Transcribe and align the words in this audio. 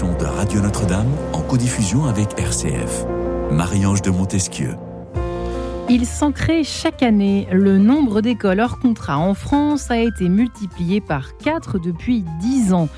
de 0.00 0.24
Radio 0.24 0.62
Notre-Dame 0.62 1.12
en 1.34 1.42
codiffusion 1.42 2.06
avec 2.06 2.28
RCF. 2.38 3.04
Marie-Ange 3.50 4.00
de 4.00 4.08
Montesquieu. 4.08 4.70
Il 5.90 6.06
s'en 6.06 6.32
crée 6.32 6.64
chaque 6.64 7.02
année. 7.02 7.46
Le 7.52 7.76
nombre 7.76 8.22
d'écoles 8.22 8.60
hors 8.60 8.78
contrat 8.78 9.18
en 9.18 9.34
France 9.34 9.90
a 9.90 9.98
été 9.98 10.30
multiplié 10.30 11.02
par 11.02 11.36
4 11.36 11.78
depuis 11.78 12.24
10 12.40 12.72
ans. 12.72 12.88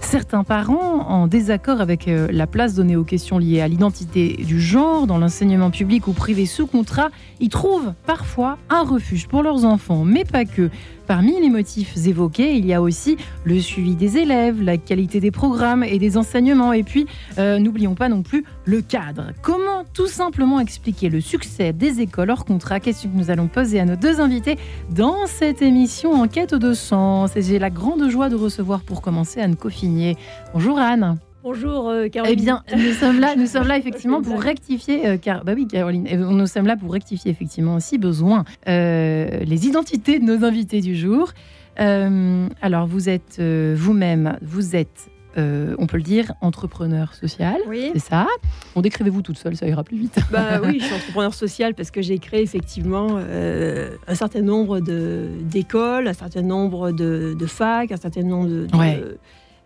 Certains 0.00 0.42
parents, 0.42 1.06
en 1.08 1.28
désaccord 1.28 1.80
avec 1.80 2.08
euh, 2.08 2.26
la 2.32 2.48
place 2.48 2.74
donnée 2.74 2.96
aux 2.96 3.04
questions 3.04 3.38
liées 3.38 3.60
à 3.60 3.68
l'identité 3.68 4.32
du 4.44 4.60
genre 4.60 5.06
dans 5.06 5.18
l'enseignement 5.18 5.70
public 5.70 6.08
ou 6.08 6.12
privé 6.12 6.46
sous 6.46 6.66
contrat, 6.66 7.10
y 7.38 7.48
trouvent 7.48 7.92
parfois 8.06 8.58
un 8.70 8.82
refuge 8.82 9.28
pour 9.28 9.44
leurs 9.44 9.64
enfants, 9.64 10.04
mais 10.04 10.24
pas 10.24 10.44
que. 10.44 10.68
Parmi 11.10 11.40
les 11.40 11.50
motifs 11.50 12.06
évoqués, 12.06 12.54
il 12.54 12.64
y 12.64 12.72
a 12.72 12.80
aussi 12.80 13.16
le 13.42 13.58
suivi 13.58 13.96
des 13.96 14.16
élèves, 14.16 14.62
la 14.62 14.76
qualité 14.76 15.18
des 15.18 15.32
programmes 15.32 15.82
et 15.82 15.98
des 15.98 16.16
enseignements, 16.16 16.72
et 16.72 16.84
puis 16.84 17.06
euh, 17.36 17.58
n'oublions 17.58 17.96
pas 17.96 18.08
non 18.08 18.22
plus 18.22 18.44
le 18.64 18.80
cadre. 18.80 19.32
Comment 19.42 19.82
tout 19.92 20.06
simplement 20.06 20.60
expliquer 20.60 21.08
le 21.08 21.20
succès 21.20 21.72
des 21.72 22.00
écoles 22.00 22.30
hors 22.30 22.44
contrat? 22.44 22.78
Question 22.78 23.10
que 23.10 23.16
nous 23.16 23.32
allons 23.32 23.48
poser 23.48 23.80
à 23.80 23.86
nos 23.86 23.96
deux 23.96 24.20
invités 24.20 24.56
dans 24.94 25.26
cette 25.26 25.62
émission 25.62 26.12
Enquête 26.12 26.54
de 26.54 26.74
sens. 26.74 27.34
Et 27.34 27.42
j'ai 27.42 27.58
la 27.58 27.70
grande 27.70 28.08
joie 28.08 28.28
de 28.28 28.36
recevoir 28.36 28.82
pour 28.82 29.02
commencer 29.02 29.40
Anne 29.40 29.56
Coffinier. 29.56 30.16
Bonjour 30.54 30.78
Anne. 30.78 31.18
Bonjour 31.42 31.88
euh, 31.88 32.08
Caroline. 32.08 32.38
Eh 32.38 32.42
bien, 32.42 32.62
nous 32.76 32.92
sommes 32.92 33.18
là, 33.18 33.34
nous 33.34 33.46
sommes 33.46 33.66
là 33.66 33.78
effectivement 33.78 34.20
pour 34.20 34.40
rectifier, 34.40 35.06
euh, 35.06 35.16
car 35.16 35.42
bah 35.42 35.52
oui 35.54 35.66
Caroline, 35.66 36.06
eh, 36.08 36.16
nous 36.16 36.46
sommes 36.46 36.66
là 36.66 36.76
pour 36.76 36.92
rectifier 36.92 37.30
effectivement 37.30 37.76
aussi 37.76 37.96
besoin 37.96 38.44
euh, 38.68 39.40
les 39.40 39.66
identités 39.66 40.18
de 40.18 40.24
nos 40.24 40.44
invités 40.44 40.82
du 40.82 40.94
jour. 40.94 41.32
alors 41.76 42.86
vous 42.86 43.08
êtes 43.08 43.40
vous-même, 43.40 44.36
vous 44.42 44.76
êtes, 44.76 45.10
on 45.36 45.86
peut 45.86 45.96
le 45.96 46.02
dire, 46.02 46.34
entrepreneur 46.42 47.14
social, 47.14 47.56
oui. 47.66 47.90
c'est 47.94 48.00
ça? 48.10 48.26
On 48.76 48.82
décrivez-vous 48.82 49.22
toute 49.22 49.38
seule, 49.38 49.56
ça 49.56 49.66
ira 49.66 49.82
plus 49.82 49.96
vite. 49.96 50.18
Bah 50.30 50.60
oui, 50.64 50.78
je 50.78 50.84
suis 50.84 50.94
entrepreneur 50.94 51.32
social 51.32 51.74
parce 51.74 51.90
que 51.90 52.02
j'ai 52.02 52.18
créé 52.18 52.42
effectivement 52.42 53.16
un 53.16 54.14
certain 54.14 54.42
nombre 54.42 54.80
d'écoles, 54.80 56.06
un 56.06 56.12
certain 56.12 56.42
nombre 56.42 56.90
de, 56.90 57.34
de, 57.38 57.46
facs, 57.46 57.92
un 57.92 57.96
certain 57.96 58.24
nombre 58.24 58.48
de, 58.48 58.66
de 58.66 58.76
ouais 58.76 59.02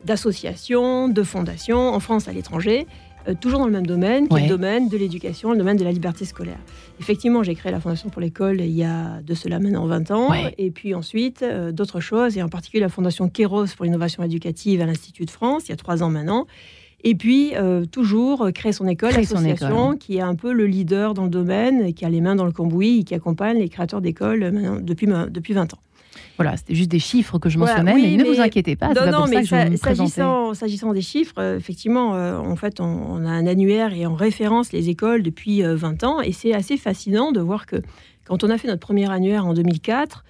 d'associations, 0.04 1.08
de 1.08 1.22
fondations, 1.22 1.94
en 1.94 2.00
France, 2.00 2.28
à 2.28 2.32
l'étranger, 2.32 2.86
euh, 3.28 3.34
toujours 3.38 3.58
dans 3.58 3.66
le 3.66 3.72
même 3.72 3.86
domaine, 3.86 4.28
qui 4.28 4.36
est 4.36 4.42
le 4.42 4.48
domaine 4.48 4.88
de 4.88 4.96
l'éducation, 4.96 5.52
le 5.52 5.58
domaine 5.58 5.76
de 5.76 5.84
la 5.84 5.92
liberté 5.92 6.24
scolaire. 6.24 6.58
Effectivement, 7.00 7.42
j'ai 7.42 7.54
créé 7.54 7.72
la 7.72 7.80
Fondation 7.80 8.10
pour 8.10 8.20
l'école 8.20 8.60
il 8.60 8.70
y 8.70 8.84
a 8.84 9.20
de 9.22 9.34
cela 9.34 9.58
maintenant 9.58 9.86
20 9.86 10.10
ans, 10.10 10.30
et 10.58 10.70
puis 10.70 10.94
ensuite 10.94 11.42
euh, 11.42 11.72
d'autres 11.72 12.00
choses, 12.00 12.36
et 12.36 12.42
en 12.42 12.48
particulier 12.48 12.82
la 12.82 12.88
Fondation 12.88 13.28
Kéros 13.28 13.66
pour 13.76 13.84
l'innovation 13.84 14.22
éducative 14.22 14.80
à 14.80 14.86
l'Institut 14.86 15.24
de 15.24 15.30
France, 15.30 15.64
il 15.66 15.70
y 15.70 15.72
a 15.72 15.76
trois 15.76 16.02
ans 16.02 16.10
maintenant. 16.10 16.46
Et 17.06 17.14
puis, 17.14 17.52
euh, 17.54 17.84
toujours 17.84 18.50
créer 18.54 18.72
son 18.72 18.88
école, 18.88 19.12
l'association 19.12 19.94
qui 19.94 20.16
est 20.16 20.22
un 20.22 20.34
peu 20.34 20.52
le 20.52 20.64
leader 20.64 21.12
dans 21.12 21.24
le 21.24 21.30
domaine, 21.30 21.92
qui 21.92 22.06
a 22.06 22.08
les 22.08 22.22
mains 22.22 22.34
dans 22.34 22.46
le 22.46 22.52
cambouis 22.52 23.00
et 23.00 23.04
qui 23.04 23.14
accompagne 23.14 23.58
les 23.58 23.68
créateurs 23.68 24.00
d'écoles 24.00 24.80
depuis, 24.82 25.06
depuis 25.06 25.52
20 25.52 25.74
ans. 25.74 25.78
Voilà, 26.36 26.56
c'était 26.56 26.74
juste 26.74 26.90
des 26.90 26.98
chiffres 26.98 27.38
que 27.38 27.48
je 27.48 27.58
mentionnais, 27.58 27.94
mais, 27.94 28.16
ne 28.16 28.24
vous 28.24 28.40
inquiétez 28.40 28.76
pas. 28.76 28.92
Non, 28.92 29.10
non, 29.10 29.26
mais 29.26 29.44
s'agissant, 29.76 30.54
s'agissant 30.54 30.92
des 30.92 31.00
chiffres, 31.00 31.34
euh, 31.38 31.56
effectivement, 31.56 32.14
euh, 32.14 32.36
en 32.38 32.56
fait, 32.56 32.80
on, 32.80 33.24
a 33.24 33.30
un 33.30 33.46
annuaire 33.46 33.94
et 33.94 34.06
on 34.06 34.14
référence 34.14 34.72
les 34.72 34.88
écoles 34.88 35.22
depuis 35.22 35.62
20 35.62 36.02
euh, 36.02 36.06
ans, 36.06 36.20
et 36.20 36.32
c'est 36.32 36.52
assez 36.52 36.76
fascinant 36.76 37.30
de 37.32 37.40
voir 37.40 37.66
que 37.66 37.76
quand 38.24 38.42
on 38.42 38.50
a 38.50 38.58
fait 38.58 38.68
notre 38.68 38.80
premier 38.80 39.10
annuaire 39.10 39.46
en 39.46 39.54
2004, 39.54 40.24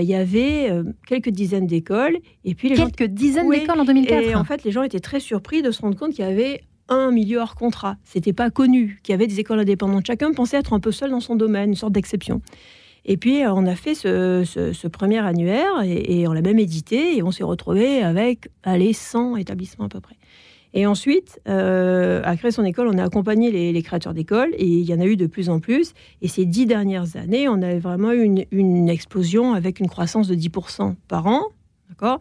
il 0.00 0.04
y 0.04 0.14
avait 0.14 0.70
quelques 1.06 1.28
dizaines 1.28 1.66
d'écoles, 1.66 2.16
et 2.46 2.54
puis 2.54 2.70
les 2.70 2.74
quelques 2.74 3.04
dizaines 3.04 3.50
d'écoles 3.50 3.78
en 3.78 3.84
2004. 3.84 4.22
Et 4.22 4.34
en 4.34 4.42
fait, 4.42 4.64
les 4.64 4.70
gens 4.70 4.82
étaient 4.82 4.98
très 4.98 5.20
surpris 5.20 5.60
de 5.60 5.70
se 5.70 5.82
rendre 5.82 5.94
compte 5.94 6.12
qu'il 6.12 6.24
y 6.24 6.28
avait 6.28 6.62
un 6.88 7.10
milieu 7.10 7.38
hors 7.38 7.54
contrat. 7.54 7.96
C'était 8.02 8.32
pas 8.32 8.48
connu 8.48 8.98
qu'il 9.02 9.12
y 9.12 9.14
avait 9.14 9.26
des 9.26 9.40
écoles 9.40 9.58
indépendantes. 9.58 10.06
Chacun 10.06 10.32
pensait 10.32 10.56
être 10.56 10.72
un 10.72 10.80
peu 10.80 10.90
seul 10.90 11.10
dans 11.10 11.20
son 11.20 11.36
domaine, 11.36 11.70
une 11.70 11.76
sorte 11.76 11.92
d'exception. 11.92 12.40
Et 13.06 13.16
puis, 13.16 13.42
euh, 13.42 13.52
on 13.52 13.66
a 13.66 13.74
fait 13.74 13.94
ce, 13.94 14.86
premier 14.88 15.18
annuaire 15.18 15.82
et, 15.84 16.26
on 16.26 16.32
l'a 16.32 16.40
même 16.40 16.58
édité 16.58 17.16
et 17.16 17.22
on 17.22 17.30
s'est 17.30 17.44
retrouvé 17.44 18.02
avec, 18.02 18.48
allez, 18.62 18.92
100 18.92 19.36
établissements 19.36 19.86
à 19.86 19.88
peu 19.88 20.00
près. 20.00 20.16
Et 20.76 20.86
ensuite, 20.86 21.40
euh, 21.48 22.20
à 22.24 22.36
créer 22.36 22.50
son 22.50 22.64
école, 22.64 22.88
on 22.88 22.98
a 22.98 23.04
accompagné 23.04 23.52
les, 23.72 23.82
créateurs 23.82 24.12
d'écoles 24.14 24.52
et 24.56 24.66
il 24.66 24.84
y 24.84 24.92
en 24.92 25.00
a 25.00 25.04
eu 25.04 25.16
de 25.16 25.26
plus 25.26 25.48
en 25.48 25.60
plus. 25.60 25.92
Et 26.20 26.28
ces 26.28 26.46
dix 26.46 26.66
dernières 26.66 27.16
années, 27.16 27.48
on 27.48 27.62
a 27.62 27.78
vraiment 27.78 28.12
eu 28.12 28.44
une, 28.50 28.88
explosion 28.88 29.54
avec 29.54 29.78
une 29.78 29.88
croissance 29.88 30.26
de 30.26 30.34
10% 30.34 30.94
par 31.06 31.26
an. 31.26 31.42
D'accord? 31.90 32.18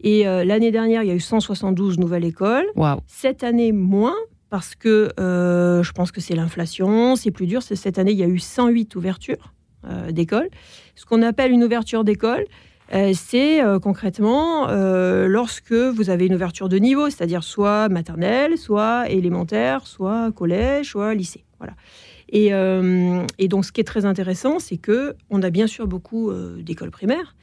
Et 0.00 0.26
euh, 0.26 0.44
l'année 0.44 0.72
dernière, 0.72 1.04
il 1.04 1.08
y 1.08 1.12
a 1.12 1.14
eu 1.14 1.20
172 1.20 1.98
nouvelles 1.98 2.24
écoles. 2.24 2.66
Cette 3.06 3.44
année, 3.44 3.70
moins, 3.70 4.16
parce 4.50 4.74
que 4.74 5.10
je 5.16 5.92
pense 5.92 6.10
que 6.10 6.20
c'est 6.20 6.34
l'inflation, 6.34 7.14
c'est 7.14 7.30
plus 7.30 7.46
dur. 7.46 7.62
Cette 7.62 7.98
année, 7.98 8.12
il 8.12 8.18
y 8.18 8.24
a 8.24 8.28
eu 8.28 8.40
108 8.40 8.96
ouvertures. 8.96 9.52
Euh, 9.84 10.12
d'école. 10.12 10.48
Ce 10.94 11.04
qu'on 11.04 11.22
appelle 11.22 11.50
une 11.50 11.64
ouverture 11.64 12.04
d'école, 12.04 12.44
euh, 12.94 13.12
c'est 13.16 13.64
euh, 13.64 13.80
concrètement 13.80 14.68
lorsque 15.26 15.72
vous 15.72 16.08
avez 16.08 16.26
une 16.26 16.34
ouverture 16.36 16.68
de 16.68 16.76
niveau, 16.76 17.10
c'est-à-dire 17.10 17.42
soit 17.42 17.88
maternelle, 17.88 18.56
soit 18.58 19.08
élémentaire, 19.10 19.88
soit 19.88 20.30
collège, 20.30 20.90
soit 20.90 21.14
lycée. 21.14 21.44
Voilà. 21.58 21.74
Et, 22.28 22.52
et, 23.38 23.48
donc, 23.48 23.64
ce 23.66 23.72
qui 23.72 23.80
est 23.80 23.84
très 23.84 24.06
intéressant, 24.06 24.58
c'est 24.58 24.78
que 24.78 25.16
on 25.28 25.42
a 25.42 25.50
bien 25.50 25.66
sûr 25.66 25.86
beaucoup 25.86 26.32
d'écoles 26.60 26.90
primaires, 26.90 27.34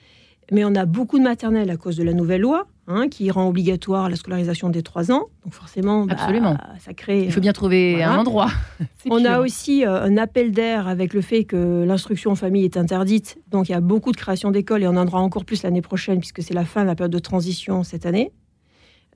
mais 0.52 0.64
on 0.66 0.74
a 0.74 0.86
beaucoup 0.86 1.20
de 1.20 1.24
maternelles 1.24 1.70
à 1.70 1.78
cause 1.78 1.96
de 1.96 2.04
la 2.04 2.14
nouvelle 2.14 2.42
loi, 2.42 2.66
hein, 2.90 3.08
qui 3.08 3.32
rend 3.32 3.48
obligatoire 3.48 4.10
la 4.10 4.16
scolarisation 4.16 4.70
des 4.70 4.84
3 4.84 5.12
ans. 5.12 5.28
Donc 5.46 5.54
forcément, 5.54 6.06
bah, 6.06 6.16
Absolument. 6.18 6.58
ça 6.80 6.94
crée... 6.94 7.24
Il 7.24 7.32
faut 7.32 7.40
bien 7.40 7.54
trouver 7.54 8.04
un 8.04 8.18
endroit. 8.18 8.50
on 9.10 9.24
a 9.24 9.40
aussi 9.40 9.86
euh, 9.86 10.04
un 10.04 10.18
appel 10.18 10.52
d'air 10.52 10.88
avec 10.88 11.14
le 11.14 11.22
fait 11.22 11.46
que 11.46 11.84
l'instruction 11.86 12.32
en 12.32 12.36
famille 12.36 12.66
est 12.66 12.78
interdite. 12.78 13.38
Donc 13.50 13.70
il 13.70 13.72
y 13.72 13.76
a 13.76 13.82
beaucoup 13.82 14.12
de 14.12 14.18
création 14.18 14.52
d'écoles 14.52 14.84
et 14.84 14.88
on 14.88 14.98
en 14.98 15.08
aura 15.08 15.22
encore 15.22 15.46
plus 15.46 15.64
l'année 15.64 15.82
prochaine, 15.82 16.20
puisque 16.20 16.44
c'est 16.44 16.54
la 16.54 16.66
fin 16.66 16.82
de 16.82 16.88
la 16.88 16.96
période 16.96 17.14
de 17.14 17.20
transition 17.20 17.84
cette 17.84 18.06
année. 18.06 18.32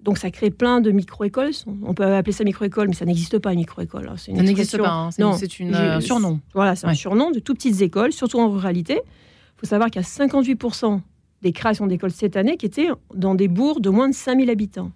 Donc 0.03 0.17
ça 0.17 0.29
crée 0.31 0.51
plein 0.51 0.81
de 0.81 0.91
micro-écoles. 0.91 1.51
On 1.84 1.94
peut 1.94 2.03
appeler 2.03 2.34
ça 2.34 2.44
micro-école, 2.44 2.90
mais 2.90 2.94
ça 2.94 3.05
n'existe 3.05 3.40
pas, 3.40 3.53
une 3.53 3.59
micro-école. 3.59 4.09
Hein. 4.09 4.17
Ça 4.17 4.31
n'existe 4.34 4.78
pas, 4.78 4.90
hein. 4.90 5.09
c'est 5.11 5.59
une, 5.59 5.73
un 5.73 6.01
surnom. 6.01 6.40
Voilà, 6.53 6.75
c'est 6.75 6.88
un 6.88 6.94
surnom 6.94 7.31
de 7.31 7.40
tout 7.40 7.53
petites 7.53 7.81
écoles, 7.81 8.11
surtout 8.11 8.40
en 8.40 8.50
ruralité. 8.50 9.00
Il 9.05 9.59
faut 9.59 9.66
savoir 9.66 9.90
qu'il 9.90 10.01
y 10.01 10.05
a 10.05 10.07
58% 10.07 11.00
des 11.44 11.52
créations 11.52 11.86
d'écoles 11.86 12.12
cette 12.12 12.36
année 12.36 12.58
qui 12.58 12.66
étaient 12.66 12.90
dans 13.14 13.36
des 13.36 13.48
bourgs 13.48 13.81
de 13.81 13.90
moins 13.90 14.09
de 14.09 14.16
5000 14.16 14.50
habitants. 14.50 14.92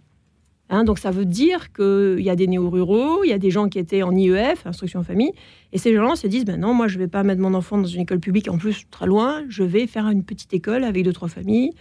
Hein, 0.70 0.84
donc 0.84 1.00
ça 1.00 1.12
veut 1.12 1.26
dire 1.26 1.72
qu'il 1.72 2.20
y 2.20 2.30
a 2.30 2.36
des 2.36 2.48
néo-ruraux, 2.48 3.24
il 3.24 3.30
y 3.30 3.34
a 3.34 3.38
des 3.38 3.52
gens 3.52 3.70
qui 3.70 3.80
étaient 3.80 4.04
en 4.04 4.14
IEF, 4.14 4.66
instruction 4.66 5.00
en 5.00 5.04
famille, 5.04 5.32
et 5.72 5.78
ces 5.78 5.94
gens-là 5.94 6.16
se 6.16 6.28
disent, 6.28 6.44
ben 6.44 6.60
non, 6.60 6.74
moi 6.74 6.88
je 6.88 6.98
ne 6.98 7.04
vais 7.04 7.08
pas 7.08 7.24
mettre 7.24 7.42
mon 7.42 7.54
enfant 7.54 7.78
dans 7.78 7.86
une 7.86 8.02
école 8.02 8.20
publique, 8.20 8.50
en 8.50 8.58
plus 8.58 8.86
très 8.90 9.06
loin, 9.06 9.44
je 9.48 9.64
vais 9.64 9.88
faire 9.88 10.10
une 10.10 10.24
petite 10.24 10.54
école 10.54 10.84
avec 10.84 11.06
deux, 11.06 11.14
trois 11.14 11.30
familles, 11.30 11.72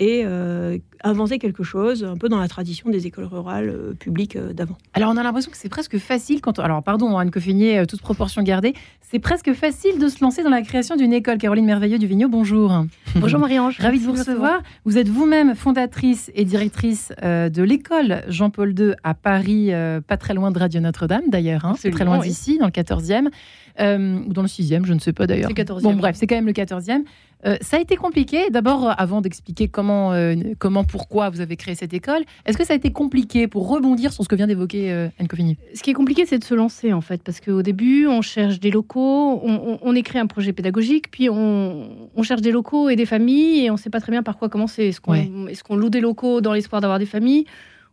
et 0.00 0.22
euh, 0.24 0.78
inventer 1.04 1.38
quelque 1.38 1.62
chose 1.62 2.04
un 2.04 2.16
peu 2.16 2.30
dans 2.30 2.40
la 2.40 2.48
tradition 2.48 2.88
des 2.88 3.06
écoles 3.06 3.26
rurales 3.26 3.68
euh, 3.68 3.92
publiques 3.92 4.34
euh, 4.34 4.54
d'avant. 4.54 4.76
Alors 4.94 5.12
on 5.12 5.16
a 5.18 5.22
l'impression 5.22 5.50
que 5.50 5.58
c'est 5.58 5.68
presque 5.68 5.98
facile 5.98 6.40
quand 6.40 6.58
alors 6.58 6.82
pardon 6.82 7.18
Anne 7.18 7.30
Coffinier 7.30 7.84
toute 7.86 8.00
proportion 8.00 8.42
gardée, 8.42 8.74
c'est 9.02 9.18
presque 9.18 9.52
facile 9.52 9.98
de 9.98 10.08
se 10.08 10.24
lancer 10.24 10.42
dans 10.42 10.50
la 10.50 10.62
création 10.62 10.96
d'une 10.96 11.12
école. 11.12 11.36
Caroline 11.36 11.66
Merveilleux 11.66 11.98
du 11.98 12.06
Vigneault, 12.06 12.30
bonjour. 12.30 12.86
Bonjour 13.16 13.40
Marie-Ange. 13.40 13.78
Ravie 13.78 14.00
de 14.00 14.04
vous 14.04 14.12
recevoir. 14.12 14.62
Vous 14.86 14.96
êtes 14.96 15.08
vous-même 15.08 15.54
fondatrice 15.54 16.30
et 16.34 16.46
directrice 16.46 17.12
de 17.22 17.62
l'école 17.62 18.22
Jean-Paul 18.28 18.74
II 18.78 18.92
à 19.04 19.12
Paris, 19.12 19.70
pas 20.06 20.16
très 20.16 20.32
loin 20.32 20.50
de 20.50 20.58
Radio 20.58 20.80
Notre-Dame 20.80 21.24
d'ailleurs, 21.28 21.66
hein, 21.66 21.74
c'est 21.78 21.90
très 21.90 22.04
loin 22.06 22.18
d'ici, 22.18 22.58
dans 22.58 22.66
le 22.66 22.72
14e. 22.72 23.28
Ou 23.78 24.32
dans 24.32 24.42
le 24.42 24.48
6e, 24.48 24.84
je 24.84 24.92
ne 24.92 24.98
sais 24.98 25.12
pas 25.12 25.26
d'ailleurs. 25.26 25.50
Bon 25.82 25.94
bref, 25.94 26.16
c'est 26.16 26.26
quand 26.26 26.36
même 26.36 26.46
le 26.46 26.52
14e. 26.52 27.02
Euh, 27.46 27.56
ça 27.60 27.78
a 27.78 27.80
été 27.80 27.96
compliqué. 27.96 28.50
D'abord, 28.50 28.88
euh, 28.88 28.92
avant 28.96 29.20
d'expliquer 29.20 29.68
comment, 29.68 30.12
euh, 30.12 30.34
comment, 30.58 30.84
pourquoi 30.84 31.30
vous 31.30 31.40
avez 31.40 31.56
créé 31.56 31.74
cette 31.74 31.94
école, 31.94 32.22
est-ce 32.44 32.58
que 32.58 32.66
ça 32.66 32.74
a 32.74 32.76
été 32.76 32.92
compliqué 32.92 33.48
pour 33.48 33.68
rebondir 33.68 34.12
sur 34.12 34.24
ce 34.24 34.28
que 34.28 34.34
vient 34.34 34.46
d'évoquer 34.46 34.90
Anne 35.18 35.28
Coffini 35.28 35.56
Ce 35.74 35.82
qui 35.82 35.90
est 35.90 35.94
compliqué, 35.94 36.26
c'est 36.26 36.38
de 36.38 36.44
se 36.44 36.54
lancer 36.54 36.92
en 36.92 37.00
fait, 37.00 37.22
parce 37.22 37.40
qu'au 37.40 37.62
début, 37.62 38.06
on 38.06 38.22
cherche 38.22 38.60
des 38.60 38.70
locaux, 38.70 39.40
on, 39.42 39.94
écrit 39.94 40.18
un 40.18 40.26
projet 40.26 40.52
pédagogique, 40.52 41.10
puis 41.10 41.28
on, 41.30 42.22
cherche 42.22 42.42
des 42.42 42.52
locaux 42.52 42.88
et 42.88 42.96
des 42.96 43.06
familles, 43.06 43.64
et 43.64 43.70
on 43.70 43.74
ne 43.74 43.78
sait 43.78 43.90
pas 43.90 44.00
très 44.00 44.12
bien 44.12 44.22
par 44.22 44.36
quoi 44.36 44.48
commencer. 44.48 44.84
Est-ce 44.84 45.00
qu'on 45.00 45.76
loue 45.76 45.90
des 45.90 46.00
locaux 46.00 46.40
dans 46.40 46.52
l'espoir 46.52 46.80
d'avoir 46.80 46.98
des 46.98 47.06
familles, 47.06 47.46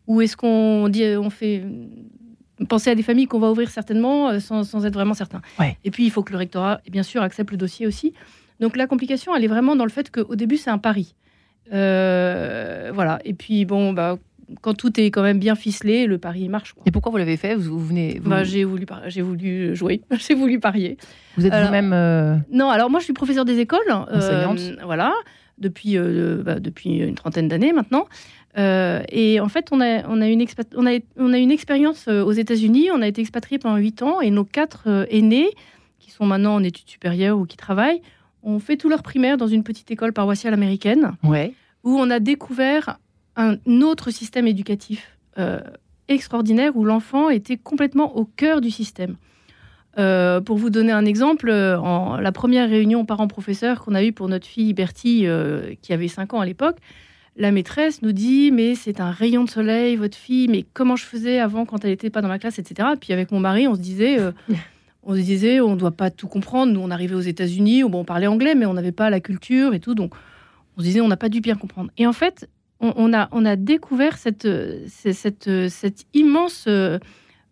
ou 0.07 0.21
est-ce 0.21 0.37
qu'on 0.37 0.89
dit, 0.89 1.03
on 1.17 1.29
fait 1.29 1.63
penser 2.67 2.89
à 2.89 2.95
des 2.95 3.03
familles 3.03 3.27
qu'on 3.27 3.39
va 3.39 3.51
ouvrir 3.51 3.69
certainement 3.69 4.39
sans, 4.39 4.85
être 4.85 4.93
vraiment 4.93 5.13
certain. 5.13 5.41
Et 5.83 5.91
puis, 5.91 6.05
il 6.05 6.11
faut 6.11 6.23
que 6.23 6.31
le 6.31 6.37
rectorat, 6.37 6.81
bien 6.89 7.03
sûr, 7.03 7.21
accepte 7.21 7.51
le 7.51 7.57
dossier 7.57 7.87
aussi. 7.87 8.13
Donc 8.59 8.75
la 8.75 8.87
complication, 8.87 9.35
elle 9.35 9.43
est 9.43 9.47
vraiment 9.47 9.75
dans 9.75 9.85
le 9.85 9.91
fait 9.91 10.09
qu'au 10.09 10.35
début, 10.35 10.57
c'est 10.57 10.69
un 10.69 10.77
pari. 10.77 11.13
Euh, 11.73 12.91
voilà. 12.93 13.19
Et 13.25 13.33
puis, 13.33 13.65
bon, 13.65 13.93
bah, 13.93 14.17
quand 14.61 14.73
tout 14.73 14.99
est 14.99 15.11
quand 15.11 15.21
même 15.21 15.39
bien 15.39 15.55
ficelé, 15.55 16.07
le 16.07 16.17
pari 16.17 16.49
marche. 16.49 16.73
Et 16.85 16.91
pourquoi 16.91 17.11
vous 17.11 17.17
l'avez 17.17 17.37
fait? 17.37 17.55
Vous, 17.55 17.79
venez 17.79 18.19
bah, 18.23 18.43
J'ai 18.43 18.63
voulu, 18.63 18.85
j'ai 19.07 19.21
voulu 19.21 19.75
jouer, 19.75 20.01
j'ai 20.11 20.33
voulu 20.33 20.59
parier. 20.59 20.97
Vous 21.37 21.45
êtes 21.45 21.53
vous-même 21.53 21.93
euh, 21.93 22.37
Non, 22.51 22.69
alors 22.69 22.89
moi 22.89 22.99
je 22.99 23.05
suis 23.05 23.13
professeur 23.13 23.45
des 23.45 23.59
écoles, 23.59 23.91
enseignante. 23.91 24.59
voilà, 24.83 25.13
depuis, 25.57 25.97
euh, 25.97 26.41
bah, 26.43 26.59
depuis 26.59 26.97
une 26.97 27.15
trentaine 27.15 27.47
d'années 27.47 27.73
maintenant. 27.73 28.07
et 28.57 29.39
en 29.39 29.49
fait, 29.49 29.69
on 29.71 29.81
a, 29.81 30.07
on 30.07 30.21
a, 30.21 30.27
une, 30.27 30.45
on 30.75 30.87
a, 30.87 30.99
on 31.17 31.33
a 31.33 31.37
une 31.37 31.51
expérience 31.51 32.07
aux 32.07 32.31
États-Unis. 32.31 32.89
On 32.91 33.01
a 33.01 33.07
été 33.07 33.21
expatriés 33.21 33.59
pendant 33.59 33.77
huit 33.77 34.01
ans 34.01 34.19
et 34.21 34.31
nos 34.31 34.45
quatre 34.45 35.07
aînés, 35.11 35.49
qui 35.99 36.11
sont 36.11 36.25
maintenant 36.25 36.55
en 36.55 36.63
études 36.63 36.89
supérieures 36.89 37.37
ou 37.37 37.45
qui 37.45 37.57
travaillent, 37.57 38.01
ont 38.43 38.59
fait 38.59 38.77
tout 38.77 38.89
leur 38.89 39.03
primaire 39.03 39.37
dans 39.37 39.47
une 39.47 39.63
petite 39.63 39.91
école 39.91 40.13
paroissiale 40.13 40.53
américaine. 40.53 41.13
Ouais. 41.23 41.53
Où 41.83 41.99
on 41.99 42.09
a 42.09 42.19
découvert 42.19 42.97
un 43.35 43.57
autre 43.81 44.09
système 44.09 44.47
éducatif 44.47 45.17
extraordinaire 46.07 46.75
où 46.75 46.83
l'enfant 46.83 47.29
était 47.29 47.57
complètement 47.57 48.15
au 48.17 48.25
cœur 48.25 48.61
du 48.61 48.71
système. 48.71 49.15
Euh, 49.97 50.41
pour 50.41 50.57
vous 50.57 50.69
donner 50.69 50.91
un 50.91 51.05
exemple, 51.05 51.49
euh, 51.49 51.79
en 51.79 52.17
la 52.17 52.31
première 52.31 52.69
réunion 52.69 53.03
parents-professeurs 53.03 53.83
qu'on 53.83 53.95
a 53.95 54.03
eue 54.03 54.11
pour 54.11 54.29
notre 54.29 54.45
fille 54.45 54.73
Bertie, 54.73 55.25
euh, 55.25 55.73
qui 55.81 55.91
avait 55.91 56.07
5 56.07 56.35
ans 56.35 56.39
à 56.39 56.45
l'époque, 56.45 56.77
la 57.35 57.51
maîtresse 57.51 58.03
nous 58.03 58.11
dit 58.11 58.51
Mais 58.51 58.75
c'est 58.75 58.99
un 58.99 59.09
rayon 59.09 59.43
de 59.43 59.49
soleil, 59.49 59.95
votre 59.95 60.17
fille, 60.17 60.47
mais 60.49 60.65
comment 60.73 60.95
je 60.95 61.03
faisais 61.03 61.39
avant 61.39 61.65
quand 61.65 61.83
elle 61.83 61.91
n'était 61.91 62.11
pas 62.11 62.21
dans 62.21 62.27
ma 62.27 62.37
classe, 62.37 62.59
etc. 62.59 62.89
Puis 62.99 63.11
avec 63.11 63.31
mon 63.31 63.39
mari, 63.39 63.67
on 63.67 63.75
se 63.75 63.79
disait. 63.79 64.17
on 65.03 65.15
se 65.15 65.21
disait, 65.21 65.61
on 65.61 65.71
ne 65.71 65.79
doit 65.79 65.91
pas 65.91 66.11
tout 66.11 66.27
comprendre. 66.27 66.73
Nous, 66.73 66.81
on 66.81 66.91
arrivait 66.91 67.15
aux 67.15 67.21
États-Unis, 67.21 67.83
où 67.83 67.89
bon, 67.89 68.01
on 68.01 68.05
parlait 68.05 68.27
anglais, 68.27 68.55
mais 68.55 68.65
on 68.65 68.73
n'avait 68.73 68.91
pas 68.91 69.09
la 69.09 69.21
culture 69.21 69.73
et 69.73 69.79
tout. 69.79 69.95
Donc, 69.95 70.13
on 70.75 70.81
se 70.81 70.85
disait, 70.85 71.01
on 71.01 71.07
n'a 71.07 71.17
pas 71.17 71.29
dû 71.29 71.39
bien 71.39 71.55
comprendre. 71.55 71.91
Et 71.97 72.05
en 72.05 72.13
fait, 72.13 72.49
on, 72.81 73.13
a, 73.13 73.29
on 73.31 73.45
a 73.45 73.55
découvert 73.55 74.17
cette, 74.17 74.47
cette, 74.87 75.69
cette 75.69 76.05
immense 76.13 76.67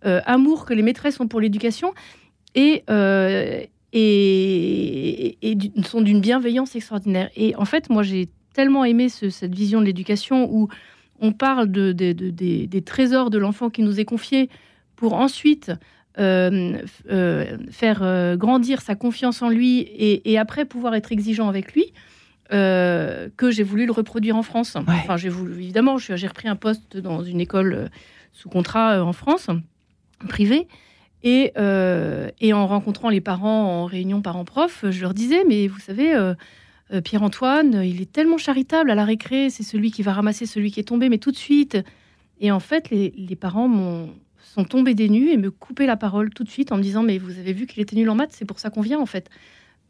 amour 0.03 0.65
que 0.65 0.73
les 0.73 0.83
maîtresses 0.83 1.19
ont 1.19 1.27
pour 1.27 1.39
l'éducation 1.39 1.93
et, 2.55 2.83
euh, 2.89 3.61
et, 3.93 5.37
sont 5.83 6.01
d'une 6.01 6.21
bienveillance 6.21 6.75
extraordinaire. 6.75 7.29
Et 7.35 7.55
en 7.55 7.65
fait, 7.65 7.89
moi, 7.89 8.01
j'ai 8.01 8.29
tellement 8.53 8.85
aimé 8.85 9.09
cette 9.09 9.53
vision 9.53 9.81
de 9.81 9.85
l'éducation 9.85 10.49
où 10.51 10.69
on 11.19 11.33
parle 11.33 11.69
de, 11.69 11.91
des 11.91 12.81
trésors 12.81 13.29
de 13.29 13.37
l'enfant 13.37 13.69
qui 13.69 13.83
nous 13.83 13.99
est 13.99 14.05
confié 14.05 14.49
pour 14.95 15.13
ensuite 15.13 15.71
euh, 16.17 16.77
euh, 17.11 17.57
faire 17.69 18.37
grandir 18.37 18.81
sa 18.81 18.95
confiance 18.95 19.41
en 19.41 19.49
lui 19.49 19.79
et, 19.79 20.37
après 20.37 20.63
pouvoir 20.65 20.95
être 20.95 21.11
exigeant 21.11 21.49
avec 21.49 21.73
lui. 21.73 21.93
que 22.49 23.51
j'ai 23.51 23.63
voulu 23.63 23.85
le 23.85 23.91
reproduire 23.91 24.37
en 24.37 24.43
France. 24.43 24.77
Enfin, 24.87 25.17
j'ai 25.17 25.29
voulu, 25.29 25.53
évidemment, 25.55 25.97
j'ai 25.97 26.27
repris 26.27 26.47
un 26.47 26.55
poste 26.55 26.95
dans 26.97 27.23
une 27.23 27.41
école 27.41 27.89
sous 28.31 28.49
contrat 28.49 29.03
en 29.03 29.13
France, 29.13 29.49
privée. 30.27 30.67
Euh, 31.25 32.29
et, 32.39 32.53
en 32.53 32.67
rencontrant 32.67 33.09
les 33.09 33.21
parents 33.21 33.81
en 33.81 33.85
réunion 33.85 34.21
parents-prof, 34.21 34.85
je 34.89 35.01
leur 35.01 35.13
disais, 35.13 35.43
mais 35.47 35.67
vous 35.67 35.79
savez, 35.79 36.13
euh, 36.13 36.35
euh, 36.93 37.01
Pierre-Antoine, 37.01 37.81
il 37.83 38.01
est 38.01 38.11
tellement 38.11 38.37
charitable 38.37 38.91
à 38.91 38.95
la 38.95 39.05
récré, 39.05 39.49
c'est 39.49 39.63
celui 39.63 39.91
qui 39.91 40.03
va 40.03 40.13
ramasser 40.13 40.45
celui 40.45 40.71
qui 40.71 40.79
est 40.79 40.83
tombé, 40.83 41.09
mais 41.09 41.17
tout 41.17 41.31
de 41.31 41.37
suite. 41.37 41.77
Et 42.39 42.51
en 42.51 42.59
fait, 42.59 42.89
les, 42.91 43.35
parents 43.35 44.07
sont 44.37 44.65
tombés 44.65 44.93
des 44.93 45.09
nues 45.09 45.29
et 45.29 45.37
me 45.37 45.49
coupaient 45.49 45.87
la 45.87 45.97
parole 45.97 46.29
tout 46.29 46.43
de 46.43 46.49
suite 46.49 46.71
en 46.71 46.77
me 46.77 46.83
disant, 46.83 47.01
mais 47.01 47.17
vous 47.17 47.39
avez 47.39 47.53
vu 47.53 47.65
qu'il 47.65 47.81
était 47.81 47.95
nul 47.95 48.09
en 48.09 48.15
maths, 48.15 48.33
c'est 48.33 48.45
pour 48.45 48.59
ça 48.59 48.69
qu'on 48.69 48.81
vient 48.81 48.99
en 48.99 49.05
fait. 49.05 49.29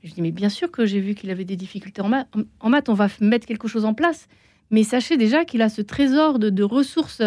je 0.03 0.13
dis, 0.13 0.21
mais 0.21 0.31
bien 0.31 0.49
sûr 0.49 0.71
que 0.71 0.85
j'ai 0.85 1.01
vu 1.01 1.15
qu'il 1.15 1.31
avait 1.31 1.43
des 1.43 1.57
difficultés 1.57 2.01
en, 2.01 2.07
maths. 2.07 2.29
En, 2.61 2.69
maths, 2.69 2.87
on 2.87 2.93
va 2.93 3.07
mettre 3.19 3.45
quelque 3.45 3.67
chose 3.67 3.83
en 3.83 3.93
place. 3.93 4.27
Mais 4.71 4.83
sachez 4.83 5.17
déjà 5.17 5.43
qu'il 5.43 5.61
a 5.61 5.69
ce 5.69 5.81
trésor 5.81 6.39
de, 6.39 6.63
ressources 6.63 7.21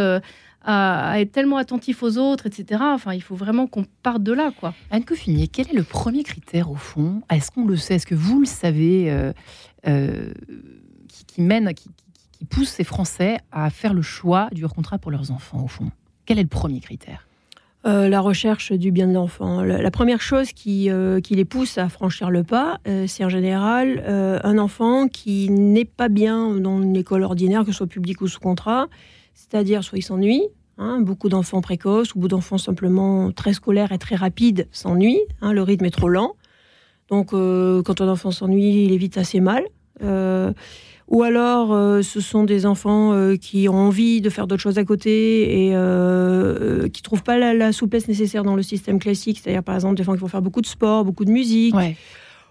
à, 0.71 1.19
être 1.19 1.33
tellement 1.33 1.57
attentif 1.57 2.03
aux 2.03 2.19
autres, 2.19 2.47
etc. 2.47 2.83
Enfin, 2.85 3.15
il 3.15 3.23
faut 3.23 3.35
vraiment 3.35 3.67
qu'on 3.67 3.85
parte 4.03 4.23
de 4.23 4.33
là, 4.33 4.53
quoi. 4.61 4.75
Anne 4.91 5.05
Coffinier, 5.05 5.49
quel 5.49 5.69
est 5.71 5.75
le 5.75 5.83
premier 5.83 6.23
critère 6.23 6.71
au 6.71 6.75
fond? 6.75 7.23
Est-ce 7.31 7.51
qu'on 7.51 7.65
le 7.65 7.77
sait? 7.77 7.95
Est-ce 7.95 8.07
que 8.07 8.15
vous 8.15 8.41
le 8.41 8.47
savez 8.47 9.11
euh, 9.11 9.33
euh, 9.87 10.31
qui, 11.27 11.41
mène, 11.41 11.73
qui, 11.73 11.89
pousse 12.51 12.69
ces 12.69 12.85
Français 12.85 13.39
à 13.51 13.71
faire 13.71 13.95
le 13.95 14.03
choix 14.03 14.49
du 14.53 14.65
hors 14.65 14.75
contrat 14.75 14.99
pour 14.99 15.11
leurs 15.11 15.31
enfants, 15.31 15.65
au 15.65 15.69
fond? 15.69 15.91
Quel 16.27 16.39
est 16.39 16.43
le 16.43 16.49
premier 16.49 16.81
critère? 16.81 17.27
Euh, 17.87 18.09
la 18.09 18.21
recherche 18.21 18.73
du 18.73 18.93
bien 18.93 19.09
de 19.09 19.15
l'enfant. 19.15 19.63
La, 19.63 19.91
première 19.91 20.21
chose 20.21 20.53
qui, 20.53 20.91
qui, 21.25 21.35
les 21.35 21.45
pousse 21.47 21.79
à 21.79 21.89
franchir 21.89 22.31
le 22.31 22.45
pas, 22.45 22.79
c'est 23.07 23.25
en 23.25 23.31
général 23.31 24.05
un 24.45 24.59
enfant 24.59 25.09
qui 25.09 25.49
n'est 25.49 25.87
pas 25.87 26.09
bien 26.09 26.57
dans 26.57 26.83
une 26.83 26.97
école 26.97 27.23
ordinaire, 27.23 27.63
que 27.65 27.73
ce 27.73 27.79
soit 27.79 27.87
publique 27.87 28.21
ou 28.21 28.29
sous 28.29 28.41
contrat, 28.41 28.89
c'est-à-dire 29.35 29.83
soit 29.83 29.99
il 29.99 30.03
s'ennuie, 30.03 30.43
hein, 30.79 31.01
beaucoup 31.01 31.29
d'enfants 31.29 31.61
précoces 31.61 32.15
ou 32.15 32.19
beaucoup 32.19 32.29
d'enfants 32.29 32.59
simplement 32.59 33.31
très 33.33 33.53
scolaires 33.53 33.93
et 33.93 33.99
très 33.99 34.17
rapides 34.17 34.69
s'ennuient, 34.73 35.23
hein, 35.43 35.53
le 35.53 35.63
rythme 35.63 35.85
est 35.85 35.91
trop 35.91 36.09
lent. 36.09 36.35
Donc 37.09 37.33
euh, 37.33 37.83
quand 37.83 38.01
un 38.01 38.09
enfant 38.09 38.31
s'ennuie, 38.31 38.85
il 38.85 38.93
est 38.93 38.99
vite 38.99 39.19
assez 39.19 39.41
mal. 39.41 39.65
Euh, 40.03 40.53
ou 41.09 41.23
alors 41.23 41.73
euh, 41.73 42.03
ce 42.03 42.21
sont 42.21 42.45
des 42.45 42.67
enfants 42.67 43.15
qui 43.41 43.69
ont 43.69 43.75
envie 43.75 44.21
de 44.21 44.31
faire 44.31 44.47
d'autres 44.47 44.63
choses 44.63 44.79
à 44.79 44.85
côté 44.85 45.69
et 45.69 46.91
qui 46.91 47.03
trouvent 47.03 47.23
pas 47.23 47.39
la, 47.39 47.73
souplesse 47.73 48.09
nécessaire 48.09 48.45
dans 48.45 48.57
le 48.57 48.63
système 48.63 48.99
classique, 48.99 49.41
c'est-à-dire 49.43 49.63
par 49.63 49.75
exemple 49.75 49.95
des 49.95 50.03
enfants 50.03 50.15
qui 50.15 50.21
vont 50.21 50.29
faire 50.29 50.43
beaucoup 50.43 50.61
de 50.61 50.67
sport, 50.67 51.05
beaucoup 51.05 51.25
de 51.25 51.33
musique. 51.33 51.75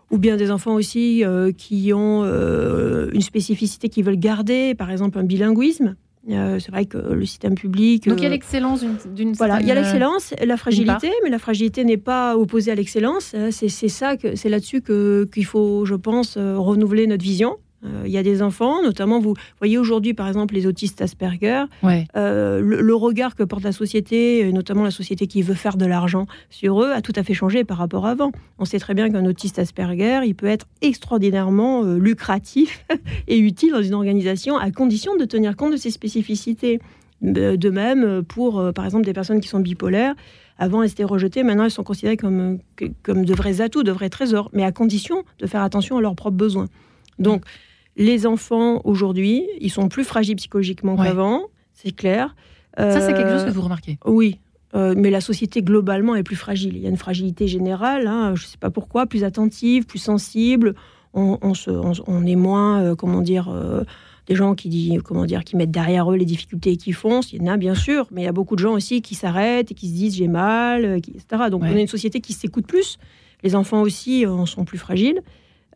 Ou 0.09 0.17
bien 0.17 0.37
des 0.37 0.51
enfants 0.51 0.73
aussi 0.73 1.23
qui 1.57 1.91
ont 1.93 2.23
une 2.23 3.21
spécificité 3.21 3.89
qu'ils 3.89 4.05
veulent 4.05 4.15
garder, 4.15 4.73
par 4.73 4.89
exemple 4.89 5.19
un 5.19 5.23
bilinguisme. 5.23 5.95
Euh, 6.29 6.59
c'est 6.59 6.71
vrai 6.71 6.85
que 6.85 6.97
le 6.97 7.25
système 7.25 7.55
public. 7.55 8.07
Donc 8.07 8.19
il 8.19 8.23
y 8.23 8.25
a 8.25 8.29
euh, 8.29 8.31
l'excellence 8.31 8.83
d'une. 9.05 9.33
Voilà, 9.33 9.61
il 9.61 9.67
y 9.67 9.71
a 9.71 9.75
l'excellence, 9.75 10.33
la 10.43 10.57
fragilité, 10.57 11.09
mais 11.23 11.29
la 11.29 11.39
fragilité 11.39 11.85
n'est 11.85 11.97
pas 11.97 12.37
opposée 12.37 12.71
à 12.71 12.75
l'excellence. 12.75 13.35
C'est 13.51 13.69
ça 13.69 14.17
que 14.17 14.35
c'est 14.35 14.49
là-dessus 14.49 14.81
que 14.81 15.27
qu'il 15.33 15.45
faut, 15.45 15.85
je 15.85 15.95
pense, 15.95 16.35
euh, 16.37 16.57
renouveler 16.57 17.07
notre 17.07 17.23
vision. 17.23 17.57
Euh, 17.85 18.03
il 18.05 18.11
y 18.11 18.17
a 18.17 18.23
des 18.23 18.41
enfants, 18.41 18.81
notamment 18.81 19.19
vous 19.19 19.35
voyez 19.59 19.77
aujourd'hui 19.77 20.15
par 20.15 20.27
exemple 20.27 20.55
les 20.55 20.65
autistes 20.65 21.01
Asperger, 21.01 21.65
euh, 22.15 22.59
le, 22.59 22.95
regard 22.95 23.35
que 23.35 23.43
porte 23.43 23.63
la 23.63 23.71
société, 23.71 24.51
notamment 24.51 24.83
la 24.83 24.91
société 24.91 25.27
qui 25.27 25.43
veut 25.43 25.53
faire 25.53 25.77
de 25.77 25.85
l'argent 25.85 26.25
sur 26.49 26.81
eux, 26.81 26.91
a 26.91 27.01
tout 27.01 27.13
à 27.15 27.21
fait 27.21 27.35
changé 27.35 27.63
par 27.63 27.77
rapport 27.77 28.07
à 28.07 28.11
avant. 28.11 28.31
On 28.57 28.65
sait 28.65 28.79
très 28.79 28.95
bien 28.95 29.11
qu'un 29.11 29.25
autiste 29.25 29.59
Asperger, 29.59 30.21
il 30.25 30.33
peut 30.33 30.47
être 30.47 30.65
extraordinairement 30.81 31.83
euh, 31.83 31.97
lucratif 31.97 32.83
et 33.27 33.37
utile 33.37 33.71
dans 33.71 33.83
une 33.83 33.93
organisation 33.93 34.57
à 34.57 34.71
condition 34.71 35.15
de 35.15 35.25
tenir 35.25 35.55
compte 35.55 35.73
de 35.73 35.77
ses 35.77 35.91
spécificités. 35.91 36.79
De 37.21 37.69
même, 37.71 38.21
pour 38.23 38.71
par 38.75 38.85
exemple 38.85 39.03
des 39.03 39.13
personnes 39.13 39.41
qui 39.41 39.47
sont 39.47 39.59
bipolaires, 39.59 40.13
avant 40.59 40.83
elles 40.83 40.91
étaient 40.91 41.03
rejetées, 41.03 41.41
maintenant 41.41 41.63
elles 41.63 41.71
sont 41.71 41.83
considérées 41.83 42.15
comme, 42.15 42.59
comme 43.01 43.25
de 43.25 43.33
vrais 43.33 43.59
atouts, 43.59 43.81
de 43.81 43.91
vrais 43.91 44.09
trésors, 44.09 44.51
mais 44.53 44.63
à 44.63 44.71
condition 44.71 45.23
de 45.39 45.47
faire 45.47 45.63
attention 45.63 45.97
à 45.97 46.01
leurs 46.01 46.15
propres 46.15 46.37
besoins. 46.37 46.67
Donc, 47.17 47.43
les 47.97 48.25
enfants 48.25 48.81
aujourd'hui, 48.83 49.45
ils 49.59 49.71
sont 49.71 49.89
plus 49.89 50.03
fragiles 50.03 50.35
psychologiquement 50.37 50.95
qu'avant, 50.95 51.47
c'est 51.73 51.91
clair. 51.91 52.35
Ça, 52.77 53.01
c'est 53.01 53.13
quelque 53.13 53.31
chose 53.31 53.45
que 53.45 53.51
vous 53.51 53.61
remarquez 53.61 53.97
Oui, 54.05 54.39
euh, 54.75 54.93
mais 54.97 55.09
la 55.09 55.21
société 55.21 55.61
globalement 55.61 56.15
est 56.15 56.23
plus 56.23 56.35
fragile. 56.35 56.75
Il 56.75 56.81
y 56.81 56.85
a 56.85 56.89
une 56.89 56.97
fragilité 56.97 57.47
générale, 57.47 58.07
hein, 58.07 58.35
je 58.35 58.43
ne 58.43 58.47
sais 58.47 58.57
pas 58.57 58.69
pourquoi, 58.69 59.05
plus 59.05 59.23
attentive, 59.23 59.85
plus 59.85 59.99
sensible. 59.99 60.75
On, 61.13 61.39
est 62.27 62.35
moins, 62.35 62.81
euh, 62.81 62.95
comment 62.95 63.21
dire, 63.21 63.49
euh, 63.49 63.83
des 64.27 64.35
gens 64.35 64.53
qui, 64.53 64.69
disent, 64.69 65.01
comment 65.03 65.25
dire, 65.25 65.43
qui 65.43 65.55
mettent 65.55 65.71
derrière 65.71 66.11
eux 66.11 66.15
les 66.15 66.25
difficultés 66.25 66.77
qui 66.77 66.91
foncent. 66.91 67.33
Il 67.33 67.41
y 67.41 67.49
en 67.49 67.51
a 67.51 67.57
bien 67.57 67.73
sûr, 67.73 68.07
mais 68.11 68.21
il 68.21 68.25
y 68.25 68.27
a 68.27 68.33
beaucoup 68.33 68.55
de 68.55 68.59
gens 68.59 68.73
aussi 68.73 69.01
qui 69.01 69.15
s'arrêtent 69.15 69.71
et 69.71 69.73
qui 69.73 69.87
se 69.87 69.93
disent 69.93 70.15
j'ai 70.15 70.27
mal, 70.27 70.97
etc. 70.97 71.23
Donc 71.49 71.63
on 71.63 71.75
est 71.75 71.81
une 71.81 71.87
société 71.87 72.21
qui 72.21 72.33
s'écoute 72.33 72.67
plus. 72.67 72.99
Les 73.41 73.55
enfants 73.55 73.81
aussi 73.81 74.27
en 74.27 74.45
sont 74.45 74.63
plus 74.63 74.77
fragiles. 74.77 75.21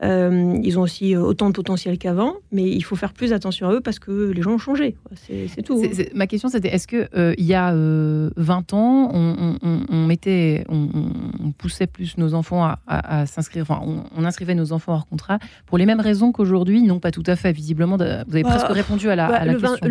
Euh, 0.04 0.58
ils 0.64 0.80
ont 0.80 0.82
aussi 0.82 1.16
euh, 1.16 1.22
autant 1.22 1.50
de 1.50 1.54
potentiel 1.54 1.98
qu'avant, 2.00 2.34
mais 2.52 2.64
il 2.64 2.82
faut 2.82 2.96
faire 2.96 3.14
plus 3.14 3.34
attention 3.34 3.70
à 3.70 3.74
eux 3.74 3.82
parce 3.82 4.00
que 4.00 4.32
les 4.32 4.42
gens 4.42 4.54
ont 4.54 4.58
changé. 4.58 4.96
C'est 5.16 5.62
tout. 5.62 5.84
ma 6.16 6.26
question, 6.26 6.50
c'était 6.50 6.70
est-ce 6.70 6.88
qu'il 6.88 7.08
euh, 7.16 7.36
il 7.38 7.46
y 7.46 7.54
a 7.54 7.72
20 7.74 8.74
ans, 8.74 9.12
on, 9.14 10.06
mettait, 10.08 10.66
on, 10.70 11.52
poussait 11.58 11.88
plus 11.88 12.18
nos 12.18 12.34
enfants 12.34 12.74
à, 12.88 13.26
s'inscrire, 13.26 13.64
enfin, 13.64 13.82
on, 14.16 14.24
inscrivait 14.26 14.56
nos 14.56 14.74
enfants 14.74 14.94
hors 14.94 15.08
contrat 15.08 15.40
pour 15.66 15.78
les 15.78 15.86
mêmes 15.86 16.00
raisons 16.00 16.32
qu'aujourd'hui 16.32 16.82
Non, 16.82 17.00
pas 17.00 17.12
tout 17.12 17.24
à 17.28 17.36
fait. 17.36 17.52
Visiblement, 17.52 17.98
vous 17.98 18.04
avez 18.04 18.44
presque 18.44 18.68
bah, 18.68 18.74
répondu 18.74 19.10
à 19.10 19.16
la, 19.16 19.28
bah, 19.28 19.54
question. 19.54 19.88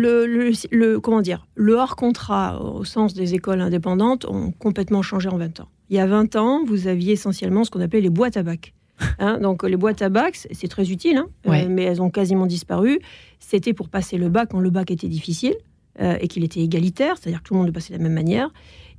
le, 0.71 0.99
comment 0.99 1.21
dire 1.21 1.47
Le 1.55 1.75
hors 1.75 1.95
contrat, 1.95 2.61
au 2.61 2.83
sens 2.83 3.13
des 3.13 3.33
écoles 3.33 3.61
indépendantes, 3.61 4.25
ont 4.25 4.51
complètement 4.51 5.01
changé 5.01 5.29
en 5.29 5.37
20 5.37 5.61
ans. 5.61 5.67
Il 5.89 5.97
y 5.97 5.99
a 5.99 6.07
20 6.07 6.35
ans, 6.35 6.63
vous 6.65 6.87
aviez 6.87 7.13
essentiellement 7.13 7.63
ce 7.63 7.71
qu'on 7.71 7.81
appelait 7.81 8.01
les 8.01 8.09
boîtes 8.09 8.37
à 8.37 8.43
bac. 8.43 8.73
Hein, 9.19 9.39
donc 9.39 9.63
les 9.63 9.77
boîtes 9.77 10.01
à 10.01 10.09
bac, 10.09 10.35
c'est 10.51 10.67
très 10.67 10.91
utile, 10.91 11.17
hein, 11.17 11.27
euh, 11.47 11.67
mais 11.69 11.83
elles 11.83 12.01
ont 12.01 12.09
quasiment 12.09 12.45
disparu. 12.45 12.99
C'était 13.39 13.73
pour 13.73 13.89
passer 13.89 14.17
le 14.17 14.29
bac 14.29 14.49
quand 14.51 14.59
le 14.59 14.69
bac 14.69 14.91
était 14.91 15.07
difficile 15.07 15.55
euh, 15.99 16.17
et 16.19 16.27
qu'il 16.27 16.43
était 16.43 16.61
égalitaire, 16.61 17.17
c'est-à-dire 17.17 17.41
que 17.41 17.47
tout 17.47 17.53
le 17.53 17.59
monde 17.59 17.67
le 17.67 17.73
passait 17.73 17.93
de 17.93 17.97
la 17.97 18.03
même 18.03 18.13
manière. 18.13 18.49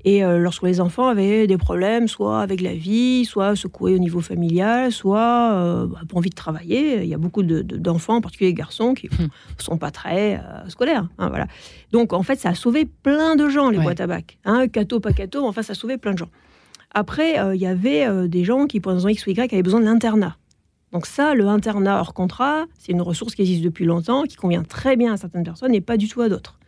Et 0.04 0.24
euh, 0.24 0.38
lorsque 0.38 0.64
les 0.64 0.80
enfants 0.80 1.06
avaient 1.06 1.46
des 1.46 1.56
problèmes, 1.56 2.08
soit 2.08 2.40
avec 2.40 2.60
la 2.60 2.74
vie, 2.74 3.24
soit 3.24 3.54
secoués 3.54 3.94
au 3.94 3.98
niveau 3.98 4.20
familial, 4.20 4.90
soit 4.90 5.86
bah, 5.86 6.00
pas 6.08 6.16
envie 6.16 6.30
de 6.30 6.34
travailler, 6.34 7.02
il 7.02 7.08
y 7.08 7.14
a 7.14 7.18
beaucoup 7.18 7.44
d'enfants, 7.44 8.16
en 8.16 8.20
particulier 8.20 8.50
les 8.50 8.54
garçons, 8.54 8.94
qui 8.94 9.08
ne 9.08 9.24
hum. 9.24 9.30
sont 9.58 9.78
pas 9.78 9.92
très 9.92 10.40
scolaires. 10.68 11.08
Hein, 11.18 11.28
voilà. 11.28 11.46
Donc 11.92 12.12
en 12.12 12.24
fait, 12.24 12.36
ça 12.36 12.48
a 12.48 12.54
sauvé 12.54 12.84
plein 12.84 13.36
de 13.36 13.48
gens, 13.48 13.70
les 13.70 13.78
boîtes 13.78 14.00
à 14.00 14.08
bac. 14.08 14.38
Hein, 14.44 14.66
cato, 14.66 14.98
pas 14.98 15.12
cato, 15.12 15.46
enfin, 15.46 15.62
ça 15.62 15.72
a 15.72 15.76
sauvé 15.76 15.98
plein 15.98 16.12
de 16.12 16.18
gens. 16.18 16.30
Après, 16.94 17.38
euh, 17.38 17.54
il 17.54 17.60
y 17.60 17.66
avait 17.66 18.06
euh, 18.06 18.28
des 18.28 18.44
gens 18.44 18.66
qui, 18.66 18.80
pour 18.80 18.92
raison 18.92 19.08
X 19.08 19.26
ou 19.26 19.30
Y, 19.30 19.52
avaient 19.52 19.62
besoin 19.62 19.80
de 19.80 19.86
l'internat. 19.86 20.36
Donc 20.92 21.06
ça, 21.06 21.34
le 21.34 21.48
internat 21.48 22.00
hors 22.00 22.12
contrat, 22.12 22.66
c'est 22.78 22.92
une 22.92 23.00
ressource 23.00 23.34
qui 23.34 23.42
existe 23.42 23.62
depuis 23.62 23.86
longtemps, 23.86 24.24
qui 24.24 24.36
convient 24.36 24.62
très 24.62 24.96
bien 24.96 25.14
à 25.14 25.16
certaines 25.16 25.42
personnes 25.42 25.74
et 25.74 25.80
pas 25.80 25.96
du 25.96 26.06
tout 26.06 26.20
à 26.20 26.28
d'autres. 26.28 26.58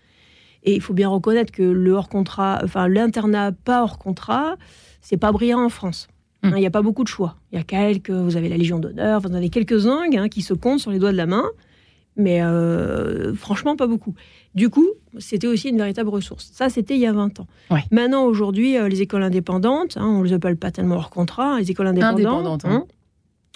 Et 0.62 0.74
il 0.74 0.80
faut 0.80 0.94
bien 0.94 1.10
reconnaître 1.10 1.52
que 1.52 1.62
le 1.62 1.92
hors 1.92 2.08
contrat, 2.08 2.58
enfin 2.64 2.88
l'internat 2.88 3.52
pas 3.52 3.82
hors 3.82 3.98
contrat, 3.98 4.56
c'est 5.02 5.18
pas 5.18 5.30
brillant 5.30 5.62
en 5.62 5.68
France. 5.68 6.08
Hmm. 6.42 6.52
Il 6.54 6.60
n'y 6.60 6.66
a 6.66 6.70
pas 6.70 6.80
beaucoup 6.80 7.04
de 7.04 7.08
choix. 7.08 7.36
Il 7.52 7.58
y 7.58 7.60
a 7.60 7.64
quelques, 7.64 8.10
vous 8.10 8.36
avez 8.38 8.48
la 8.48 8.56
Légion 8.56 8.78
d'honneur, 8.78 9.20
vous 9.20 9.28
en 9.28 9.34
avez 9.34 9.50
quelques-uns 9.50 10.04
hein, 10.16 10.28
qui 10.30 10.40
se 10.40 10.54
comptent 10.54 10.80
sur 10.80 10.90
les 10.90 10.98
doigts 10.98 11.12
de 11.12 11.18
la 11.18 11.26
main, 11.26 11.44
mais 12.16 12.42
euh, 12.42 13.34
franchement 13.34 13.76
pas 13.76 13.86
beaucoup. 13.86 14.14
Du 14.54 14.70
coup, 14.70 14.86
c'était 15.18 15.46
aussi 15.48 15.68
une 15.70 15.78
véritable 15.78 16.08
ressource. 16.10 16.50
Ça, 16.52 16.68
c'était 16.68 16.94
il 16.94 17.00
y 17.00 17.06
a 17.06 17.12
20 17.12 17.40
ans. 17.40 17.46
Ouais. 17.70 17.82
Maintenant, 17.90 18.24
aujourd'hui, 18.24 18.76
euh, 18.78 18.88
les 18.88 19.02
écoles 19.02 19.22
indépendantes, 19.24 19.96
hein, 19.96 20.06
on 20.06 20.20
ne 20.20 20.24
les 20.24 20.32
appelle 20.32 20.56
pas 20.56 20.70
tellement 20.70 20.96
hors 20.96 21.10
contrat, 21.10 21.58
les 21.58 21.70
écoles 21.70 21.88
indépendantes, 21.88 22.14
Indépendantes, 22.20 22.64
hein. 22.66 22.84
hein, 22.84 22.86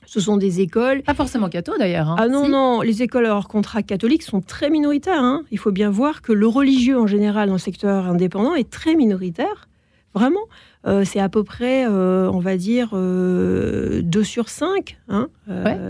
ce 0.07 0.21
sont 0.21 0.39
des 0.39 0.61
écoles 0.61 1.03
Pas 1.03 1.15
forcément 1.15 1.49
catho 1.49 1.77
d'ailleurs. 1.79 2.09
hein. 2.09 2.17
ah 2.19 2.29
non, 2.29 2.47
Si. 2.47 2.51
non, 2.51 2.81
les 2.81 3.03
écoles 3.03 3.27
hors 3.27 3.47
contrat 3.47 3.83
catholiques 3.83 4.23
sont 4.23 4.41
très 4.41 4.71
minoritaires. 4.71 5.23
hein. 5.23 5.43
Il 5.53 5.59
faut 5.59 5.71
bien 5.73 5.91
voir 5.91 6.23
que 6.23 6.33
le 6.33 6.47
religieux 6.47 6.99
en 6.99 7.07
général 7.07 7.49
dans 7.49 7.55
le 7.55 7.59
secteur 7.61 8.07
indépendant 8.07 8.55
est 8.55 8.69
très 8.71 8.95
minoritaire. 8.95 9.69
Vraiment. 10.15 10.41
Euh, 10.87 11.05
c'est 11.05 11.19
à 11.19 11.29
peu 11.29 11.43
près, 11.43 11.87
euh, 11.87 12.31
on 12.31 12.39
va 12.39 12.57
dire, 12.57 12.91
2 12.95 14.03
sur 14.25 14.49
5. 14.49 14.97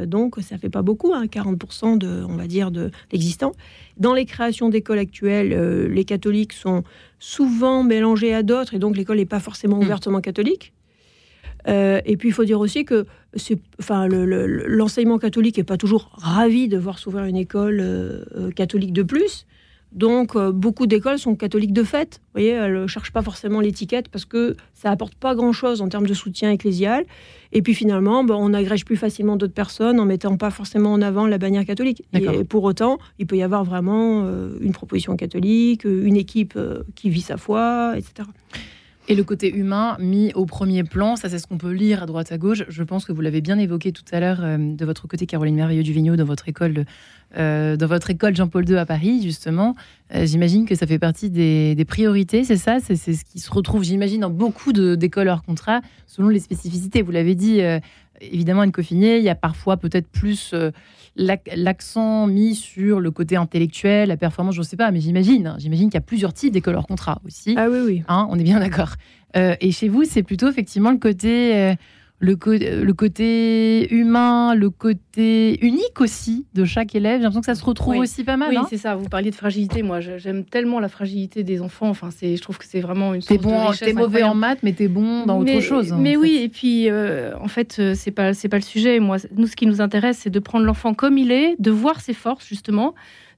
Donc, 0.07 0.37
ça 0.41 0.57
fait 0.59 0.71
pas 0.71 0.83
beaucoup, 0.83 1.13
hein, 1.15 1.27
40% 1.27 1.99
de, 1.99 2.25
on 2.27 2.37
va 2.37 2.47
dire, 2.47 2.71
de 2.71 2.91
l'existant. 3.13 3.53
Dans 3.99 4.15
les 4.15 4.25
créations 4.25 4.69
d'écoles 4.71 4.99
actuelles, 4.99 5.53
euh, 5.53 5.89
les 5.89 6.05
catholiques 6.05 6.53
sont 6.53 6.85
souvent 7.19 7.83
mélangés 7.83 8.33
à 8.35 8.43
d'autres 8.43 8.75
et 8.75 8.79
donc 8.79 8.97
l'école 8.97 9.19
n'est 9.19 9.27
pas 9.27 9.41
forcément 9.41 9.77
Mm. 9.79 9.83
ouvertement 9.83 10.21
catholique. 10.21 10.73
Euh, 11.67 12.01
et 12.07 12.17
puis 12.17 12.29
il 12.29 12.33
faut 12.33 12.45
dire 12.45 12.61
aussi 12.61 12.85
que 12.85 13.05
enfin, 13.81 14.07
le- 14.07 14.25
le- 14.25 14.47
l'enseignement 14.69 15.19
catholique 15.19 15.59
n'est 15.59 15.65
pas 15.65 15.77
toujours 15.77 16.11
ravi 16.15 16.69
de 16.69 16.79
voir 16.79 16.99
s'ouvrir 16.99 17.25
une 17.25 17.37
école 17.37 17.81
euh, 17.81 18.25
euh, 18.37 18.51
catholique 18.53 18.93
de 18.93 19.03
plus. 19.03 19.45
Donc 19.93 20.37
euh, 20.37 20.53
beaucoup 20.53 20.87
d'écoles 20.87 21.19
sont 21.19 21.35
catholiques 21.35 21.73
de 21.73 21.83
fait. 21.83 22.21
Vous 22.21 22.41
voyez, 22.41 22.51
elles 22.51 22.83
ne 22.83 22.87
cherchent 22.87 23.13
pas 23.13 23.23
forcément 23.23 23.61
l'étiquette 23.61 24.09
parce 24.09 24.25
que 24.25 24.57
ça 24.75 24.91
apporte 24.91 25.15
pas 25.15 25.35
grand-chose 25.35 25.81
en 25.81 25.89
termes 25.89 26.07
de 26.07 26.15
soutien 26.15 26.51
ecclésial. 26.51 27.05
Et 27.53 27.63
puis 27.63 27.75
finalement, 27.75 28.23
ben, 28.25 28.35
on 28.35 28.53
agrège 28.53 28.85
plus 28.85 28.97
facilement 28.97 29.37
d'autres 29.37 29.55
personnes 29.55 29.99
en 29.99 30.05
mettant 30.05 30.37
pas 30.37 30.51
forcément 30.51 30.93
en 30.93 31.01
avant 31.01 31.27
la 31.27 31.39
bannière 31.39 31.65
catholique. 31.65 32.03
Et 32.13 32.45
pour 32.45 32.65
autant, 32.65 32.99
il 33.19 33.27
peut 33.27 33.37
y 33.37 33.43
avoir 33.43 33.65
vraiment 33.65 34.25
euh, 34.25 34.59
une 34.61 34.73
proposition 34.73 35.17
catholique, 35.17 35.85
une 35.85 36.17
équipe 36.17 36.55
euh, 36.57 36.83
qui 36.95 37.09
vit 37.09 37.23
sa 37.23 37.39
foi, 37.39 37.95
etc. 37.97 38.29
Et 39.11 39.15
le 39.15 39.25
côté 39.25 39.51
humain 39.57 39.97
mis 39.99 40.33
au 40.35 40.45
premier 40.45 40.85
plan, 40.85 41.17
ça 41.17 41.31
c'est 41.31 41.39
ce 41.39 41.47
qu'on 41.47 41.57
peut 41.57 41.73
lire 41.73 42.03
à 42.03 42.07
droite 42.07 42.31
à 42.31 42.37
gauche. 42.37 42.65
Je 42.69 42.83
pense 42.83 43.07
que 43.07 43.13
vous 43.13 43.23
l'avez 43.23 43.41
bien 43.41 43.59
évoqué 43.59 43.91
tout 43.91 44.05
à 44.13 44.21
l'heure 44.21 44.41
euh, 44.43 44.59
de 44.59 44.85
votre 44.85 45.09
côté, 45.09 45.25
Caroline 45.25 45.55
Merveilleux 45.55 45.83
du 45.83 45.95
Vigneault, 45.95 46.17
dans 46.17 46.27
votre 46.27 46.47
école, 46.47 46.85
euh, 47.39 47.79
école 48.11 48.37
Jean-Paul 48.37 48.69
II 48.69 48.77
à 48.77 48.85
Paris, 48.85 49.23
justement. 49.23 49.75
Euh, 50.15 50.27
j'imagine 50.27 50.67
que 50.67 50.75
ça 50.75 50.87
fait 50.87 50.99
partie 50.99 51.31
des, 51.31 51.87
priorités, 51.89 52.45
c'est 52.45 52.59
ça? 52.59 52.81
C'est 52.81 52.97
ce 52.97 53.25
qui 53.25 53.39
se 53.39 53.51
retrouve, 53.51 53.83
j'imagine, 53.83 54.21
dans 54.21 54.31
beaucoup 54.31 54.75
de- 54.75 54.95
d'écoles 54.95 55.29
hors 55.29 55.43
contrat, 55.43 55.81
selon 56.07 56.29
les 56.29 56.41
spécificités. 56.41 57.01
Vous 57.01 57.13
l'avez 57.13 57.35
dit, 57.35 57.63
évidemment, 58.21 58.61
Anne 58.61 58.73
Coffinier, 58.73 59.17
il 59.17 59.25
y 59.25 59.31
a 59.31 59.35
parfois 59.35 59.79
peut-être 59.79 60.09
plus 60.09 60.55
l'accent 61.19 62.27
mis 62.27 62.55
sur 62.55 63.01
le 63.01 63.11
côté 63.11 63.37
intellectuel, 63.37 64.09
la 64.09 64.17
performance, 64.17 64.55
je 64.55 64.61
ne 64.61 64.65
sais 64.65 64.77
pas, 64.77 64.91
mais 64.91 65.01
j'imagine. 65.01 65.49
hein, 65.49 65.57
j'imagine 65.59 65.89
qu'il 65.89 65.95
y 65.95 65.99
a 65.99 66.03
plusieurs 66.03 66.33
types 66.33 66.53
d'écoles 66.53 66.77
hors 66.77 66.87
contrat 66.87 67.21
aussi. 67.27 67.55
Ah 67.59 67.69
oui, 67.71 67.79
oui. 67.85 68.03
Hein, 68.09 68.27
on 68.31 68.39
est 68.39 68.45
bien 68.45 68.61
d'accord. 68.61 68.95
Euh, 69.37 69.57
et 69.61 69.73
chez 69.73 69.89
vous, 69.89 70.05
c'est 70.05 70.23
plutôt 70.23 70.49
effectivement 70.49 70.91
le 70.91 70.99
côté, 70.99 71.55
euh, 71.57 71.75
le, 72.21 72.37
euh, 72.49 72.85
le 72.85 72.93
côté 72.95 73.93
humain, 73.95 74.55
le 74.55 74.71
côté 74.71 75.65
unique 75.65 76.01
aussi 76.01 76.47
de 76.55 76.65
chaque 76.65 76.95
élève. 76.95 77.19
J'ai 77.19 77.23
l'impression 77.23 77.41
que 77.41 77.47
ça 77.47 77.55
se 77.55 77.65
retrouve 77.65 77.95
Oui. 77.95 78.01
aussi 78.01 78.25
pas 78.25 78.37
mal. 78.37 78.49
Oui, 78.51 78.57
hein. 78.57 78.67
c'est 78.69 78.77
ça. 78.77 78.97
Vous 78.97 79.09
parliez 79.09 79.31
de 79.31 79.37
fragilité. 79.37 79.83
Moi, 79.83 80.01
j'aime 80.01 80.45
tellement 80.45 80.81
la 80.81 80.89
fragilité 80.89 81.45
des 81.45 81.61
enfants. 81.61 81.89
Enfin, 81.89 82.11
c'est, 82.11 82.37
je 82.37 82.43
trouve 82.43 82.59
que 82.59 82.65
c'est 82.65 82.81
vraiment 82.81 83.15
une 83.15 83.23
T'es 83.23 83.39
bon, 83.39 83.71
t'es 83.79 83.93
mauvais 83.93 84.25
en 84.25 84.35
maths, 84.35 84.61
mais 84.63 84.73
t'es 84.73 84.89
bon 84.89 85.27
dans 85.27 85.39
autre 85.39 85.61
chose. 85.61 85.93
hein, 85.93 85.99
Mais 86.01 86.17
oui, 86.17 86.39
fait. 86.39 86.45
et 86.45 86.49
puis 86.49 86.91
euh, 86.91 87.37
en 87.41 87.49
fait, 87.49 87.77
euh, 87.79 87.95
c'est 87.95 88.11
pas 88.11 88.35
c'est 88.35 88.49
pas 88.49 88.57
le 88.59 88.63
sujet. 88.63 88.99
Moi, 88.99 89.19
nous, 89.37 89.47
ce 89.47 89.55
qui 89.55 89.67
nous 89.67 89.81
intéresse, 89.81 90.19
c'est 90.23 90.31
de 90.31 90.39
prendre 90.41 90.65
l'enfant 90.65 90.95
comme 90.95 91.19
il 91.19 91.31
est, 91.31 91.55
de 91.61 91.71
voir 91.71 92.01
ses 92.01 92.15
forces 92.15 92.47
justement, 92.49 92.95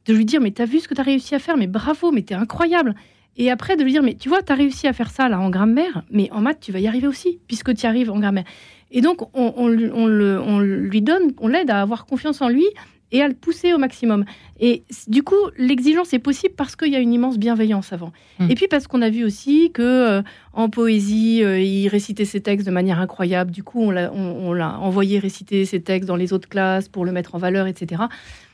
de 0.06 0.14
lui 0.14 0.24
dire 0.24 0.40
mais 0.40 0.52
t'as 0.52 0.64
vu 0.64 0.80
ce 0.80 0.88
que 0.88 0.94
t'as 0.94 1.02
réussi 1.02 1.34
à 1.34 1.38
faire, 1.38 1.58
mais 1.58 1.66
bravo, 1.66 2.12
mais 2.12 2.22
t'es 2.22 2.34
incroyable. 2.34 2.94
Et 3.36 3.50
après 3.50 3.76
de 3.76 3.82
lui 3.84 3.92
dire 3.92 4.02
mais 4.02 4.14
tu 4.14 4.28
vois, 4.28 4.42
t'as 4.42 4.54
réussi 4.54 4.86
à 4.86 4.92
faire 4.92 5.10
ça 5.10 5.28
là 5.28 5.40
en 5.40 5.50
grammaire, 5.50 6.02
mais 6.10 6.28
en 6.32 6.40
maths 6.40 6.60
tu 6.60 6.72
vas 6.72 6.80
y 6.80 6.86
arriver 6.86 7.06
aussi 7.06 7.38
puisque 7.46 7.74
tu 7.74 7.84
y 7.84 7.86
arrives 7.86 8.10
en 8.10 8.18
grammaire. 8.18 8.44
Et 8.90 9.00
donc 9.00 9.22
on, 9.36 9.54
on 9.56 9.68
lui- 9.68 9.90
on 9.92 10.06
le- 10.06 10.40
on 10.40 10.58
lui 10.60 11.00
donne, 11.02 11.32
on 11.38 11.48
l'aide 11.48 11.70
à 11.70 11.80
avoir 11.80 12.06
confiance 12.06 12.42
en 12.42 12.48
lui 12.48 12.64
et 13.12 13.22
à 13.22 13.28
le 13.28 13.34
pousser 13.34 13.72
au 13.72 13.78
maximum. 13.78 14.24
Et 14.60 14.84
du 15.08 15.22
coup, 15.24 15.34
l'exigence 15.58 16.12
est 16.12 16.18
possible 16.20 16.54
parce 16.56 16.76
qu'il 16.76 16.92
y 16.92 16.96
a 16.96 17.00
une 17.00 17.12
immense 17.12 17.38
bienveillance 17.38 17.92
avant. 17.92 18.12
Mm. 18.38 18.50
Et 18.50 18.54
puis 18.54 18.68
parce 18.68 18.86
qu'on 18.86 19.02
a 19.02 19.10
vu 19.10 19.24
aussi 19.24 19.72
que 19.72 19.82
euh, 19.82 20.22
en 20.52 20.68
poésie, 20.68 21.42
euh, 21.42 21.58
il 21.60 21.88
récitait 21.88 22.24
ses 22.24 22.40
textes 22.40 22.66
de 22.66 22.70
manière 22.72 23.00
incroyable. 23.00 23.50
Du 23.50 23.64
coup, 23.64 23.80
on 23.80 23.90
l'a, 23.90 24.12
on, 24.12 24.48
on 24.48 24.52
l'a 24.52 24.78
envoyé 24.78 25.18
réciter 25.18 25.64
ses 25.64 25.80
textes 25.80 26.06
dans 26.06 26.14
les 26.14 26.32
autres 26.32 26.48
classes 26.48 26.88
pour 26.88 27.04
le 27.04 27.10
mettre 27.10 27.34
en 27.34 27.38
valeur, 27.38 27.66
etc. 27.66 28.02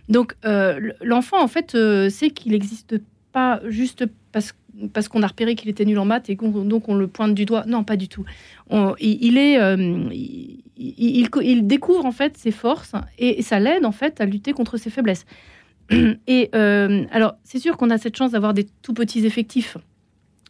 Donc, 0.08 0.34
euh, 0.46 0.92
l'enfant, 1.02 1.42
en 1.42 1.48
fait, 1.48 1.76
sait 2.08 2.30
qu'il 2.30 2.52
n'existe 2.52 2.96
pas 3.32 3.60
juste 3.66 4.06
parce, 4.32 4.54
parce 4.92 5.08
qu'on 5.08 5.22
a 5.22 5.26
repéré 5.26 5.54
qu'il 5.54 5.68
était 5.70 5.84
nul 5.84 5.98
en 5.98 6.04
maths 6.04 6.28
et 6.30 6.36
donc 6.36 6.88
on 6.88 6.94
le 6.94 7.06
pointe 7.08 7.34
du 7.34 7.44
doigt. 7.46 7.64
Non, 7.66 7.82
pas 7.84 7.96
du 7.96 8.08
tout. 8.08 8.24
On- 8.70 8.94
il, 9.00 9.18
il 9.24 9.38
est, 9.38 9.58
euh, 9.60 9.76
il, 10.12 10.62
il- 10.76 11.16
il 11.18 11.30
co- 11.30 11.40
il 11.40 11.66
découvre 11.66 12.04
en 12.04 12.12
fait 12.12 12.36
ses 12.36 12.50
forces 12.50 12.92
et 13.18 13.42
ça 13.42 13.58
l'aide 13.60 13.84
en 13.86 13.92
fait 13.92 14.20
à 14.20 14.26
lutter 14.26 14.52
contre 14.52 14.76
ses 14.76 14.90
faiblesses. 14.90 15.24
Et 16.26 16.50
euh, 16.54 17.04
alors, 17.12 17.34
c'est 17.44 17.58
sûr 17.58 17.76
qu'on 17.76 17.90
a 17.90 17.98
cette 17.98 18.16
chance 18.16 18.32
d'avoir 18.32 18.54
des 18.54 18.66
tout 18.82 18.92
petits 18.92 19.24
effectifs. 19.24 19.76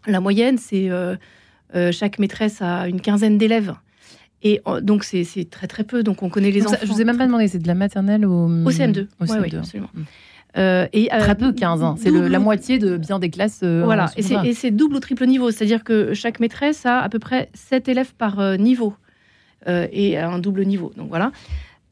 La 0.06 0.20
moyenne, 0.20 0.56
c'est 0.56 0.88
euh, 0.90 1.16
chaque 1.92 2.18
maîtresse 2.18 2.62
a 2.62 2.88
une 2.88 3.00
quinzaine 3.00 3.36
d'élèves. 3.38 3.74
Et 4.42 4.60
donc, 4.82 5.02
c'est 5.04 5.26
très 5.50 5.66
très 5.66 5.82
peu. 5.84 6.02
Donc, 6.02 6.22
on 6.22 6.28
connaît 6.30 6.50
les 6.50 6.60
Donc 6.60 6.68
ça, 6.70 6.76
enfants. 6.76 6.86
je 6.86 6.92
vous 6.92 7.00
ai 7.00 7.04
même 7.04 7.18
pas 7.18 7.26
demandé, 7.26 7.48
c'est 7.48 7.58
de 7.58 7.66
la 7.66 7.74
maternelle 7.74 8.24
au, 8.24 8.46
Au 8.46 8.70
CM2. 8.70 9.06
Au 9.20 9.24
Ouais, 9.24 9.28
CM2. 9.28 9.42
oui, 9.42 9.56
absolument. 9.56 9.90
Mm. 9.94 10.02
Euh, 10.56 10.86
et, 10.92 11.12
euh, 11.12 11.18
Très 11.18 11.34
peu, 11.34 11.52
15 11.52 11.82
ans. 11.82 11.96
C'est 11.98 12.10
le- 12.10 12.18
double- 12.20 12.30
la 12.32 12.38
moitié 12.38 12.78
de 12.78 12.96
bien 12.96 13.18
des 13.18 13.28
classes. 13.30 13.60
euh, 13.62 13.82
Voilà, 13.84 14.06
et 14.16 14.22
c'est- 14.22 14.52
c'est 14.54 14.70
double 14.70 14.96
ou 14.96 15.00
triple 15.00 15.26
niveau, 15.26 15.50
c'est-à-dire 15.50 15.84
que 15.84 16.14
chaque 16.14 16.40
maîtresse 16.40 16.86
a 16.86 17.00
à 17.00 17.08
peu 17.08 17.18
près 17.18 17.50
7 17.54 17.88
élèves 17.88 18.14
par 18.14 18.40
niveau 18.58 18.94
et 19.68 20.16
un 20.18 20.38
double 20.38 20.64
niveau. 20.64 20.92
Donc 20.96 21.08
voilà. 21.08 21.32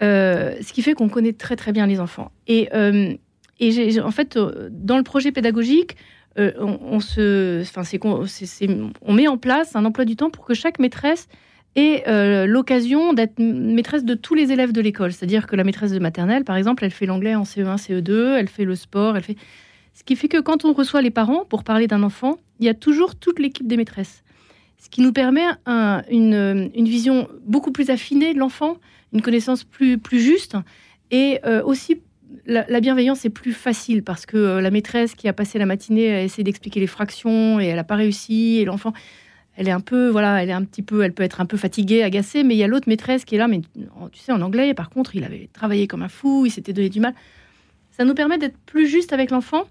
Euh, 0.02 0.54
ce 0.62 0.72
qui 0.72 0.82
fait 0.82 0.94
qu'on 0.94 1.08
connaît 1.08 1.32
très 1.32 1.56
très 1.56 1.72
bien 1.72 1.86
les 1.86 2.00
enfants. 2.00 2.30
Et, 2.46 2.68
euh, 2.74 3.14
en 4.02 4.10
fait, 4.10 4.38
dans 4.70 4.96
le 4.96 5.02
projet 5.02 5.32
pédagogique, 5.32 5.96
euh, 6.38 6.52
on, 6.58 6.78
on 6.82 7.00
se, 7.00 7.62
enfin, 7.62 7.84
c'est 7.84 7.98
qu'on- 7.98 8.26
c'est- 8.26 8.46
c'est- 8.46 8.68
on 9.02 9.12
met 9.12 9.28
en 9.28 9.36
place 9.38 9.76
un 9.76 9.84
emploi 9.84 10.04
du 10.04 10.16
temps 10.16 10.30
pour 10.30 10.44
que 10.44 10.54
chaque 10.54 10.78
maîtresse 10.78 11.28
ait 11.76 12.04
euh, 12.08 12.46
l'occasion 12.46 13.12
d'être 13.12 13.38
maîtresse 13.38 14.04
de 14.04 14.14
tous 14.14 14.34
les 14.34 14.52
élèves 14.52 14.72
de 14.72 14.80
l'école. 14.80 15.12
C'est-à-dire 15.12 15.46
que 15.46 15.56
la 15.56 15.64
maîtresse 15.64 15.92
de 15.92 15.98
maternelle, 15.98 16.44
par 16.44 16.56
exemple, 16.56 16.84
elle 16.84 16.90
fait 16.90 17.06
l'anglais 17.06 17.34
en 17.34 17.42
E 17.42 17.44
CE1, 17.44 17.76
CE2, 17.76 18.36
elle 18.38 18.48
fait 18.48 18.64
le 18.64 18.74
sport, 18.74 19.16
elle 19.16 19.22
fait... 19.22 19.36
Ce 19.92 20.02
qui 20.02 20.16
fait 20.16 20.28
que 20.28 20.40
quand 20.40 20.64
on 20.64 20.72
reçoit 20.72 21.02
les 21.02 21.10
parents 21.10 21.44
pour 21.44 21.62
parler 21.62 21.86
d'un 21.86 22.02
enfant, 22.02 22.38
il 22.58 22.66
y 22.66 22.68
a 22.68 22.74
toujours 22.74 23.14
toute 23.14 23.38
l'équipe 23.38 23.66
des 23.66 23.76
maîtresses. 23.76 24.24
Ce 24.78 24.90
qui 24.90 25.00
nous 25.02 25.12
permet 25.12 25.44
un- 25.66 26.02
une, 26.10 26.68
vision 26.74 27.28
beaucoup 27.46 27.70
plus 27.70 27.90
affinée 27.90 28.34
de 28.34 28.38
l'enfant, 28.38 28.76
une 29.12 29.22
connaissance 29.22 29.62
plus, 29.62 30.00
juste. 30.12 30.56
Et 31.12 31.38
euh, 31.46 31.62
aussi, 31.62 32.00
la, 32.44 32.66
la 32.68 32.80
bienveillance 32.80 33.24
est 33.24 33.30
plus 33.30 33.52
facile 33.52 34.02
parce 34.02 34.26
que 34.26 34.36
euh, 34.36 34.60
la 34.60 34.70
maîtresse 34.70 35.14
qui 35.14 35.28
a 35.28 35.32
passé 35.32 35.58
la 35.58 35.66
matinée 35.66 36.12
à 36.12 36.22
essayer 36.22 36.42
d'expliquer 36.42 36.80
les 36.80 36.86
fractions 36.88 37.60
et 37.60 37.66
elle 37.66 37.76
n'a 37.76 37.84
pas 37.84 37.94
réussi, 37.94 38.58
et 38.58 38.64
l'enfant, 38.64 38.92
elle 39.56 39.68
est 39.68 39.72
un 39.72 39.80
peu, 39.80 40.08
voilà, 40.08 40.42
elle 40.42 40.50
est 40.50 40.54
un 40.54 40.64
petit 40.64 40.82
peu, 40.82 41.02
elle 41.02 41.12
peut 41.12 41.22
être 41.22 41.40
un 41.40 41.46
peu 41.46 41.56
fatiguée, 41.56 42.02
agacée, 42.02 42.42
mais 42.42 42.54
il 42.54 42.58
y 42.58 42.64
a 42.64 42.66
l'autre 42.66 42.88
maîtresse 42.88 43.24
qui 43.24 43.36
est 43.36 43.38
là, 43.38 43.48
mais 43.48 43.60
tu 44.12 44.20
sais, 44.20 44.32
en 44.32 44.40
anglais, 44.40 44.74
par 44.74 44.90
contre, 44.90 45.14
il 45.14 45.24
avait 45.24 45.48
travaillé 45.52 45.86
comme 45.86 46.02
un 46.02 46.08
fou, 46.08 46.44
il 46.46 46.50
s'était 46.50 46.72
donné 46.72 46.88
du 46.88 47.00
mal. 47.00 47.14
Ça 47.92 48.04
nous 48.04 48.14
permet 48.14 48.38
d'être 48.38 48.58
plus 48.66 48.88
juste 48.88 49.12
avec 49.12 49.30
l'enfant 49.30 49.64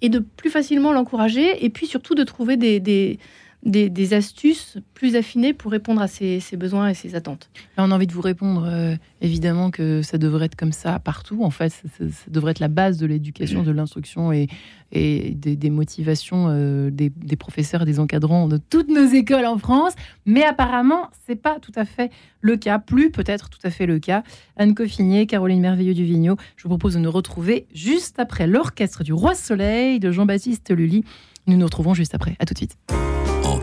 et 0.00 0.08
de 0.08 0.18
plus 0.18 0.50
facilement 0.50 0.92
l'encourager, 0.92 1.64
et 1.64 1.70
puis 1.70 1.86
surtout 1.86 2.14
de 2.14 2.24
trouver 2.24 2.56
des, 2.56 2.80
des, 2.80 3.18
des- 3.64 4.14
astuces 4.14 4.78
plus 4.94 5.16
affinées 5.16 5.52
pour 5.52 5.70
répondre 5.70 6.00
à 6.00 6.08
ses, 6.08 6.40
besoins 6.56 6.88
et 6.88 6.94
ses 6.94 7.14
attentes. 7.14 7.50
On 7.76 7.90
a 7.90 7.94
envie 7.94 8.06
de 8.06 8.12
vous 8.12 8.22
répondre, 8.22 8.66
euh, 8.66 8.94
évidemment, 9.20 9.70
que 9.70 10.00
ça 10.02 10.16
devrait 10.16 10.46
être 10.46 10.56
comme 10.56 10.72
ça 10.72 10.98
partout. 10.98 11.44
En 11.44 11.50
fait, 11.50 11.70
ça, 11.70 12.04
devrait 12.28 12.52
être 12.52 12.60
la 12.60 12.68
base 12.68 12.96
de 12.96 13.06
l'éducation, 13.06 13.62
de 13.62 13.70
l'instruction 13.70 14.32
et, 14.32 14.48
des, 14.92 15.70
motivations 15.70 16.46
euh, 16.48 16.90
des, 16.90 17.10
professeurs 17.36 17.82
et 17.82 17.84
des 17.84 18.00
encadrants 18.00 18.48
de 18.48 18.56
toutes 18.56 18.88
nos 18.88 19.06
écoles 19.06 19.44
en 19.44 19.58
France. 19.58 19.92
Mais 20.24 20.44
apparemment, 20.44 21.10
c'est 21.26 21.36
pas 21.36 21.58
tout 21.60 21.72
à 21.74 21.84
fait 21.84 22.10
le 22.40 22.56
cas. 22.56 22.78
Plus 22.78 23.10
peut-être 23.10 23.50
tout 23.50 23.60
à 23.64 23.70
fait 23.70 23.86
le 23.86 23.98
cas. 23.98 24.22
Anne 24.56 24.74
Coffinier, 24.74 25.26
Caroline 25.26 25.60
Merveilleux 25.60 25.94
du 25.94 26.04
Vigneault, 26.04 26.36
je 26.56 26.62
vous 26.62 26.70
propose 26.70 26.94
de 26.94 27.00
nous 27.00 27.10
retrouver 27.10 27.66
juste 27.74 28.18
après 28.18 28.46
l'orchestre 28.46 29.04
du 29.04 29.12
Roi 29.12 29.34
Soleil 29.34 30.00
de 30.00 30.10
Jean-Baptiste 30.10 30.70
Lully. 30.70 31.04
Nous 31.46 31.56
nous 31.56 31.66
retrouvons 31.66 31.94
juste 31.94 32.14
après. 32.14 32.36
À 32.38 32.46
tout 32.46 32.54
de 32.54 32.58
suite. 32.58 32.76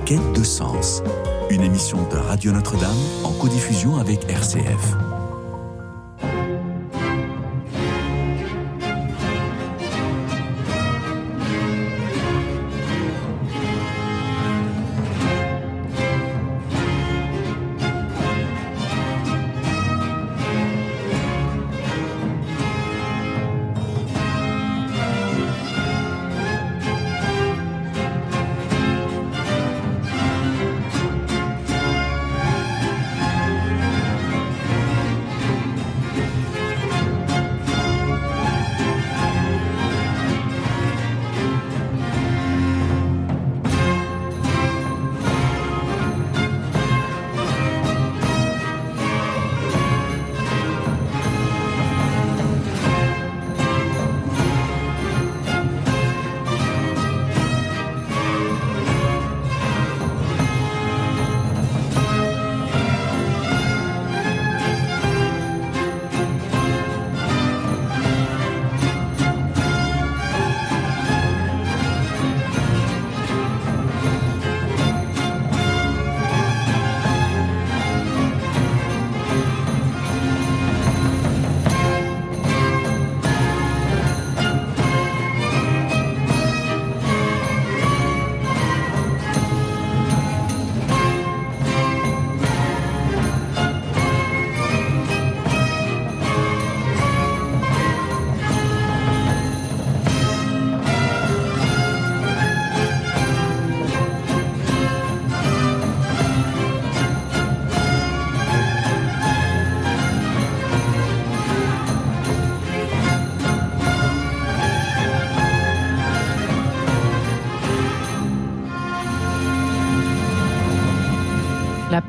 Quête 0.05 0.33
de 0.33 0.43
sens, 0.43 1.01
une 1.49 1.63
émission 1.63 1.97
de 2.09 2.15
Radio 2.15 2.51
Notre-Dame 2.51 2.95
en 3.23 3.31
codiffusion 3.31 3.97
avec 3.97 4.29
RCF. 4.29 5.14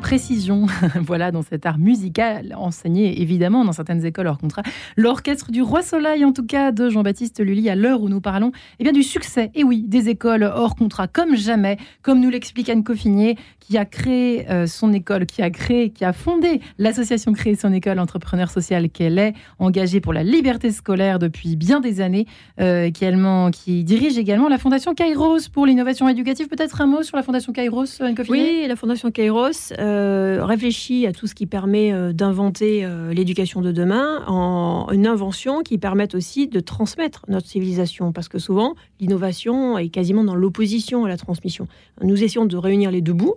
Précision, 0.06 0.66
voilà, 1.02 1.32
dans 1.32 1.42
cet 1.42 1.66
art 1.66 1.78
musical 1.78 2.54
enseigné 2.56 3.20
évidemment 3.22 3.64
dans 3.64 3.72
certaines 3.72 4.06
écoles 4.06 4.28
hors 4.28 4.38
contrat. 4.38 4.62
L'orchestre 4.96 5.50
du 5.50 5.62
Roi 5.62 5.82
Soleil, 5.82 6.24
en 6.24 6.32
tout 6.32 6.46
cas, 6.46 6.70
de 6.70 6.88
Jean-Baptiste 6.88 7.40
Lully, 7.40 7.68
à 7.68 7.74
l'heure 7.74 8.00
où 8.02 8.08
nous 8.08 8.20
parlons, 8.20 8.52
eh 8.78 8.84
bien, 8.84 8.92
du 8.92 9.02
succès, 9.02 9.50
et 9.56 9.64
oui, 9.64 9.82
des 9.82 10.08
écoles 10.08 10.44
hors 10.44 10.76
contrat, 10.76 11.08
comme 11.08 11.34
jamais, 11.34 11.76
comme 12.02 12.20
nous 12.20 12.30
l'explique 12.30 12.68
Anne 12.68 12.84
Coffinier, 12.84 13.36
qui 13.66 13.78
a 13.78 13.84
créé 13.84 14.48
euh, 14.50 14.66
son 14.66 14.92
école, 14.92 15.26
qui 15.26 15.42
a 15.42 15.50
créé, 15.50 15.90
qui 15.90 16.04
a 16.04 16.12
fondé 16.12 16.60
l'association 16.78 17.32
Créer 17.32 17.56
son 17.56 17.72
école 17.72 17.98
entrepreneur 17.98 18.50
social 18.50 18.88
qu'elle 18.88 19.18
est, 19.18 19.34
engagée 19.58 20.00
pour 20.00 20.12
la 20.12 20.22
liberté 20.22 20.70
scolaire 20.70 21.18
depuis 21.18 21.56
bien 21.56 21.80
des 21.80 22.00
années, 22.00 22.26
euh, 22.60 22.90
qui, 22.90 23.84
dirige 23.84 24.18
également 24.18 24.48
la 24.48 24.58
fondation 24.58 24.94
Kairos 24.94 25.48
pour 25.52 25.66
l'innovation 25.66 26.08
éducative. 26.08 26.48
Peut-être 26.48 26.80
un 26.80 26.86
mot 26.86 27.02
sur 27.02 27.16
la 27.16 27.22
fondation 27.22 27.52
Kairos, 27.52 28.00
Anne 28.00 28.14
Coffinier 28.14 28.62
Oui, 28.62 28.68
la 28.68 28.76
fondation 28.76 29.10
Kairos 29.10 29.72
euh, 29.78 30.40
réfléchit 30.42 31.06
à 31.06 31.12
tout 31.12 31.26
ce 31.26 31.34
qui 31.34 31.46
permet 31.46 31.92
euh, 31.92 32.12
d'inventer 32.12 32.84
euh, 32.84 33.12
l'éducation 33.12 33.60
de 33.60 33.72
demain 33.72 34.24
en 34.26 34.88
une 34.92 35.06
invention 35.06 35.62
qui 35.62 35.78
permette 35.78 36.14
aussi 36.14 36.48
de 36.48 36.60
transmettre 36.60 37.24
notre 37.28 37.46
civilisation. 37.46 38.12
Parce 38.12 38.28
que 38.28 38.38
souvent, 38.38 38.74
l'innovation 39.00 39.78
est 39.78 39.88
quasiment 39.88 40.24
dans 40.24 40.34
l'opposition 40.34 41.04
à 41.04 41.08
la 41.08 41.16
transmission. 41.16 41.66
Nous 42.02 42.22
essayons 42.22 42.46
de 42.46 42.56
réunir 42.56 42.90
les 42.90 43.00
deux 43.00 43.12
bouts 43.12 43.34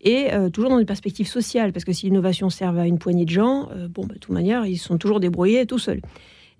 et 0.00 0.28
toujours 0.52 0.70
dans 0.70 0.78
une 0.78 0.86
perspective 0.86 1.26
sociale, 1.26 1.72
parce 1.72 1.84
que 1.84 1.92
si 1.92 2.06
l'innovation 2.06 2.50
sert 2.50 2.76
à 2.78 2.86
une 2.86 2.98
poignée 2.98 3.24
de 3.24 3.30
gens, 3.30 3.68
bon, 3.90 4.06
bah, 4.06 4.14
de 4.14 4.18
toute 4.20 4.32
manière, 4.32 4.64
ils 4.64 4.78
sont 4.78 4.96
toujours 4.96 5.18
débrouillés 5.18 5.66
tout 5.66 5.78
seuls. 5.78 6.00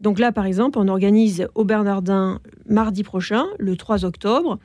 Donc 0.01 0.19
là, 0.19 0.33
par 0.33 0.47
exemple, 0.47 0.79
on 0.79 0.89
organise 0.89 1.47
au 1.55 1.65
Bernardin 1.65 2.41
mardi 2.69 3.03
prochain, 3.03 3.47
le 3.59 3.77
3 3.77 4.05
octobre, 4.05 4.59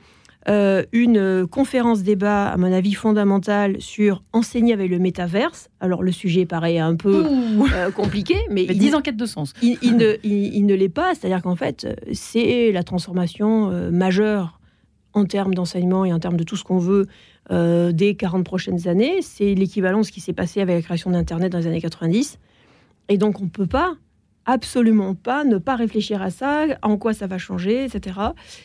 euh, 0.48 0.84
une 0.92 1.46
conférence 1.46 2.02
débat, 2.02 2.48
à 2.48 2.56
mon 2.56 2.70
avis, 2.70 2.92
fondamentale 2.92 3.80
sur 3.80 4.22
enseigner 4.32 4.74
avec 4.74 4.90
le 4.90 4.98
métaverse. 4.98 5.70
Alors, 5.80 6.02
le 6.02 6.12
sujet 6.12 6.44
paraît 6.44 6.78
un 6.78 6.96
peu 6.96 7.24
euh, 7.74 7.90
compliqué, 7.90 8.36
mais. 8.50 8.64
il, 8.64 8.78
10 8.78 8.94
enquêtes 8.94 9.16
de 9.16 9.26
sens. 9.26 9.54
Il, 9.62 9.96
ne, 9.96 10.16
il, 10.22 10.66
ne 10.66 10.74
l'est 10.74 10.88
pas, 10.90 11.14
c'est-à-dire 11.14 11.42
qu'en 11.42 11.56
fait, 11.56 11.86
c'est 12.12 12.72
la 12.72 12.82
transformation 12.82 13.70
euh, 13.70 13.90
majeure 13.90 14.60
en 15.14 15.24
termes 15.24 15.54
d'enseignement 15.54 16.04
et 16.04 16.12
en 16.12 16.18
termes 16.18 16.36
de 16.36 16.44
tout 16.44 16.56
ce 16.56 16.64
qu'on 16.64 16.78
veut 16.78 17.06
des 17.50 18.16
40 18.16 18.44
prochaines 18.44 18.88
années. 18.88 19.22
C'est 19.22 19.54
l'équivalent 19.54 19.98
de 20.00 20.04
ce 20.04 20.12
qui 20.12 20.20
s'est 20.20 20.32
passé 20.32 20.60
avec 20.60 20.76
la 20.76 20.82
création 20.82 21.10
d'Internet 21.10 21.52
dans 21.52 21.58
les 21.58 21.66
années 21.66 21.80
90. 21.80 22.38
Et 23.08 23.18
donc, 23.18 23.40
on 23.40 23.44
ne 23.44 23.48
peut 23.48 23.66
pas 23.66 23.96
absolument 24.46 25.14
pas 25.14 25.44
ne 25.44 25.58
pas 25.58 25.76
réfléchir 25.76 26.22
à 26.22 26.30
ça, 26.30 26.66
en 26.82 26.96
quoi 26.96 27.14
ça 27.14 27.26
va 27.26 27.38
changer, 27.38 27.84
etc. 27.84 28.18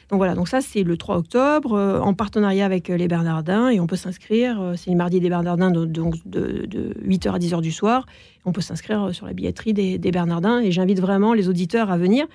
Donc 0.10 0.18
voilà, 0.18 0.36
donc 0.36 0.48
ça 0.48 0.62
c'est 0.62 0.84
le 0.84 0.98
3 0.98 1.18
octobre, 1.18 1.74
euh, 1.74 2.00
en 2.00 2.14
partenariat 2.14 2.66
avec 2.66 2.90
euh, 2.90 2.98
les 2.98 3.08
Bernardins, 3.08 3.70
et 3.70 3.80
on 3.80 3.88
peut 3.88 3.96
s'inscrire, 3.96 4.62
euh, 4.62 4.74
c'est 4.76 4.92
le 4.92 4.98
mardi 4.98 5.20
des 5.20 5.30
Bernardins, 5.30 5.72
donc 5.72 6.16
de, 6.26 6.68
8h 7.06 7.32
à 7.32 7.40
10h 7.40 7.62
du 7.62 7.72
soir, 7.72 8.06
on 8.46 8.52
peut 8.52 8.62
s'inscrire 8.62 9.14
sur 9.14 9.26
la 9.26 9.34
billetterie 9.34 9.74
des, 9.74 10.12
Bernardins, 10.12 10.60
et 10.60 10.72
j'invite 10.72 11.00
vraiment 11.00 11.34
les 11.34 11.48
auditeurs 11.48 11.92
à 11.92 11.98
venir, 11.98 12.28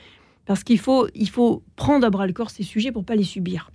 parce 0.46 0.64
qu'il 0.64 0.78
faut, 0.78 1.08
il 1.14 1.28
faut 1.28 1.62
prendre 1.76 2.06
à 2.06 2.10
bras 2.10 2.26
le 2.26 2.32
corps 2.32 2.50
ces 2.50 2.62
sujets 2.62 2.92
pour 2.92 3.04
pas 3.04 3.14
les 3.14 3.24
subir. 3.24 3.70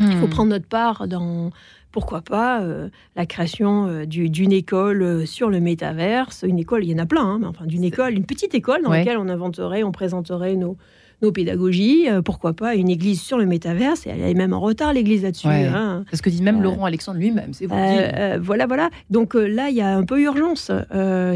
Il 0.00 0.16
faut 0.16 0.26
hmm. 0.26 0.30
prendre 0.30 0.50
notre 0.50 0.66
part 0.66 1.06
dans, 1.06 1.50
pourquoi 1.92 2.22
pas 2.22 2.62
euh, 2.62 2.88
la 3.16 3.26
création 3.26 3.86
euh, 3.86 4.06
d'une 4.06 4.52
école 4.52 5.02
euh, 5.02 5.26
sur 5.26 5.50
le 5.50 5.60
métaverse. 5.60 6.44
Une 6.46 6.58
école, 6.58 6.84
il 6.84 6.90
y 6.90 6.94
en 6.94 6.98
a 6.98 7.06
plein, 7.06 7.24
hein, 7.24 7.38
mais 7.40 7.46
enfin 7.46 7.66
d'une 7.66 7.84
école, 7.84 8.14
une 8.14 8.24
petite 8.24 8.54
école 8.54 8.82
dans 8.82 8.90
laquelle 8.90 9.18
on 9.18 9.28
inventerait, 9.28 9.82
on 9.82 9.92
présenterait 9.92 10.56
nos, 10.56 10.76
nos 11.22 11.32
pédagogies. 11.32 12.06
pourquoi 12.24 12.52
pas 12.52 12.74
une 12.74 12.88
église 12.88 13.20
sur 13.20 13.38
le 13.38 13.46
métaverse 13.46 14.06
Et 14.06 14.10
elle 14.10 14.22
est 14.22 14.34
même 14.34 14.52
en 14.52 14.60
retard, 14.60 14.92
l'église 14.92 15.22
là-dessus. 15.22 15.48
Hein. 15.48 16.04
Parce 16.10 16.22
que 16.22 16.30
dit 16.30 16.42
même 16.42 16.62
Laurent 16.62 16.84
Alexandre 16.84 17.18
lui-même, 17.18 17.52
c'est 17.52 17.66
voilà, 17.66 18.66
voilà. 18.66 18.90
Donc 19.10 19.34
là, 19.34 19.68
il 19.68 19.76
y 19.76 19.82
a 19.82 19.96
un 19.96 20.04
peu 20.04 20.20
urgence. 20.20 20.70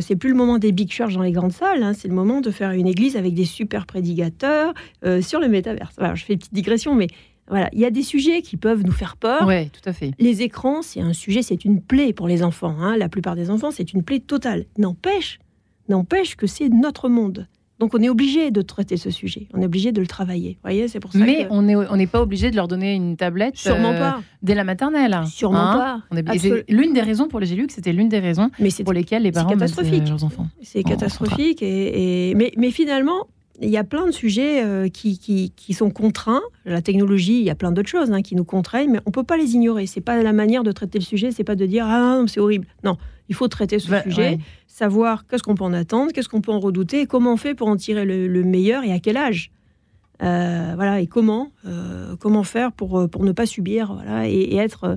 c'est 0.00 0.16
plus 0.16 0.30
le 0.30 0.36
moment 0.36 0.58
des 0.58 0.72
big 0.72 0.90
church 0.90 1.14
dans 1.14 1.22
les 1.22 1.32
grandes 1.32 1.52
salles. 1.52 1.82
Hein. 1.82 1.92
c'est 1.94 2.08
le 2.08 2.14
moment 2.14 2.40
de 2.40 2.50
faire 2.50 2.70
une 2.70 2.86
église 2.86 3.16
avec 3.16 3.34
des 3.34 3.44
super 3.44 3.86
prédicateurs 3.86 4.72
sur 5.20 5.40
le 5.40 5.48
métaverse. 5.48 5.96
je 6.14 6.24
fais 6.24 6.34
une 6.34 6.38
petite 6.38 6.54
digression, 6.54 6.94
mais 6.94 7.08
voilà, 7.48 7.68
il 7.72 7.80
y 7.80 7.84
a 7.84 7.90
des 7.90 8.02
sujets 8.02 8.42
qui 8.42 8.56
peuvent 8.56 8.82
nous 8.84 8.92
faire 8.92 9.16
peur. 9.16 9.46
Oui, 9.46 9.68
tout 9.68 9.86
à 9.88 9.92
fait. 9.92 10.12
Les 10.18 10.42
écrans, 10.42 10.82
c'est 10.82 11.00
un 11.00 11.12
sujet, 11.12 11.42
c'est 11.42 11.64
une 11.64 11.80
plaie 11.80 12.12
pour 12.12 12.26
les 12.26 12.42
enfants. 12.42 12.76
Hein. 12.78 12.96
La 12.96 13.08
plupart 13.08 13.36
des 13.36 13.50
enfants, 13.50 13.70
c'est 13.70 13.92
une 13.92 14.02
plaie 14.02 14.20
totale. 14.20 14.64
N'empêche, 14.78 15.40
n'empêche 15.88 16.36
que 16.36 16.46
c'est 16.46 16.68
notre 16.68 17.08
monde. 17.08 17.46
Donc 17.80 17.92
on 17.92 18.00
est 18.02 18.08
obligé 18.08 18.52
de 18.52 18.62
traiter 18.62 18.96
ce 18.96 19.10
sujet, 19.10 19.48
on 19.52 19.60
est 19.60 19.64
obligé 19.64 19.90
de 19.90 20.00
le 20.00 20.06
travailler. 20.06 20.58
Voyez, 20.62 20.86
c'est 20.86 21.00
pour 21.00 21.12
ça. 21.12 21.18
Mais 21.18 21.48
on 21.50 21.62
n'est 21.62 21.74
on 21.74 22.06
pas 22.06 22.22
obligé 22.22 22.50
de 22.52 22.56
leur 22.56 22.68
donner 22.68 22.94
une 22.94 23.16
tablette. 23.16 23.56
Sûrement 23.56 23.90
euh, 23.90 23.98
pas. 23.98 24.22
Dès 24.42 24.54
la 24.54 24.62
maternelle. 24.62 25.18
Sûrement 25.26 25.58
hein? 25.58 26.02
pas. 26.10 26.34
L'une 26.68 26.92
des 26.92 27.00
raisons 27.00 27.26
pour 27.26 27.40
les 27.40 27.52
élus, 27.52 27.66
c'était 27.70 27.92
l'une 27.92 28.08
des 28.08 28.20
raisons 28.20 28.50
pour 28.84 28.92
lesquelles 28.92 29.24
les 29.24 29.32
parents 29.32 29.50
catastrophique. 29.50 30.08
leurs 30.08 30.22
enfants. 30.22 30.46
C'est 30.62 30.84
catastrophique. 30.84 31.62
Et, 31.62 32.30
et, 32.30 32.34
mais, 32.36 32.52
mais 32.56 32.70
finalement, 32.70 33.26
il 33.60 33.70
y 33.70 33.76
a 33.76 33.84
plein 33.84 34.06
de 34.06 34.10
sujets 34.10 34.64
euh, 34.64 34.88
qui, 34.88 35.18
qui, 35.18 35.72
sont 35.74 35.90
contraints. 35.90 36.42
La 36.64 36.82
technologie, 36.82 37.38
il 37.38 37.44
y 37.44 37.50
a 37.50 37.54
plein 37.54 37.72
d'autres 37.72 37.88
choses 37.88 38.10
hein, 38.10 38.22
qui 38.22 38.34
nous 38.34 38.44
contraignent, 38.44 38.90
mais 38.90 39.00
on 39.06 39.10
peut 39.10 39.22
pas 39.22 39.36
les 39.36 39.54
ignorer. 39.54 39.86
C'est 39.86 40.00
pas 40.00 40.22
la 40.22 40.32
manière 40.32 40.64
de 40.64 40.72
traiter 40.72 40.98
le 40.98 41.04
sujet, 41.04 41.30
c'est 41.30 41.44
pas 41.44 41.54
de 41.54 41.66
dire 41.66 41.86
ah 41.86 42.20
c'est 42.26 42.40
horrible. 42.40 42.66
Non, 42.82 42.96
il 43.28 43.34
faut 43.34 43.48
traiter 43.48 43.78
ce 43.78 43.92
sujet, 44.02 44.38
savoir 44.66 45.26
qu'est-ce 45.26 45.42
qu'on 45.42 45.54
peut 45.54 45.64
en 45.64 45.72
attendre, 45.72 46.12
qu'est-ce 46.12 46.28
qu'on 46.28 46.40
peut 46.40 46.52
en 46.52 46.60
redouter, 46.60 47.02
et 47.02 47.06
comment 47.06 47.34
on 47.34 47.36
fait 47.36 47.54
pour 47.54 47.68
en 47.68 47.76
tirer 47.76 48.04
le, 48.04 48.42
meilleur 48.42 48.82
et 48.84 48.92
à 48.92 48.98
quel 48.98 49.16
âge. 49.16 49.50
Euh, 50.22 50.72
voilà, 50.74 51.00
et 51.00 51.06
comment, 51.06 51.50
euh, 51.66 52.16
comment 52.16 52.44
faire 52.44 52.72
pour, 52.72 53.08
pour 53.08 53.24
ne 53.24 53.32
pas 53.32 53.46
subir 53.46 53.94
voilà, 53.94 54.28
et, 54.28 54.56
être 54.56 54.96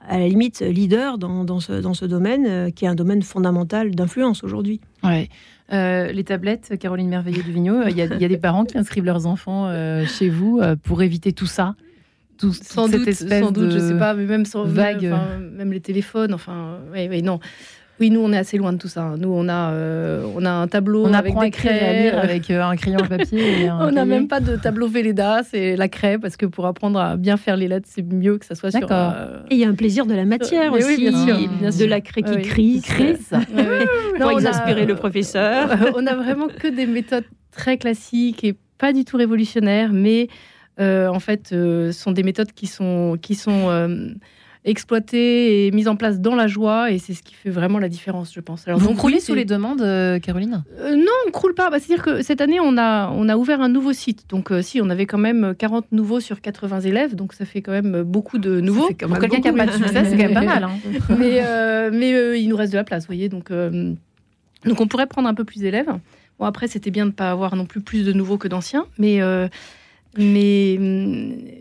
à 0.00 0.18
la 0.18 0.28
limite 0.28 0.60
leader 0.60 1.18
dans, 1.18 1.44
dans, 1.44 1.60
ce, 1.60 1.72
dans 1.72 1.94
ce 1.94 2.04
domaine 2.04 2.72
qui 2.72 2.84
est 2.84 2.88
un 2.88 2.94
domaine 2.94 3.22
fondamental 3.22 3.94
d'influence 3.94 4.44
aujourd'hui. 4.44 4.80
Ouais. 5.02 5.28
Euh, 5.70 6.12
les 6.12 6.24
tablettes, 6.24 6.78
Caroline 6.80 7.08
Merveilleux 7.08 7.42
du 7.42 7.52
Vigneault, 7.52 7.88
il 7.88 7.96
y, 7.96 8.00
a 8.00 8.08
des 8.08 8.38
parents 8.38 8.64
qui 8.64 8.78
inscrivent 8.78 9.04
leurs 9.04 9.26
enfants 9.26 9.66
euh, 9.66 10.06
chez 10.06 10.30
vous 10.30 10.60
euh, 10.60 10.76
pour 10.76 11.02
éviter 11.02 11.32
tout 11.32 11.46
ça 11.46 11.74
tout, 12.38 12.52
sans, 12.52 12.88
doute, 12.88 13.12
sans 13.12 13.50
doute, 13.50 13.72
je 13.72 13.80
sais 13.80 13.98
pas, 13.98 14.14
mais 14.14 14.24
même 14.24 14.44
sans 14.44 14.62
vague, 14.62 15.12
même 15.56 15.72
les 15.72 15.80
téléphones, 15.80 16.32
enfin, 16.32 16.78
oui, 16.92 17.08
oui, 17.10 17.20
non. 17.20 17.40
Oui, 18.00 18.10
nous, 18.10 18.20
on 18.20 18.32
est 18.32 18.38
assez 18.38 18.56
loin 18.56 18.72
de 18.72 18.78
tout 18.78 18.88
ça. 18.88 19.14
Nous, 19.18 19.28
on 19.28 19.48
a, 19.48 19.72
euh, 19.72 20.24
on 20.36 20.44
a 20.44 20.50
un 20.50 20.68
tableau 20.68 21.04
on 21.04 21.12
avec 21.12 21.36
des 21.36 21.50
craies. 21.50 21.80
à 21.80 22.02
lire 22.02 22.18
avec 22.18 22.50
euh, 22.50 22.62
un 22.62 22.76
crayon 22.76 22.98
à 22.98 23.08
papier. 23.08 23.68
on 23.80 23.90
n'a 23.90 24.04
même 24.04 24.28
pas 24.28 24.40
de 24.40 24.56
tableau 24.56 24.86
Véleda, 24.86 25.42
c'est 25.42 25.74
la 25.74 25.88
craie, 25.88 26.18
parce 26.18 26.36
que 26.36 26.46
pour 26.46 26.66
apprendre 26.66 27.00
à 27.00 27.16
bien 27.16 27.36
faire 27.36 27.56
les 27.56 27.66
lettres, 27.66 27.88
c'est 27.90 28.02
mieux 28.02 28.38
que 28.38 28.46
ça 28.46 28.54
soit 28.54 28.70
sur. 28.70 28.86
Euh... 28.90 29.40
Et 29.50 29.54
il 29.54 29.60
y 29.60 29.64
a 29.64 29.68
un 29.68 29.74
plaisir 29.74 30.06
de 30.06 30.14
la 30.14 30.24
matière 30.24 30.72
aussi, 30.72 30.86
oui, 30.86 31.48
bien 31.60 31.72
sûr, 31.72 31.86
de 31.86 31.90
la 31.90 32.00
craie 32.00 32.22
qui 32.22 32.36
crie. 32.42 32.82
crisse. 32.82 33.32
pour 34.18 34.30
exaspérer 34.30 34.86
le 34.86 34.94
professeur. 34.94 35.68
on 35.96 36.06
a 36.06 36.14
vraiment 36.14 36.46
que 36.48 36.68
des 36.68 36.86
méthodes 36.86 37.24
très 37.50 37.78
classiques 37.78 38.44
et 38.44 38.54
pas 38.78 38.92
du 38.92 39.04
tout 39.04 39.16
révolutionnaires, 39.16 39.90
mais 39.92 40.28
euh, 40.78 41.08
en 41.08 41.18
fait, 41.18 41.52
sont 41.92 42.12
des 42.12 42.22
méthodes 42.22 42.52
qui 42.52 42.68
sont, 42.68 43.18
qui 43.20 43.34
sont 43.34 43.70
exploitée 44.64 45.66
et 45.66 45.70
mise 45.70 45.88
en 45.88 45.96
place 45.96 46.20
dans 46.20 46.34
la 46.34 46.46
joie, 46.46 46.90
et 46.90 46.98
c'est 46.98 47.14
ce 47.14 47.22
qui 47.22 47.34
fait 47.34 47.50
vraiment 47.50 47.78
la 47.78 47.88
différence, 47.88 48.32
je 48.32 48.40
pense. 48.40 48.66
Alors, 48.66 48.78
Vous 48.78 48.94
croulez 48.94 49.20
sous 49.20 49.34
les 49.34 49.44
demandes, 49.44 49.80
euh, 49.82 50.18
Caroline? 50.18 50.64
Euh, 50.78 50.96
Non, 50.96 51.12
on 51.26 51.30
croule 51.30 51.54
pas. 51.54 51.70
Bah, 51.70 51.78
C'est-à-dire 51.78 52.04
que 52.04 52.22
cette 52.22 52.40
année, 52.40 52.60
on 52.60 52.76
a, 52.76 53.10
on 53.10 53.28
a 53.28 53.36
ouvert 53.36 53.60
un 53.60 53.68
nouveau 53.68 53.92
site. 53.92 54.24
Donc, 54.28 54.50
euh, 54.50 54.62
si, 54.62 54.80
on 54.80 54.90
avait 54.90 55.06
quand 55.06 55.18
même 55.18 55.54
40 55.56 55.92
nouveaux 55.92 56.20
sur 56.20 56.40
80 56.40 56.80
élèves, 56.80 57.14
donc 57.14 57.32
ça 57.32 57.44
fait 57.44 57.62
quand 57.62 57.72
même 57.72 58.02
beaucoup 58.02 58.38
de 58.38 58.60
nouveaux. 58.60 58.88
Pour 58.92 59.18
quelqu'un 59.18 59.40
qui 59.40 59.52
n'a 59.52 59.64
pas 59.64 59.72
de 59.72 59.76
succès, 59.76 60.04
c'est 60.04 60.16
quand 60.16 60.24
même 60.24 60.34
pas 60.34 60.42
mal. 60.42 60.64
Hein. 60.64 60.70
mais 61.18 61.90
mais 61.90 62.40
il 62.40 62.48
nous 62.48 62.56
reste 62.56 62.72
de 62.72 62.78
la 62.78 62.84
place, 62.84 63.04
vous 63.04 63.08
voyez. 63.08 63.28
Donc, 63.28 63.50
donc, 63.50 64.80
on 64.80 64.86
pourrait 64.86 65.06
prendre 65.06 65.28
un 65.28 65.34
peu 65.34 65.44
plus 65.44 65.60
d'élèves. 65.60 65.90
Bon, 66.38 66.44
après, 66.44 66.68
c'était 66.68 66.90
bien 66.90 67.04
de 67.04 67.10
ne 67.10 67.14
pas 67.14 67.30
avoir 67.30 67.56
non 67.56 67.66
plus 67.66 67.80
plus 67.80 68.04
de 68.04 68.12
nouveaux 68.12 68.38
que 68.38 68.48
d'anciens, 68.48 68.86
mais 68.98 69.20
mais, 70.16 70.76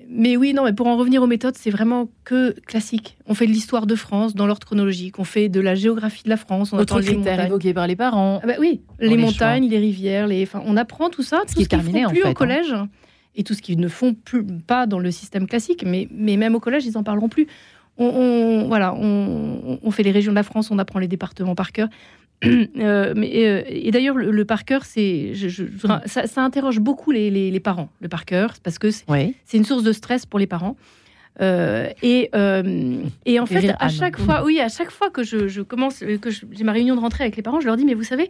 mais 0.10 0.38
oui, 0.38 0.54
non, 0.54 0.64
mais 0.64 0.74
pour 0.74 0.88
en 0.88 0.98
revenir 0.98 1.22
aux 1.22 1.28
méthodes, 1.28 1.56
c'est 1.58 1.70
vraiment 1.70 2.10
que 2.24 2.52
classique. 2.62 3.18
On 3.28 3.34
fait 3.34 3.46
de 3.46 3.52
l'histoire 3.52 3.86
de 3.86 3.96
France 3.96 4.36
dans 4.36 4.48
l'ordre 4.48 4.66
chronologique, 4.66 5.20
on 5.20 5.24
fait 5.24 5.50
de 5.50 5.60
la 5.60 5.76
géographie 5.76 6.24
de 6.24 6.30
la 6.30 6.38
France. 6.38 6.72
On 6.74 6.78
Autre 6.78 7.02
critère 7.02 7.46
évoqué 7.46 7.74
par 7.74 7.88
les 7.88 7.96
parents. 7.96 8.40
Ah 8.44 8.48
bah 8.48 8.54
oui, 8.60 8.82
les, 9.00 9.18
montagnes, 9.18 9.68
les 9.68 9.78
rivières, 9.78 10.28
les... 10.28 10.44
Enfin, 10.44 10.62
on 10.66 10.78
apprend 10.78 11.10
tout 11.10 11.24
ça, 11.24 11.42
ce 11.48 11.56
qui 11.56 11.64
est 11.64 11.68
terminé 11.68 12.06
plus 12.06 12.24
au 12.24 12.28
hein. 12.28 12.34
collège. 12.34 12.74
Et 13.36 13.44
tout 13.44 13.54
ce 13.54 13.62
qu'ils 13.62 13.80
ne 13.80 13.88
font 13.88 14.16
plus, 14.16 14.44
pas 14.44 14.88
dans 14.88 14.98
le 14.98 15.12
système 15.12 15.46
classique, 15.46 15.84
mais, 15.86 16.08
mais 16.12 16.38
même 16.38 16.56
au 16.56 16.60
collège, 16.60 16.86
ils 16.86 16.98
en 16.98 17.04
parleront 17.04 17.30
plus. 17.30 17.48
On, 18.00 18.66
voilà, 18.68 18.96
on, 18.96 19.80
on, 19.82 19.92
fait 19.92 20.04
les 20.04 20.12
régions 20.12 20.32
de 20.32 20.36
la 20.36 20.44
France, 20.44 20.70
on 20.70 20.78
apprend 20.78 21.00
les 21.00 21.08
départements 21.08 21.56
par 21.56 21.72
cœur. 21.72 21.90
Euh, 22.78 23.14
mais, 23.16 23.48
euh, 23.48 23.64
et 23.68 23.92
d'ailleurs, 23.92 24.16
le, 24.16 24.46
par 24.46 24.64
cœur, 24.64 24.86
c'est, 24.86 25.34
ça, 26.06 26.44
interroge 26.44 26.80
beaucoup 26.80 27.12
les, 27.12 27.60
parents, 27.60 27.90
le 28.02 28.08
par 28.08 28.26
cœur, 28.26 28.54
parce 28.64 28.78
que 28.78 28.92
c'est 28.92 29.06
une 29.54 29.66
source 29.66 29.84
de 29.84 29.92
stress 29.92 30.26
pour 30.26 30.40
les 30.40 30.48
parents. 30.48 30.78
Euh, 31.42 31.90
et, 32.04 32.30
et 33.26 33.40
en 33.40 33.46
fait, 33.46 33.74
à 33.80 33.90
chaque 33.90 34.20
fois, 34.20 34.44
oui, 34.44 34.60
à 34.60 34.70
chaque 34.70 34.92
fois 34.92 35.10
que 35.10 35.24
je, 35.24 35.62
commence, 35.62 36.00
que 36.00 36.30
j'ai 36.30 36.64
ma 36.64 36.72
réunion 36.72 36.96
de 36.96 37.02
rentrée 37.02 37.24
avec 37.24 37.36
les 37.36 37.44
parents, 37.44 37.60
je 37.60 37.66
leur 37.66 37.78
dis, 37.78 37.86
mais 37.86 37.96
vous 37.96 38.04
savez, 38.04 38.30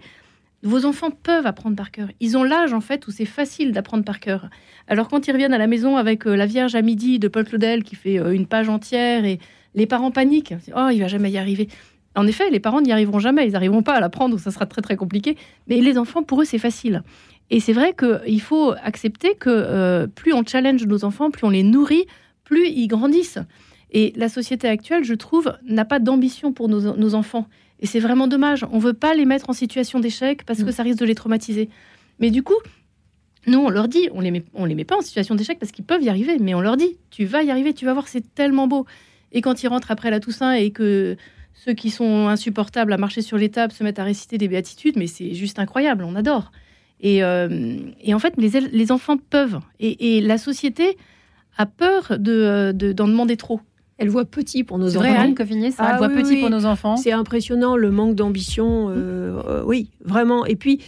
vos 0.63 0.86
enfants 0.86 1.12
peuvent 1.12 1.46
apprendre 1.46 1.76
par 1.76 1.91
cœur. 1.91 2.08
Ils 2.20 2.38
ont 2.38 2.43
l'âge, 2.43 2.74
en 2.74 2.82
fait, 2.82 3.06
où 3.08 3.12
c'est 3.12 3.26
facile 3.26 3.74
d'apprendre 3.74 4.06
par 4.06 4.20
cœur. 4.20 4.50
Alors, 4.88 5.10
quand 5.10 5.28
ils 5.28 5.32
reviennent 5.32 5.54
à 5.54 5.60
la 5.60 5.67
maison 5.67 5.98
avec 5.98 6.26
La 6.26 6.46
Vierge 6.46 6.76
à 6.76 6.82
midi 6.82 7.20
de 7.20 7.28
Paul 7.28 7.43
Claudel, 7.43 7.84
qui 7.84 7.96
fait 7.96 8.15
une 8.15 8.48
page 8.48 8.70
entière, 8.70 9.26
et 9.26 9.39
les 9.76 9.86
parents 9.86 10.12
paniquent. 10.12 10.56
Oh, 10.76 10.88
il 10.91 11.00
va 11.02 11.08
jamais 11.08 11.30
y 11.30 11.38
arriver 11.38 11.67
En 12.17 12.25
effet, 12.25 12.49
les 12.49 12.60
parents 12.60 12.82
n'y 12.82 12.91
arriveront 12.91 13.19
jamais, 13.19 13.45
ils 13.45 13.51
n'arriveront 13.51 13.84
pas 13.84 13.93
à 13.93 13.99
l'apprendre, 13.99 14.36
ou 14.36 14.39
ça 14.39 14.51
sera 14.51 14.65
très 14.65 14.82
très 14.82 14.95
compliqué. 14.95 15.38
Mais 15.67 15.80
les 15.82 15.97
enfants, 15.97 16.23
pour 16.23 16.41
eux, 16.41 16.45
c'est 16.45 16.58
facile. 16.58 17.03
Et 17.49 17.60
c'est 17.60 17.73
vrai 17.73 17.95
qu'il 17.95 18.41
faut 18.41 18.73
accepter 18.84 19.36
que 19.36 19.49
euh, 19.49 20.08
plus 20.08 20.34
on 20.34 20.43
challenge 20.43 20.86
nos 20.86 21.06
enfants, 21.06 21.32
plus 21.32 21.45
on 21.45 21.49
les 21.49 21.63
nourrit, 21.63 22.06
plus 22.43 22.67
ils 22.67 22.88
grandissent. 22.88 23.39
Et 23.91 24.13
la 24.15 24.30
société 24.30 24.67
actuelle, 24.67 25.03
je 25.03 25.13
trouve, 25.13 25.53
n'a 25.65 25.86
pas 25.86 25.99
d'ambition 25.99 26.51
pour 26.51 26.67
nos, 26.67 27.15
enfants. 27.15 27.47
Et 27.80 27.86
c'est 27.86 27.99
vraiment 27.99 28.27
dommage. 28.27 28.65
On 28.71 28.77
ne 28.77 28.82
veut 28.82 28.93
pas 28.93 29.13
les 29.13 29.25
mettre 29.25 29.49
en 29.49 29.53
situation 29.53 29.99
d'échec 29.99 30.43
parce 30.43 30.63
que 30.63 30.69
mm. 30.69 30.73
ça 30.73 30.84
risque 30.84 30.99
de 30.99 31.06
les 31.06 31.15
traumatiser. 31.15 31.69
Mais 32.19 32.32
du 32.32 32.41
coup, 32.41 32.58
nous, 33.45 33.60
on 33.60 33.69
leur 33.69 33.88
dit, 33.88 34.10
on 34.12 34.19
les 34.19 34.32
met, 34.32 34.43
on 34.56 34.65
les 34.65 34.75
met 34.75 34.84
pas 34.84 34.97
en 34.97 35.01
situation 35.01 35.36
d'échec 35.36 35.60
parce 35.60 35.71
qu'ils 35.71 35.86
peuvent 35.86 36.03
y 36.03 36.10
arriver, 36.10 36.38
mais 36.39 36.56
on 36.56 36.62
leur 36.62 36.75
dit, 36.75 36.97
tu 37.12 37.25
vas 37.25 37.43
y 37.43 37.51
arriver, 37.51 37.73
tu 37.73 37.86
vas 37.86 37.93
voir, 37.93 38.08
c'est 38.08 38.34
tellement 38.34 38.67
beau. 38.67 38.86
Et 39.32 39.41
quand 39.41 39.62
ils 39.63 39.67
rentrent 39.67 39.91
après 39.91 40.10
la 40.10 40.19
Toussaint 40.19 40.53
et 40.53 40.71
que 40.71 41.15
ceux 41.65 41.74
qui 41.74 41.89
sont 41.89 42.28
insupportables 42.28 42.93
à 42.93 42.98
marcher 42.98 43.22
sur 43.22 43.38
les 43.38 43.50
tables 43.50 43.74
se 43.74 43.84
mettent 43.84 44.00
à 44.00 44.04
réciter 44.04 44.38
des 44.38 44.48
béatitudes, 44.48 44.96
mais 44.96 45.08
c'est 45.08 45.34
juste 45.34 45.60
incroyable, 45.60 46.04
on 46.04 46.15
adore. 46.15 46.52
Et, 47.00 47.24
euh, 47.24 47.78
en 48.12 48.20
fait, 48.20 48.34
les, 48.38 48.60
les 48.60 48.91
enfants 48.91 49.17
peuvent. 49.17 49.60
Et, 49.80 50.22
la 50.22 50.38
société 50.38 50.98
a 51.58 51.65
peur 51.65 52.17
d'en 52.20 52.74
de, 52.74 52.91
demander 52.93 53.38
trop. 53.38 53.60
Elle 53.98 54.10
voit 54.10 54.26
petit 54.26 54.63
pour 54.63 54.78
nos 54.78 54.96
enfants. 54.96 55.02
C'est 55.02 55.10
vrai, 55.10 55.17
Anne 55.17 55.34
Coffinier, 55.34 55.72
ça, 55.72 55.84
elle 55.84 55.96
ah 55.96 55.98
voit 55.98 56.10
petit 56.10 56.39
pour 56.39 56.52
nos 56.52 56.65
enfants. 56.65 56.98
C'est 56.98 57.12
impressionnant 57.12 57.76
le 57.76 57.89
manque 57.89 58.13
d'ambition. 58.13 58.89
Euh, 58.89 59.41
euh, 59.48 59.63
oui, 59.65 59.89
vraiment. 60.06 60.46
Et 60.46 60.56
puis, 60.56 60.82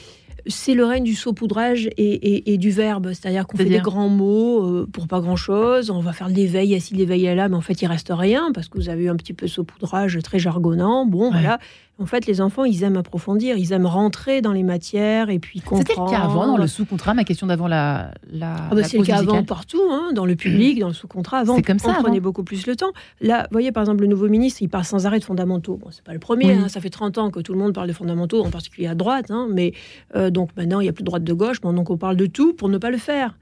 c'est 0.49 0.73
le 0.73 0.85
règne 0.85 1.03
du 1.03 1.15
saupoudrage 1.15 1.89
et, 1.97 2.53
et, 2.53 2.57
du 2.57 2.71
verbe. 2.71 3.09
C'est-à-dire 3.09 3.47
qu'on 3.47 3.57
fait 3.57 3.65
des 3.65 3.79
grands 3.79 4.09
mots 4.09 4.63
euh, 4.63 4.88
pour 4.91 5.07
pas 5.07 5.21
grand-chose. 5.21 5.89
On 5.89 5.99
va 5.99 6.13
faire 6.13 6.29
de 6.29 6.33
l'éveil, 6.33 6.75
assis 6.75 6.95
l'éveil 6.95 7.25
est 7.25 7.35
là, 7.35 7.49
mais 7.49 7.55
en 7.55 7.62
fait, 7.62 7.81
il 7.81 7.88
reste 7.88 8.12
rien 8.12 8.51
parce 8.53 8.67
que 8.67 8.77
vous 8.77 8.89
avez 8.89 9.05
eu 9.05 9.09
un 9.09 9.15
petit 9.15 9.33
peu 9.33 9.47
saupoudrage 9.47 10.19
très 10.23 10.39
jargonnant. 10.39 11.05
Bon, 11.05 11.31
voilà. 11.31 11.59
En 12.01 12.05
fait, 12.05 12.25
les 12.27 12.39
enfants, 12.39 12.63
ils 12.63 12.83
aiment 12.83 12.95
approfondir, 12.95 13.57
ils 13.57 13.73
aiment 13.73 13.85
rentrer 13.85 14.41
dans 14.41 14.53
les 14.53 14.63
matières 14.63 15.29
et 15.29 15.38
puis 15.38 15.59
comprendre. 15.59 15.85
C'était 15.85 15.99
le 15.99 16.09
cas 16.09 16.23
avant 16.23 16.47
dans 16.47 16.57
le 16.57 16.67
sous-contrat, 16.67 17.13
ma 17.13 17.25
question 17.25 17.45
d'avant 17.47 17.67
la. 17.67 18.12
la, 18.31 18.55
ah 18.71 18.75
bah, 18.75 18.83
c'est 18.83 18.97
le 18.97 19.03
cas 19.03 19.17
avant 19.17 19.43
partout, 19.43 19.81
hein, 19.91 20.12
dans 20.13 20.25
le 20.25 20.35
public, 20.35 20.79
dans 20.79 20.88
le 20.88 20.93
sous-contrat. 20.93 21.39
Avant, 21.39 21.62
comme 21.62 21.77
ça, 21.77 21.95
on 21.99 22.01
prenait 22.01 22.21
beaucoup 22.21 22.43
plus 22.43 22.65
le 22.67 22.77
temps. 22.77 22.91
Là, 23.19 23.43
vous 23.43 23.53
voyez, 23.53 23.73
par 23.73 23.83
exemple, 23.83 24.01
le 24.01 24.07
nouveau 24.07 24.29
ministre, 24.29 24.62
il 24.62 24.69
parle 24.69 24.85
sans 24.85 25.05
arrêt 25.05 25.19
de 25.19 25.25
fondamentaux. 25.25 25.75
Bon, 25.75 25.88
c'est 25.91 26.03
pas 26.03 26.13
le 26.13 26.19
premier, 26.19 26.53
hein, 26.53 26.69
ça 26.69 26.79
fait 26.79 26.89
30 26.89 27.17
ans 27.17 27.31
que 27.31 27.41
tout 27.41 27.51
le 27.51 27.59
monde 27.59 27.73
parle 27.73 27.89
de 27.89 27.93
fondamentaux, 27.93 28.45
en 28.45 28.49
particulier 28.49 28.88
à 28.88 28.95
droite. 28.95 29.29
Hein, 29.29 29.49
mais 29.51 29.73
euh, 30.15 30.29
donc 30.29 30.51
maintenant, 30.55 30.79
il 30.79 30.83
n'y 30.83 30.89
a 30.89 30.93
plus 30.93 31.03
de 31.03 31.07
droite 31.07 31.25
de 31.25 31.33
gauche, 31.33 31.59
donc 31.59 31.89
on 31.89 31.97
parle 31.97 32.15
de 32.15 32.27
tout 32.27 32.53
pour 32.53 32.69
ne 32.69 32.77
pas 32.77 32.91
le 32.91 32.97
faire. 32.97 33.35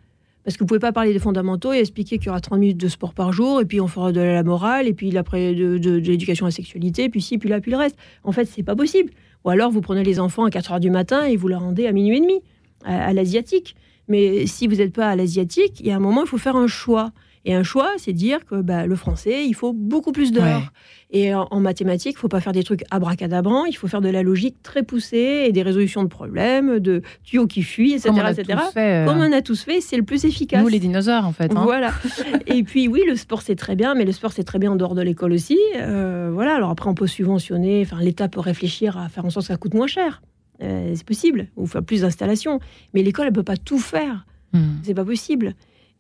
Parce 0.48 0.56
que 0.56 0.64
vous 0.64 0.68
pouvez 0.68 0.80
pas 0.80 0.94
parler 0.94 1.12
des 1.12 1.20
fondamentaux 1.20 1.74
et 1.74 1.80
expliquer 1.80 2.20
qu'il 2.20 2.28
y 2.28 2.30
aura 2.30 2.40
30 2.40 2.58
minutes 2.58 2.78
de 2.78 2.88
sport 2.88 3.14
par 3.14 3.34
jour, 3.34 3.60
et 3.60 3.66
puis 3.66 3.82
on 3.82 3.88
fera 3.88 4.14
de 4.14 4.22
la 4.22 4.44
morale, 4.44 4.88
et 4.88 4.94
puis 4.94 5.18
après 5.18 5.54
de, 5.54 5.98
l'éducation 5.98 6.46
à 6.46 6.48
la 6.48 6.56
sexualité, 6.56 7.10
puis 7.10 7.20
ci, 7.22 7.38
puis 7.38 7.50
là, 7.50 7.60
puis 7.60 7.70
le 7.70 7.76
reste. 7.76 7.98
En 8.24 8.32
fait, 8.32 8.46
c'est 8.46 8.64
pas 8.64 8.74
possible. 8.74 9.12
Ou 9.44 9.50
alors 9.50 9.72
vous 9.72 9.82
prenez 9.82 10.06
les 10.06 10.22
enfants 10.22 10.46
à 10.46 10.50
4 10.50 10.72
heures 10.72 10.80
du 10.80 10.90
matin 10.90 11.26
et 11.26 11.36
vous 11.36 11.50
les 11.50 11.56
rendez 11.56 11.86
à 11.86 11.92
minuit 11.92 12.16
et 12.16 12.22
demi, 12.22 12.40
à 12.86 13.12
l'asiatique. 13.12 13.76
Mais 14.08 14.46
si 14.46 14.68
vous 14.68 14.76
n'êtes 14.76 14.94
pas 14.94 15.10
à 15.10 15.18
l'asiatique, 15.18 15.82
il 15.82 15.88
y 15.88 15.92
a 15.92 15.98
un 15.98 16.00
moment, 16.00 16.22
il 16.22 16.30
faut 16.30 16.38
faire 16.38 16.56
un 16.56 16.68
choix. 16.68 17.12
Et 17.48 17.54
un 17.54 17.64
choix, 17.64 17.92
c'est 17.96 18.12
dire 18.12 18.46
que 18.46 18.62
bah, 18.62 18.86
le 18.86 18.96
français, 18.98 19.46
il 19.48 19.54
faut 19.54 19.72
beaucoup 19.72 20.12
plus 20.12 20.34
d'heures. 20.34 20.74
Et 21.12 21.34
en, 21.34 21.62
mathématiques, 21.62 22.16
il 22.18 22.20
faut 22.20 22.28
pas 22.28 22.42
faire 22.42 22.52
des 22.52 22.64
trucs 22.64 22.84
abracadabrants, 22.92 23.64
il 23.64 23.78
faut 23.78 23.88
faire 23.88 24.02
de 24.02 24.10
la 24.10 24.22
logique 24.22 24.62
très 24.64 24.84
poussée 24.84 25.46
et 25.48 25.54
des 25.54 25.62
résolutions 25.62 26.04
de 26.04 26.10
problèmes, 26.10 26.80
de 26.80 27.02
tuyaux 27.24 27.48
qui 27.48 27.64
fuient, 27.64 27.94
etc. 27.94 28.10
Comme 28.10 28.20
on, 28.20 28.28
etc. 28.28 28.60
Euh, 28.76 29.06
Comme 29.06 29.20
on 29.20 29.32
a 29.32 29.42
tous 29.42 29.62
fait, 29.62 29.80
c'est 29.80 29.96
le 29.96 30.04
plus 30.04 30.26
efficace. 30.26 30.62
Nous, 30.62 30.68
les 30.68 30.80
dinosaures, 30.80 31.26
en 31.26 31.32
fait. 31.32 31.50
Hein. 31.56 31.62
Voilà. 31.64 31.94
et 32.48 32.64
puis, 32.64 32.90
oui, 32.90 33.04
le 33.08 33.16
sport, 33.16 33.42
c'est 33.42 33.56
très 33.56 33.78
bien, 33.78 33.96
mais 33.96 34.04
le 34.04 34.12
sport, 34.12 34.34
c'est 34.34 34.44
très 34.44 34.60
bien 34.60 34.74
en 34.74 34.76
dehors 34.76 34.94
de 34.94 35.02
l'école 35.02 35.32
aussi. 35.32 35.58
Euh, 35.78 36.30
voilà. 36.34 36.54
Alors 36.54 36.72
après, 36.72 36.90
on 36.90 36.96
peut 36.96 37.08
subventionner, 37.08 37.82
enfin, 37.82 38.02
l'État 38.02 38.28
peut 38.28 38.42
réfléchir 38.42 38.98
à 38.98 39.08
faire 39.08 39.24
en 39.24 39.30
sorte 39.30 39.48
que 39.48 39.54
ça 39.54 39.58
coûte 39.58 39.74
moins 39.74 39.88
cher. 39.88 40.22
Euh, 40.62 40.92
c'est 40.96 41.08
possible, 41.08 41.48
ou 41.56 41.66
faire 41.66 41.82
plus 41.82 42.02
d'installations. 42.02 42.60
Mais 42.94 43.04
l'école, 43.04 43.28
elle 43.28 43.34
peut 43.34 43.44
pas 43.44 43.56
tout 43.56 43.80
faire. 43.80 44.26
Hmm. 44.52 44.80
C'est 44.84 44.94
pas 44.94 45.06
possible. 45.06 45.54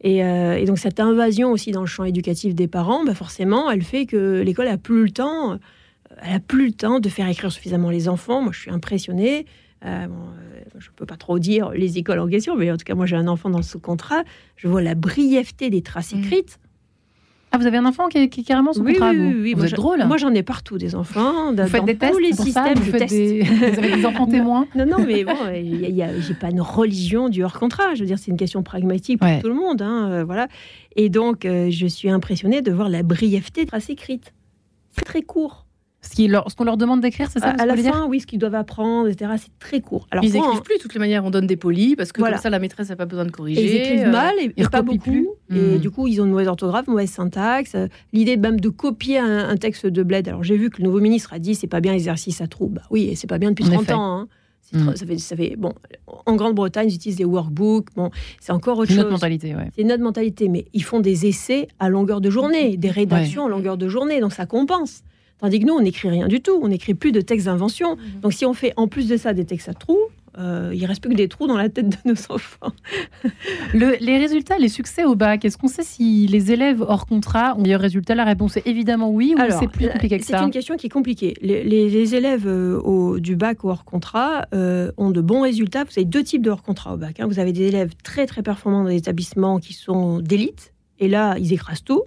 Euh, 0.05 0.53
et, 0.53 0.65
donc 0.65 0.77
cette 0.77 0.99
invasion 0.99 1.51
aussi 1.51 1.71
dans 1.71 1.81
le 1.81 1.87
champ 1.87 2.03
éducatif 2.03 2.53
des 2.53 2.67
parents, 2.67 3.03
bah 3.03 3.15
forcément, 3.15 3.71
elle 3.71 3.81
fait 3.81 4.05
que 4.05 4.41
l'école 4.41 4.67
a 4.67 4.77
plus 4.77 5.03
le 5.05 5.09
temps, 5.09 5.53
euh, 5.53 5.57
elle 6.21 6.35
a 6.35 6.39
plus 6.39 6.67
le 6.67 6.73
temps 6.73 6.99
de 6.99 7.09
faire 7.09 7.27
écrire 7.27 7.51
suffisamment 7.51 7.89
les 7.89 8.07
enfants. 8.07 8.41
Moi, 8.41 8.51
je 8.53 8.61
suis 8.61 8.71
impressionnée. 8.71 9.45
Euh, 9.85 10.07
je 10.77 10.89
ne 10.89 10.93
peux 10.95 11.05
pas 11.05 11.17
trop 11.17 11.39
dire 11.39 11.71
les 11.71 11.97
écoles 11.97 12.19
en 12.19 12.27
question, 12.27 12.55
mais 12.55 12.71
en 12.71 12.77
tout 12.77 12.83
cas, 12.83 12.95
moi, 12.95 13.05
j'ai 13.05 13.15
un 13.15 13.27
enfant 13.27 13.49
dans 13.49 13.61
ce 13.61 13.77
contrat. 13.77 14.23
Je 14.55 14.67
vois 14.67 14.81
la 14.81 14.95
brièveté 14.95 15.69
des 15.69 15.81
traces 15.81 16.13
mmh. 16.13 16.19
écrites. 16.19 16.59
Ah, 17.51 17.57
vous 17.57 17.65
avez 17.65 17.77
un 17.77 17.85
enfant 17.85 18.07
qui 18.09 18.17
est, 18.17 18.27
carrément 18.27 18.73
sous 18.73 18.83
contrat 18.83 19.11
Oui, 19.11 19.35
oui, 19.41 19.53
Vous 19.53 19.65
êtes 19.65 19.73
drôle. 19.73 20.03
Moi, 20.05 20.17
j'en 20.17 20.33
ai 20.33 20.43
partout 20.43 20.77
des 20.77 20.95
enfants. 20.95 21.53
Vous 21.53 21.67
faites 21.67 21.85
des 21.85 21.97
tests 21.97 22.19
les 22.19 22.33
systèmes. 22.33 22.77
Vous, 22.77 22.91
faites 22.91 23.09
des... 23.09 23.41
vous 23.43 23.63
avez 23.63 23.95
des 23.95 24.05
enfants 24.05 24.27
témoins 24.27 24.67
Non, 24.75 24.85
non, 24.85 24.97
mais 25.05 25.23
bon, 25.23 25.35
j'ai 25.53 26.33
pas 26.33 26.49
une 26.49 26.61
religion 26.61 27.29
du 27.29 27.43
hors 27.43 27.57
contrat. 27.57 27.95
Je 27.95 28.01
veux 28.01 28.05
dire, 28.05 28.19
c'est 28.19 28.31
une 28.31 28.37
question 28.37 28.63
pragmatique 28.63 29.19
pour 29.19 29.41
tout 29.41 29.47
le 29.47 29.53
monde. 29.53 29.81
Hein, 29.81 30.09
euh, 30.11 30.23
voilà. 30.23 30.47
Et 30.95 31.09
donc, 31.09 31.45
euh, 31.45 31.69
je 31.69 31.87
suis 31.87 32.09
impressionnée 32.09 32.61
de 32.61 32.71
voir 32.71 32.89
la 32.89 33.03
brièveté 33.03 33.63
de 33.63 33.69
traces 33.69 33.89
écrites. 33.89 34.33
C'est 34.91 35.05
très 35.05 35.21
court. 35.21 35.66
Ce 36.01 36.55
qu'on 36.55 36.63
leur 36.63 36.77
demande 36.77 37.01
d'écrire, 37.01 37.29
c'est 37.31 37.39
ça 37.39 37.49
À, 37.57 37.65
la 37.65 37.75
fin, 37.75 38.07
oui, 38.07 38.19
ce 38.19 38.27
qu'ils 38.27 38.39
doivent 38.39 38.55
apprendre, 38.55 39.07
etc. 39.07 39.31
C'est 39.37 39.59
très 39.59 39.81
court. 39.81 40.07
Alors, 40.11 40.23
ils 40.23 40.31
n'écrivent 40.31 40.61
plus, 40.61 40.77
de 40.77 40.81
toutes 40.81 40.93
les 40.93 40.99
manières. 40.99 41.25
On 41.25 41.31
donne 41.31 41.47
des 41.47 41.57
polis 41.57 41.95
parce 41.95 42.11
que 42.11 42.21
comme 42.21 42.37
ça, 42.37 42.49
la 42.49 42.59
maîtresse 42.59 42.89
n'a 42.89 42.95
pas 42.95 43.05
besoin 43.05 43.25
de 43.25 43.31
corriger. 43.31 43.63
ils 43.63 43.75
écrivent 43.75 44.07
euh, 44.07 44.11
mal 44.11 44.33
et, 44.39 44.63
pas 44.65 44.81
beaucoup. 44.81 45.35
Et 45.49 45.53
hmm. 45.53 45.77
du 45.79 45.89
coup, 45.89 46.07
ils 46.07 46.21
ont 46.21 46.25
une 46.25 46.31
mauvaise 46.31 46.47
orthographe, 46.47 46.87
une 46.87 46.93
mauvaise 46.93 47.09
syntaxe. 47.09 47.75
L'idée 48.13 48.37
même 48.37 48.59
de 48.59 48.69
copier 48.69 49.17
un, 49.19 49.55
texte 49.57 49.87
de 49.87 50.03
bled. 50.03 50.27
Alors, 50.27 50.43
j'ai 50.43 50.57
vu 50.57 50.69
que 50.69 50.77
le 50.77 50.85
nouveau 50.85 50.99
ministre 50.99 51.33
a 51.33 51.39
dit 51.39 51.55
c'est 51.55 51.67
pas 51.67 51.81
bien 51.81 51.93
l'exercice 51.93 52.41
à 52.41 52.47
trous. 52.47 52.67
Bah 52.67 52.83
oui, 52.91 53.15
c'est 53.15 53.27
pas 53.27 53.37
bien 53.37 53.49
depuis 53.49 53.65
30 53.65 53.91
ans. 53.91 54.19
Hein. 54.19 54.27
Hmm. 54.73 54.95
Ça, 54.95 55.05
fait, 55.05 55.17
ça 55.17 55.35
fait, 55.37 55.55
bon, 55.57 55.73
en 56.25 56.35
Grande-Bretagne, 56.35 56.89
ils 56.89 56.95
utilisent 56.95 57.17
des 57.17 57.25
workbooks. 57.25 57.87
Bon, 57.95 58.11
c'est 58.41 58.51
encore 58.51 58.77
autre 58.77 58.89
chose. 58.89 58.97
C'est 58.97 59.03
notre 59.03 59.11
mentalité, 59.11 59.55
ouais. 59.55 59.69
C'est 59.75 59.83
notre 59.83 60.03
mentalité, 60.03 60.49
mais 60.49 60.65
ils 60.73 60.83
font 60.83 60.99
des 60.99 61.25
essais 61.25 61.69
à 61.79 61.87
longueur 61.87 62.19
de 62.19 62.29
journée, 62.29 62.75
des 62.75 62.91
rédactions 62.91 63.45
à 63.45 63.49
longueur 63.49 63.77
de 63.77 63.87
journée, 63.87 64.19
donc 64.19 64.33
ça 64.33 64.45
compense. 64.45 65.03
Tandis 65.39 65.59
que 65.59 65.65
nous, 65.65 65.73
on 65.73 65.81
n'écrit 65.81 66.09
rien 66.09 66.27
du 66.27 66.41
tout, 66.41 66.59
on 66.61 66.67
n'écrit 66.67 66.93
plus 66.93 67.11
de 67.11 67.21
textes 67.21 67.45
d'invention. 67.45 67.95
Mhm. 67.95 68.21
Donc 68.21 68.33
si 68.33 68.45
on 68.45 68.53
fait 68.53 68.73
en 68.75 68.87
plus 68.87 69.07
de 69.07 69.17
ça 69.17 69.33
des 69.33 69.45
textes 69.45 69.69
à 69.69 69.73
trous, 69.73 69.99
euh, 70.39 70.71
il 70.75 70.85
reste 70.85 71.01
plus 71.01 71.09
que 71.09 71.15
des 71.15 71.27
trous 71.27 71.47
dans 71.47 71.57
la 71.57 71.69
tête 71.69 71.89
de 71.89 71.97
nos 72.05 72.13
enfants. 72.29 72.71
les 73.73 74.17
résultats, 74.17 74.57
les 74.59 74.69
succès 74.69 75.03
au 75.03 75.15
bac, 75.15 75.43
est-ce 75.45 75.57
qu'on 75.57 75.67
sait 75.67 75.83
si 75.83 76.27
les 76.27 76.51
élèves 76.51 76.81
hors 76.81 77.07
contrat 77.07 77.55
ont 77.57 77.61
meilleurs 77.61 77.81
résultats 77.81 78.13
La 78.13 78.23
réponse 78.23 78.57
est 78.57 78.67
évidemment 78.67 79.09
oui, 79.09 79.35
ou 79.35 79.41
c'est 79.59 79.67
plus 79.67 79.89
compliqué 79.89 80.19
que 80.19 80.25
ça 80.25 80.39
C'est 80.39 80.45
une 80.45 80.51
question 80.51 80.75
qui 80.75 80.87
est 80.87 80.91
compliquée. 80.91 81.33
Les, 81.41 82.15
élèves 82.15 82.47
euh, 82.47 82.79
au, 82.79 83.19
du 83.19 83.35
bac 83.35 83.63
ou 83.63 83.69
hors 83.69 83.83
contrat 83.83 84.45
euh, 84.53 84.91
ont 84.97 85.09
de 85.09 85.21
bons 85.21 85.41
résultats. 85.41 85.83
Vous 85.83 85.93
avez 85.97 86.05
deux 86.05 86.23
types 86.23 86.43
de 86.43 86.51
hors 86.51 86.61
contrat 86.61 86.93
au 86.93 86.97
bac. 86.97 87.19
Hein. 87.19 87.25
Vous 87.27 87.39
avez 87.39 87.51
des 87.51 87.63
élèves 87.63 87.93
très 88.03 88.27
très 88.27 88.43
performants 88.43 88.83
dans 88.83 88.89
des 88.89 88.97
établissements 88.97 89.59
qui 89.59 89.73
sont 89.73 90.19
d'élite, 90.19 90.73
et 90.99 91.07
là, 91.07 91.35
ils 91.39 91.51
écrasent 91.53 91.83
tout. 91.83 92.03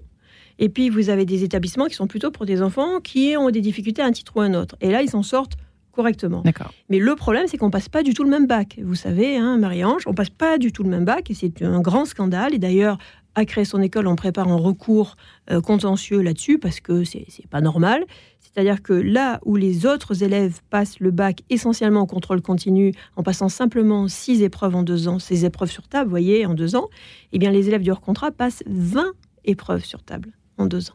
Et 0.61 0.69
puis, 0.69 0.91
vous 0.91 1.09
avez 1.09 1.25
des 1.25 1.43
établissements 1.43 1.87
qui 1.87 1.95
sont 1.95 2.07
plutôt 2.07 2.31
pour 2.31 2.47
des 2.47 2.63
enfants 2.63 3.01
qui 3.01 3.35
ont 3.37 3.51
des 3.51 3.63
difficultés 3.63 4.03
à 4.03 4.07
un 4.07 4.13
titre 4.13 4.33
ou 4.37 4.41
à 4.41 4.45
un 4.45 4.55
autre. 4.55 4.77
Et 4.81 4.91
là, 4.91 5.03
ils 5.03 5.11
s'en 5.11 5.23
sortent 5.23 5.57
correctement. 5.91 6.43
Mais 6.89 6.99
le 6.99 7.15
problème, 7.17 7.47
c'est 7.49 7.57
qu'on 7.57 7.71
passe 7.71 7.89
pas 7.89 8.03
du 8.03 8.15
tout 8.15 8.23
le 8.23 8.31
même 8.31 8.47
bac. 8.47 8.79
Vous 8.83 8.95
savez, 8.95 9.37
hein, 9.37 9.57
Marie-Ange, 9.57 10.03
on 10.07 10.15
passe 10.15 10.31
pas 10.31 10.59
du 10.59 10.71
tout 10.71 10.83
le 10.83 10.91
même 10.91 11.05
bac 11.05 11.31
et 11.31 11.35
c'est 11.35 11.63
un 11.63 11.81
grand 11.81 12.05
scandale. 12.05 12.55
Et 12.55 12.59
d'ailleurs, 12.59 12.99
à 13.35 13.45
créer 13.45 13.65
son 13.65 13.81
école, 13.81 14.07
on 14.07 14.17
prépare 14.17 14.49
un 14.49 14.57
recours 14.57 15.17
euh, 15.51 15.61
contentieux 15.61 16.21
là-dessus 16.21 16.59
parce 16.59 16.81
que 16.81 17.05
c'est 17.05 17.27
pas 17.49 17.61
normal. 17.61 18.05
C'est-à-dire 18.41 18.83
que 18.83 18.93
là 18.93 19.41
où 19.45 19.57
les 19.57 19.87
autres 19.87 20.23
élèves 20.23 20.61
passent 20.71 21.01
le 21.01 21.11
bac 21.11 21.41
essentiellement 21.49 22.03
au 22.03 22.07
contrôle 22.07 22.43
continu, 22.43 22.93
en 23.17 23.23
passant 23.23 23.49
simplement 23.49 24.09
six 24.09 24.43
épreuves 24.43 24.75
en 24.75 24.83
deux 24.83 25.09
ans, 25.09 25.19
ces 25.19 25.45
épreuves 25.45 25.71
sur 25.71 25.89
table, 25.89 26.05
vous 26.05 26.11
voyez, 26.11 26.45
en 26.47 26.55
deux 26.55 26.77
ans, 26.77 26.89
eh 27.33 27.39
bien 27.39 27.51
les 27.51 27.69
élèves 27.69 27.83
du 27.83 27.91
hors 27.91 28.01
contrat 28.01 28.31
passent 28.33 28.63
20 28.67 29.13
épreuves 29.45 29.85
sur 29.85 30.03
table 30.03 30.33
en 30.61 30.67
deux 30.67 30.91
ans. 30.91 30.95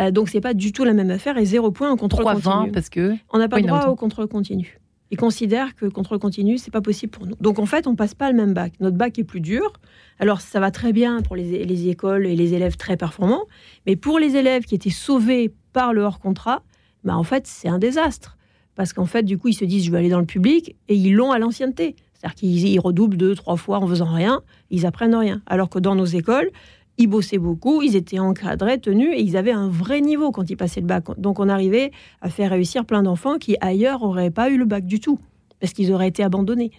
Euh, 0.00 0.10
donc 0.10 0.28
c'est 0.28 0.40
pas 0.40 0.54
du 0.54 0.72
tout 0.72 0.84
la 0.84 0.92
même 0.92 1.10
affaire 1.10 1.38
et 1.38 1.44
zéro 1.44 1.70
point 1.70 1.90
en 1.90 1.96
contrôle 1.96 2.24
continu. 2.24 2.72
parce 2.72 2.88
que 2.88 3.14
on 3.32 3.38
n'a 3.38 3.48
pas 3.48 3.60
droit 3.60 3.86
au 3.86 3.94
contrôle 3.94 4.26
continu. 4.26 4.80
Ils 5.10 5.16
considèrent 5.16 5.76
que 5.76 5.84
le 5.84 5.90
contrôle 5.90 6.18
continu 6.18 6.58
c'est 6.58 6.72
pas 6.72 6.80
possible 6.80 7.12
pour 7.12 7.26
nous. 7.26 7.36
Donc 7.40 7.58
en 7.58 7.66
fait 7.66 7.86
on 7.86 7.94
passe 7.94 8.14
pas 8.14 8.30
le 8.30 8.36
même 8.36 8.54
bac. 8.54 8.72
Notre 8.80 8.96
bac 8.96 9.18
est 9.18 9.24
plus 9.24 9.40
dur. 9.40 9.72
Alors 10.18 10.40
ça 10.40 10.58
va 10.58 10.70
très 10.70 10.92
bien 10.92 11.20
pour 11.22 11.36
les, 11.36 11.64
les 11.64 11.88
écoles 11.88 12.26
et 12.26 12.34
les 12.34 12.54
élèves 12.54 12.76
très 12.76 12.96
performants, 12.96 13.44
mais 13.86 13.96
pour 13.96 14.18
les 14.18 14.36
élèves 14.36 14.64
qui 14.64 14.74
étaient 14.74 14.90
sauvés 14.90 15.52
par 15.72 15.92
le 15.92 16.02
hors 16.02 16.18
contrat, 16.18 16.62
bah 17.04 17.16
en 17.16 17.24
fait 17.24 17.46
c'est 17.46 17.68
un 17.68 17.78
désastre 17.78 18.36
parce 18.74 18.92
qu'en 18.92 19.06
fait 19.06 19.22
du 19.22 19.38
coup 19.38 19.48
ils 19.48 19.54
se 19.54 19.64
disent 19.64 19.84
je 19.84 19.92
vais 19.92 19.98
aller 19.98 20.08
dans 20.08 20.20
le 20.20 20.26
public 20.26 20.74
et 20.88 20.96
ils 20.96 21.14
l'ont 21.14 21.30
à 21.30 21.38
l'ancienneté. 21.38 21.94
C'est-à-dire 22.14 22.34
qu'ils 22.34 22.80
redoublent 22.80 23.16
deux, 23.18 23.34
trois 23.34 23.56
fois 23.56 23.78
en 23.78 23.86
faisant 23.86 24.10
rien, 24.10 24.40
ils 24.70 24.86
apprennent 24.86 25.14
rien. 25.14 25.42
Alors 25.46 25.68
que 25.68 25.78
dans 25.78 25.94
nos 25.94 26.06
écoles, 26.06 26.50
ils 26.98 27.06
bossaient 27.06 27.38
beaucoup, 27.38 27.82
ils 27.82 27.96
étaient 27.96 28.18
encadrés, 28.18 28.78
tenus, 28.78 29.10
et 29.12 29.20
ils 29.20 29.36
avaient 29.36 29.52
un 29.52 29.68
vrai 29.68 30.00
niveau 30.00 30.30
quand 30.30 30.48
ils 30.50 30.56
passaient 30.56 30.80
le 30.80 30.86
bac. 30.86 31.04
Donc 31.18 31.40
on 31.40 31.48
arrivait 31.48 31.90
à 32.20 32.30
faire 32.30 32.50
réussir 32.50 32.84
plein 32.84 33.02
d'enfants 33.02 33.38
qui 33.38 33.56
ailleurs 33.60 34.00
n'auraient 34.00 34.30
pas 34.30 34.50
eu 34.50 34.56
le 34.56 34.64
bac 34.64 34.86
du 34.86 35.00
tout, 35.00 35.18
parce 35.60 35.72
qu'ils 35.72 35.92
auraient 35.92 36.08
été 36.08 36.22
abandonnés. 36.22 36.70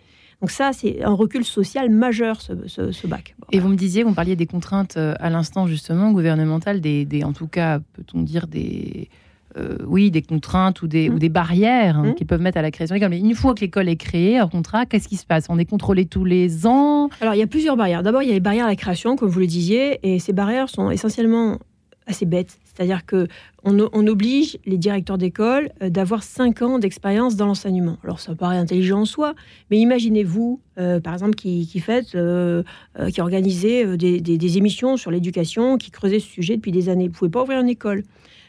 Donc 0.42 0.52
ça, 0.52 0.72
c'est 0.74 1.04
un 1.04 1.14
recul 1.14 1.44
social 1.44 1.90
majeur, 1.90 2.42
ce, 2.42 3.08
bac. 3.08 3.36
Et 3.52 3.60
vous 3.60 3.70
me 3.70 3.76
disiez, 3.76 4.04
vous 4.04 4.14
parliez 4.14 4.36
des 4.36 4.46
contraintes 4.46 4.98
euh, 4.98 5.16
à 5.20 5.30
l'instant 5.30 5.66
justement 5.66 6.12
gouvernementales, 6.12 6.82
des, 6.82 7.24
en 7.24 7.34
tout 7.34 7.48
cas, 7.48 7.80
peut-on 7.94 8.22
dire, 8.22 8.48
des 8.48 9.10
euh, 9.58 9.78
oui, 9.88 10.12
des 10.12 10.22
contraintes 10.22 10.82
ou 10.82 10.88
des, 10.88 11.10
Mm. 11.10 11.14
ou 11.16 11.20
des 11.20 11.30
barrières 11.30 11.98
hein, 12.00 12.08
Mm. 12.12 12.16
qu'ils 12.16 12.28
peuvent 12.28 12.42
mettre 12.42 12.58
à 12.58 12.62
la 12.62 12.72
création 12.72 12.96
d'école. 12.96 13.10
Mais 13.10 13.20
une 13.20 13.36
fois 13.36 13.54
que 13.56 13.62
l'école 13.62 13.88
est 13.90 13.96
créée, 13.96 14.38
un 14.38 14.48
contrat, 14.48 14.86
qu'est-ce 14.86 15.08
qui 15.08 15.18
se 15.18 15.26
passe? 15.26 15.46
On 15.50 15.58
est 15.60 15.66
contrôlé 15.66 16.06
tous 16.06 16.26
les 16.26 16.68
ans? 16.68 17.10
Alors, 17.22 17.34
il 17.36 17.40
y 17.40 17.44
a 17.44 17.48
plusieurs 17.48 17.78
barrières. 17.78 18.04
D'abord, 18.04 18.22
il 18.24 18.28
y 18.28 18.32
a 18.32 18.34
les 18.36 18.40
barrières 18.40 18.66
à 18.66 18.70
la 18.70 18.76
création, 18.76 19.16
comme 19.16 19.30
vous 19.30 19.40
le 19.40 19.48
disiez, 19.48 20.00
et 20.04 20.20
ces 20.20 20.34
barrières 20.34 20.70
sont 20.70 20.92
essentiellement 20.92 21.58
assez 22.08 22.26
bêtes. 22.26 22.60
C'est-à-dire 22.66 23.06
que 23.06 23.28
on, 23.64 23.78
on 23.94 24.06
oblige 24.08 24.58
les 24.66 24.78
directeurs 24.78 25.18
d'école 25.18 25.70
euh, 25.82 25.90
d'avoir 25.90 26.22
5 26.24 26.62
ans 26.62 26.78
d'expérience 26.78 27.36
dans 27.38 27.46
l'enseignement. 27.48 27.98
Alors, 28.04 28.20
ça 28.20 28.36
paraît 28.36 28.58
intelligent 28.58 29.00
en 29.02 29.06
soi, 29.06 29.34
mais 29.72 29.78
imaginez-vous, 29.80 30.60
euh, 30.78 31.00
par 31.00 31.14
exemple, 31.14 31.36
qui, 31.36 31.66
qui 31.66 31.80
faites, 31.80 32.14
euh, 32.14 32.62
euh, 33.00 33.10
qui 33.10 33.22
organisez 33.22 33.86
euh, 33.86 33.96
des, 33.98 34.20
des- 34.20 34.38
des 34.38 34.58
émissions 34.58 34.98
sur 34.98 35.10
l'éducation, 35.10 35.78
qui 35.78 35.90
creusez 35.90 36.20
ce 36.20 36.28
sujet 36.28 36.58
depuis 36.58 36.74
des 36.74 36.90
années. 36.90 37.08
Vous 37.08 37.14
pouvez 37.14 37.32
pas 37.32 37.42
ouvrir 37.44 37.60
une 37.62 37.70
école. 37.70 38.04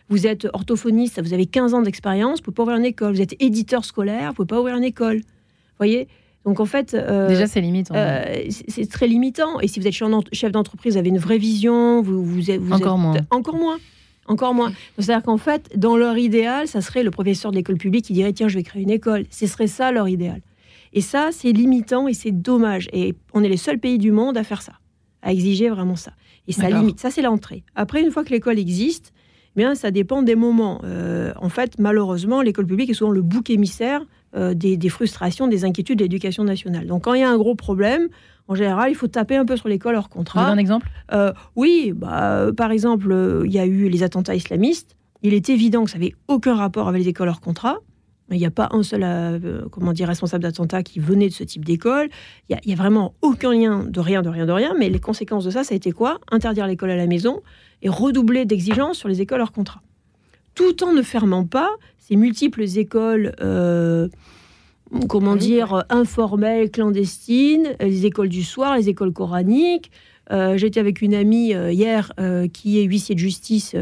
Vous 0.09 0.27
êtes 0.27 0.47
orthophoniste, 0.53 1.21
vous 1.23 1.33
avez 1.35 1.47
15 1.47 1.75
ans 1.75 1.83
d'expérience, 1.83 2.39
vous 2.39 2.45
pouvez 2.45 2.55
pas 2.55 2.63
ouvrir 2.63 2.79
une 2.79 2.85
école. 2.85 3.15
Vous 3.15 3.21
êtes 3.23 3.35
éditeur 3.43 3.85
scolaire, 3.85 4.29
vous 4.31 4.35
pouvez 4.37 4.47
pas 4.47 4.61
ouvrir 4.61 4.77
une 4.77 4.85
école. 4.85 5.17
Vous 5.19 5.79
voyez? 5.79 6.07
Donc, 6.45 6.61
en 6.61 6.65
fait... 6.65 6.95
euh, 6.95 7.27
Déjà, 7.29 7.49
c'est 7.49 7.61
limite. 7.61 7.91
hein. 7.91 7.95
euh, 7.97 8.45
c'est 8.69 8.89
très 8.89 9.09
limitant. 9.09 9.59
Et 9.61 9.67
si 9.67 9.81
vous 9.81 9.87
êtes 9.89 9.93
chef 9.93 10.09
d'en- 10.09 10.23
chef 10.33 10.53
d'entreprise, 10.53 10.93
vous 10.95 10.99
avez 11.01 11.09
une 11.09 11.19
vraie 11.19 11.39
vision, 11.39 12.03
vous, 12.03 12.25
vous 12.25 12.51
êtes, 12.53 12.61
vous 12.61 12.73
Encore 12.73 12.95
êtes- 12.95 13.01
moins. 13.03 13.17
Encore 13.31 13.57
moins. 13.57 13.79
Encore 14.29 14.55
moins. 14.55 14.73
C'est-à-dire 14.99 15.25
qu'en 15.25 15.37
fait, 15.39 15.71
dans 15.77 15.97
leur 15.97 16.17
idéal, 16.19 16.69
ça 16.69 16.81
serait 16.81 17.03
le 17.03 17.11
professeur 17.11 17.51
de 17.51 17.57
l'école 17.57 17.77
publique 17.79 18.05
qui 18.05 18.13
dirait 18.13 18.33
tiens, 18.33 18.47
je 18.49 18.57
vais 18.57 18.63
créer 18.63 18.83
une 18.83 18.91
école. 18.91 19.25
Ce 19.31 19.47
serait 19.47 19.67
ça 19.69 19.91
leur 19.93 20.09
idéal. 20.09 20.41
Et 20.93 21.01
ça, 21.01 21.31
c'est 21.33 21.51
limitant 21.53 22.07
et 22.09 22.15
c'est 22.15 22.31
dommage. 22.33 22.89
Et 22.93 23.15
on 23.35 23.43
est 23.45 23.49
les 23.49 23.57
seuls 23.57 23.79
pays 23.79 23.99
du 23.99 24.13
monde 24.13 24.37
à 24.37 24.45
faire 24.45 24.63
ça, 24.63 24.73
à 25.23 25.33
exiger 25.33 25.69
vraiment 25.69 25.97
ça. 25.97 26.13
Et 26.49 26.53
ça 26.53 26.71
limite. 26.71 27.01
Ça, 27.01 27.11
c'est 27.11 27.23
l'entrée. 27.23 27.65
Après, 27.75 28.01
une 28.03 28.11
fois 28.13 28.25
que 28.25 28.31
l'école 28.31 28.59
existe, 28.59 29.13
bien, 29.57 29.75
ça 29.75 29.91
dépend 29.91 30.23
des 30.23 30.35
moments. 30.35 30.81
Euh, 30.85 31.33
en 31.37 31.49
fait, 31.49 31.75
malheureusement, 31.79 32.43
l'école 32.43 32.67
publique 32.67 32.91
est 32.91 32.95
souvent 32.95 33.11
le 33.11 33.23
bouc 33.23 33.51
émissaire 33.51 34.03
euh, 34.37 34.55
des, 34.55 34.77
des 34.77 34.89
frustrations, 34.89 35.49
des 35.49 35.65
inquiétudes 35.65 35.99
de 35.99 36.05
l'éducation 36.05 36.45
nationale. 36.45 36.87
Donc, 36.87 37.05
quand 37.05 37.15
il 37.15 37.21
y 37.21 37.25
a 37.25 37.31
un 37.31 37.39
gros 37.39 37.55
problème, 37.55 38.09
en 38.49 38.55
général, 38.55 38.91
il 38.91 38.95
faut 38.95 39.09
taper 39.09 39.37
un 39.37 39.45
peu 39.45 39.57
sur 39.57 39.69
l'école 39.69 39.97
hors 39.97 40.09
Vous 40.09 40.19
avez 40.19 40.25
contrat. 40.25 40.47
un 40.49 40.59
exemple 40.59 40.89
Euh, 41.13 41.33
oui, 41.57 41.93
bah, 41.95 42.47
par 42.57 42.71
exemple, 42.71 43.43
il 43.45 43.53
y 43.53 43.59
a 43.59 43.67
eu 43.67 43.89
les 43.89 44.03
attentats 44.03 44.35
islamistes. 44.35 44.97
Il 45.23 45.35
est 45.35 45.49
évident 45.49 45.85
que 45.85 45.91
ça 45.91 45.99
n'avait 45.99 46.15
aucun 46.29 46.55
rapport 46.55 46.89
avec 46.89 47.03
les 47.03 47.09
écoles 47.09 47.29
hors 47.29 47.41
contrat. 47.41 47.79
Il 48.31 48.39
n'y 48.39 48.47
a 48.47 48.51
pas 48.51 48.69
un 48.73 48.83
seul 48.83 49.03
euh, 49.05 49.63
comment 49.71 49.93
dire, 49.93 50.09
responsable 50.09 50.43
d'attentat 50.43 50.83
qui 50.83 50.99
venait 50.99 51.29
de 51.29 51.35
ce 51.35 51.45
type 51.45 51.65
d'école. 51.65 52.09
Il 52.49 52.53
n'y 52.53 52.57
a, 52.57 52.61
il 52.65 52.71
y 52.71 52.73
a 52.73 52.77
vraiment 52.77 53.15
aucun 53.23 53.53
lien 53.53 53.85
de 53.85 54.01
rien, 54.01 54.23
de 54.23 54.29
rien, 54.29 54.47
de 54.47 54.53
rien. 54.53 54.75
Mais 54.79 54.89
les 54.89 54.99
conséquences 54.99 55.45
de 55.45 55.51
ça, 55.51 55.63
ça 55.63 55.75
a 55.75 55.77
été 55.77 55.93
quoi? 55.93 56.19
Interdire 56.31 56.67
l'école 56.67 56.91
à 56.91 56.97
la 56.97 57.07
maison 57.07 57.43
et 57.83 57.89
redoubler 57.89 58.45
d'exigences 58.45 58.99
sur 58.99 59.09
les 59.09 59.21
écoles 59.21 59.41
hors 59.41 59.53
contrat. 59.53 59.81
Tout 60.55 60.83
en 60.83 60.93
ne 60.93 61.03
fermant 61.03 61.45
pas 61.45 61.71
ces 61.99 62.17
multiples 62.17 62.65
écoles, 62.79 63.35
euh, 63.41 64.09
comment 65.09 65.33
Oui, 65.33 65.39
dire, 65.39 65.85
informelles, 65.89 66.71
clandestines, 66.71 67.77
les 67.81 68.07
écoles 68.07 68.29
du 68.29 68.43
soir, 68.43 68.77
les 68.77 68.89
écoles 68.89 69.13
coraniques. 69.13 69.91
Euh, 70.33 70.57
J'étais 70.57 70.81
avec 70.81 71.03
une 71.03 71.15
amie 71.15 71.55
euh, 71.55 71.73
hier 71.73 72.13
euh, 72.19 72.49
qui 72.49 72.81
est 72.81 72.83
huissier 72.83 73.15
de 73.15 73.21
justice 73.21 73.75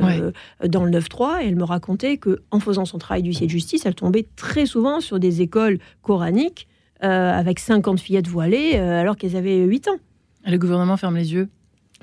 dans 0.66 0.84
le 0.84 0.90
9-3 0.90 1.42
et 1.42 1.48
elle 1.48 1.56
me 1.56 1.64
racontait 1.64 2.18
que 2.18 2.42
en 2.50 2.60
faisant 2.60 2.84
son 2.84 2.98
travail 2.98 3.22
d'huissier 3.22 3.46
de 3.46 3.50
justice, 3.50 3.86
elle 3.86 3.94
tombait 3.94 4.26
très 4.36 4.66
souvent 4.66 5.00
sur 5.00 5.18
des 5.18 5.42
écoles 5.42 5.78
coraniques 6.02 6.68
avec 7.00 7.58
50 7.58 8.00
fillettes 8.00 8.28
voilées 8.28 8.76
alors 8.76 9.16
qu'elles 9.16 9.36
avaient 9.36 9.58
8 9.58 9.88
ans. 9.88 9.98
Le 10.46 10.56
gouvernement 10.56 10.96
ferme 10.96 11.16
les 11.16 11.34
yeux. 11.34 11.48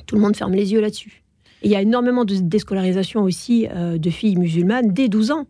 Tout 0.06 0.15
le 0.15 0.21
monde 0.21 0.36
ferme 0.36 0.54
les 0.54 0.73
yeux 0.73 0.82
là-dessus. 0.82 1.23
Il 1.63 1.71
y 1.71 1.75
a 1.75 1.82
énormément 1.82 2.23
de 2.23 2.36
déscolarisation 2.36 3.23
aussi 3.23 3.67
de 3.67 4.10
filles 4.12 4.36
musulmanes 4.36 4.93
dès 4.93 5.10
12 5.10 5.32
ans. 5.32 5.47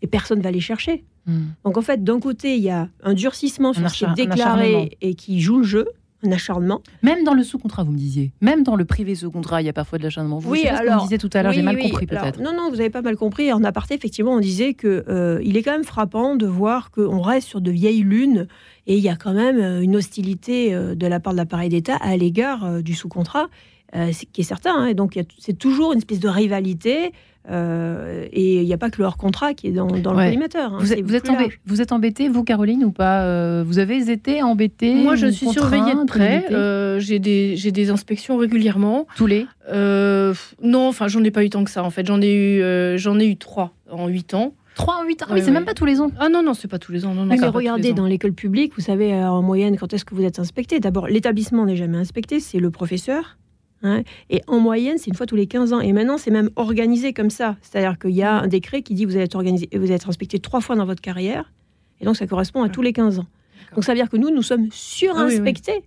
Et 0.00 0.06
personne 0.06 0.38
ne 0.38 0.42
va 0.42 0.50
les 0.50 0.60
chercher. 0.60 1.04
Hmm. 1.26 1.48
Donc 1.64 1.76
en 1.76 1.82
fait, 1.82 2.04
d'un 2.04 2.20
côté, 2.20 2.56
il 2.56 2.62
y 2.62 2.70
a 2.70 2.88
un 3.02 3.12
durcissement 3.12 3.72
sur 3.72 3.84
Un 3.84 3.88
ce 3.88 3.98
qui 3.98 4.04
est 4.04 4.14
déclaré 4.14 4.96
et 5.00 5.14
qui 5.14 5.40
joue 5.40 5.58
le 5.58 5.64
jeu, 5.64 5.88
un 6.26 6.32
acharnement. 6.32 6.82
Même 7.02 7.24
dans 7.24 7.34
le 7.34 7.42
sous-contrat, 7.42 7.84
vous 7.84 7.92
me 7.92 7.96
disiez. 7.98 8.32
Même 8.40 8.62
dans 8.62 8.76
le 8.76 8.84
privé 8.84 9.14
sous-contrat, 9.14 9.62
il 9.62 9.66
y 9.66 9.68
a 9.68 9.72
parfois 9.72 9.98
de 9.98 10.02
l'acharnement. 10.04 10.38
Vous 10.38 10.50
Oui, 10.50 10.66
alors- 10.66 10.96
me 10.96 11.02
disait 11.02 11.18
tout 11.18 11.30
à 11.32 11.42
l'heure, 11.42 11.52
j'ai 11.52 11.62
mal 11.62 11.76
oui. 11.76 11.82
compris 11.88 12.06
peut-être. 12.06 12.40
non, 12.40 12.52
non, 12.56 12.68
vous 12.70 12.76
n'avez 12.76 12.90
pas 12.90 13.02
mal 13.02 13.16
compris. 13.16 13.52
En 13.52 13.62
aparté, 13.64 13.94
effectivement, 13.94 14.32
on 14.32 14.40
disait 14.40 14.74
que 14.74 15.04
euh, 15.08 15.40
il 15.44 15.56
est 15.56 15.62
quand 15.62 15.72
même 15.72 15.84
frappant 15.84 16.36
de 16.36 16.46
voir 16.46 16.90
qu'on 16.90 17.20
reste 17.20 17.48
sur 17.48 17.60
de 17.60 17.70
vieilles 17.70 18.02
lunes 18.02 18.46
et 18.86 18.96
il 18.96 19.02
y 19.02 19.08
a 19.08 19.16
quand 19.16 19.32
même 19.32 19.58
euh, 19.58 19.80
une 19.80 19.96
hostilité 19.96 20.74
euh, 20.74 20.94
de 20.94 21.06
la 21.06 21.20
part 21.20 21.32
de 21.32 21.38
l'appareil 21.38 21.68
d'État 21.68 21.96
à 21.96 22.16
l'égard 22.16 22.82
du 22.82 22.94
sous-contrat, 22.94 23.48
euh, 23.94 24.10
qui 24.32 24.40
est 24.40 24.44
certain. 24.44 24.74
hein. 24.74 24.86
Et 24.86 24.94
donc, 24.94 25.18
c'est 25.38 25.58
toujours 25.58 25.92
une 25.92 25.98
espèce 25.98 26.20
de 26.20 26.28
rivalité. 26.28 27.12
Euh, 27.50 28.26
et 28.32 28.56
il 28.60 28.64
n'y 28.66 28.72
a 28.72 28.78
pas 28.78 28.90
que 28.90 28.98
le 28.98 29.04
hors-contrat 29.04 29.54
qui 29.54 29.68
est 29.68 29.72
dans, 29.72 29.86
dans 29.86 30.12
le 30.12 30.16
collimateur. 30.24 30.74
hein. 30.74 30.78
Vous 30.80 30.92
êtes, 30.92 31.00
vous, 31.02 31.14
êtes 31.14 31.22
plus 31.24 31.32
embê- 31.32 31.40
large. 31.42 31.60
vous 31.66 31.80
êtes 31.80 31.92
embêtée, 31.92 32.28
vous, 32.28 32.42
Caroline, 32.44 32.84
ou 32.84 32.90
pas 32.90 33.22
Euh, 33.22 33.62
Vous 33.66 33.78
avez 33.78 34.10
été 34.10 34.42
embêtée 34.42 34.94
Moi, 34.94 35.14
je 35.16 35.28
suis 35.28 35.46
surveillée 35.48 35.94
de 35.94 36.04
près. 36.06 36.46
Euh, 36.50 36.98
j'ai 36.98 37.18
des, 37.18 37.56
j'ai 37.56 37.70
des 37.72 37.90
inspections 37.90 38.36
régulièrement. 38.36 39.06
Tous 39.16 39.26
les? 39.26 39.46
Euh, 39.70 40.34
non, 40.62 40.88
enfin, 40.88 41.08
j'en 41.08 41.22
ai 41.24 41.30
pas 41.30 41.44
eu 41.44 41.50
tant 41.50 41.64
que 41.64 41.70
ça. 41.70 41.84
En 41.84 41.90
fait, 41.90 42.06
j'en 42.06 42.20
ai 42.20 42.34
eu, 42.34 42.62
euh, 42.62 42.96
j'en 42.98 43.18
ai 43.18 43.26
eu 43.26 43.36
trois 43.36 43.72
en 43.90 44.08
huit 44.08 44.34
ans. 44.34 44.54
3 44.74 44.96
en 44.96 45.04
8 45.06 45.22
ans? 45.22 45.26
Ah 45.30 45.32
Oui, 45.32 45.38
oui, 45.38 45.40
c'est 45.42 45.46
oui. 45.48 45.54
même 45.54 45.64
pas 45.64 45.72
tous 45.72 45.86
les 45.86 46.02
ans. 46.02 46.10
Ah 46.20 46.28
non, 46.28 46.42
non, 46.42 46.52
c'est 46.52 46.68
pas 46.68 46.78
tous 46.78 46.92
les 46.92 47.06
ans. 47.06 47.14
Non, 47.14 47.24
non, 47.24 47.34
mais 47.34 47.48
regardez, 47.48 47.92
ans. 47.92 47.94
dans 47.94 48.06
l'école 48.06 48.34
publique, 48.34 48.74
vous 48.76 48.82
savez 48.82 49.14
en 49.14 49.40
moyenne 49.40 49.78
quand 49.78 49.94
est-ce 49.94 50.04
que 50.04 50.14
vous 50.14 50.22
êtes 50.22 50.38
inspecté? 50.38 50.80
D'abord, 50.80 51.06
l'établissement 51.06 51.64
n'est 51.64 51.76
jamais 51.76 51.96
inspecté, 51.96 52.40
c'est 52.40 52.58
le 52.58 52.70
professeur. 52.70 53.38
Hein. 53.82 54.02
et 54.30 54.42
en 54.46 54.58
moyenne, 54.60 54.98
c'est 54.98 55.08
une 55.08 55.14
fois 55.16 55.26
tous 55.26 55.36
les 55.36 55.46
15 55.46 55.72
ans. 55.72 55.80
Et 55.80 55.92
maintenant, 55.92 56.18
c'est 56.18 56.30
même 56.30 56.50
organisé 56.56 57.12
comme 57.12 57.30
ça. 57.30 57.56
C'est-à-dire 57.62 57.98
qu'il 57.98 58.10
y 58.12 58.22
a 58.22 58.32
un 58.40 58.46
décret 58.48 58.82
qui 58.82 58.94
dit 58.94 59.02
que 59.04 59.08
vous 59.08 59.14
allez 59.16 59.24
être, 59.24 59.34
organisé, 59.36 59.68
vous 59.72 59.84
allez 59.84 59.94
être 59.94 60.08
inspecté 60.08 60.38
trois 60.38 60.60
fois 60.60 60.76
dans 60.76 60.86
votre 60.86 61.00
carrière. 61.02 61.52
Et 62.00 62.04
donc, 62.04 62.16
ça 62.16 62.26
correspond 62.26 62.62
à 62.62 62.68
tous 62.68 62.82
les 62.82 62.92
15 62.92 63.18
ans. 63.20 63.26
Donc, 63.74 63.84
ça 63.84 63.92
veut 63.92 63.98
dire 63.98 64.08
que 64.10 64.16
nous, 64.16 64.30
nous 64.30 64.42
sommes 64.42 64.68
surinspectés 64.70 65.82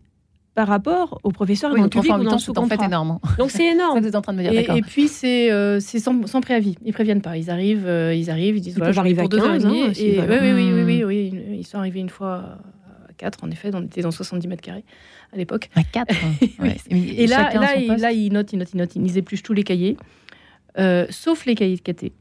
par 0.56 0.68
rapport 0.68 1.20
aux 1.24 1.32
professeurs 1.32 1.72
Oui, 1.72 1.78
dans 1.80 1.84
le 1.86 1.90
donc 1.90 1.92
3 1.92 2.02
public 2.02 2.16
ou 2.16 2.20
8 2.20 2.54
dans 2.54 2.62
le 2.62 2.66
en 2.66 2.70
fait 2.78 2.84
énorme. 2.84 3.20
Donc, 3.38 3.52
c'est 3.52 3.66
énorme. 3.66 4.00
vous 4.02 4.08
êtes 4.08 4.16
en 4.16 4.22
train 4.22 4.34
de 4.34 4.40
me 4.40 4.50
dire, 4.50 4.76
Et, 4.76 4.82
puis 4.82 5.08
c'est 5.08 5.52
euh, 5.52 5.80
sans, 5.80 6.26
sans 6.28 6.42
préavis. 6.42 6.76
Ils 6.84 6.92
préviennent 6.94 7.22
pas. 7.22 7.38
Ils 7.38 7.50
arrivent, 7.50 7.86
euh, 7.88 8.14
ils 8.14 8.30
arrivent, 8.30 8.58
ils 8.58 8.62
disent 8.62 8.74
Ils 8.76 8.80
voilà, 8.84 9.00
arriver 9.00 9.16
pour 9.24 9.26
à 9.26 9.28
deux 9.30 9.40
ans 9.40 9.54
et 9.54 9.60
15, 9.60 9.64
demi. 9.64 9.82
hein, 9.84 9.92
Et- 9.96 10.20
oui, 10.20 10.26
oui, 10.42 10.52
oui, 10.54 10.72
oui, 10.74 11.04
Hmm. 11.04 11.08
oui, 11.08 11.32
oui, 11.32 11.58
ils 11.60 11.66
sont 11.68 11.78
arrivés 11.78 12.00
une 12.00 12.10
fois 12.10 12.34
à 13.08 13.14
4, 13.18 13.44
en 13.44 13.52
effet. 13.52 13.70
On 13.74 13.84
était 13.84 14.02
dans 14.02 14.12
70 14.12 14.48
mètres 14.48 14.62
carrés 14.64 14.84
à 15.34 15.38
l'époque. 15.38 15.70
À 15.76 15.84
4. 15.84 16.14
Et 16.92 17.28
là, 17.28 17.52
là, 17.54 17.76
ils, 17.76 17.88
là, 17.96 18.12
ils 18.12 18.32
notent, 18.32 18.54
ils 18.54 18.58
notent, 18.58 18.74
ils 18.74 18.78
notent, 18.78 18.96
ils 18.96 19.18
épluchent 19.18 19.44
tous 19.44 19.54
les 19.54 19.64
cahiers, 19.64 19.98
euh, 20.78 21.06
sauf 21.10 21.46
les 21.46 21.56
cahiers 21.56 21.76
de 21.76 21.82
caté. 21.82 22.14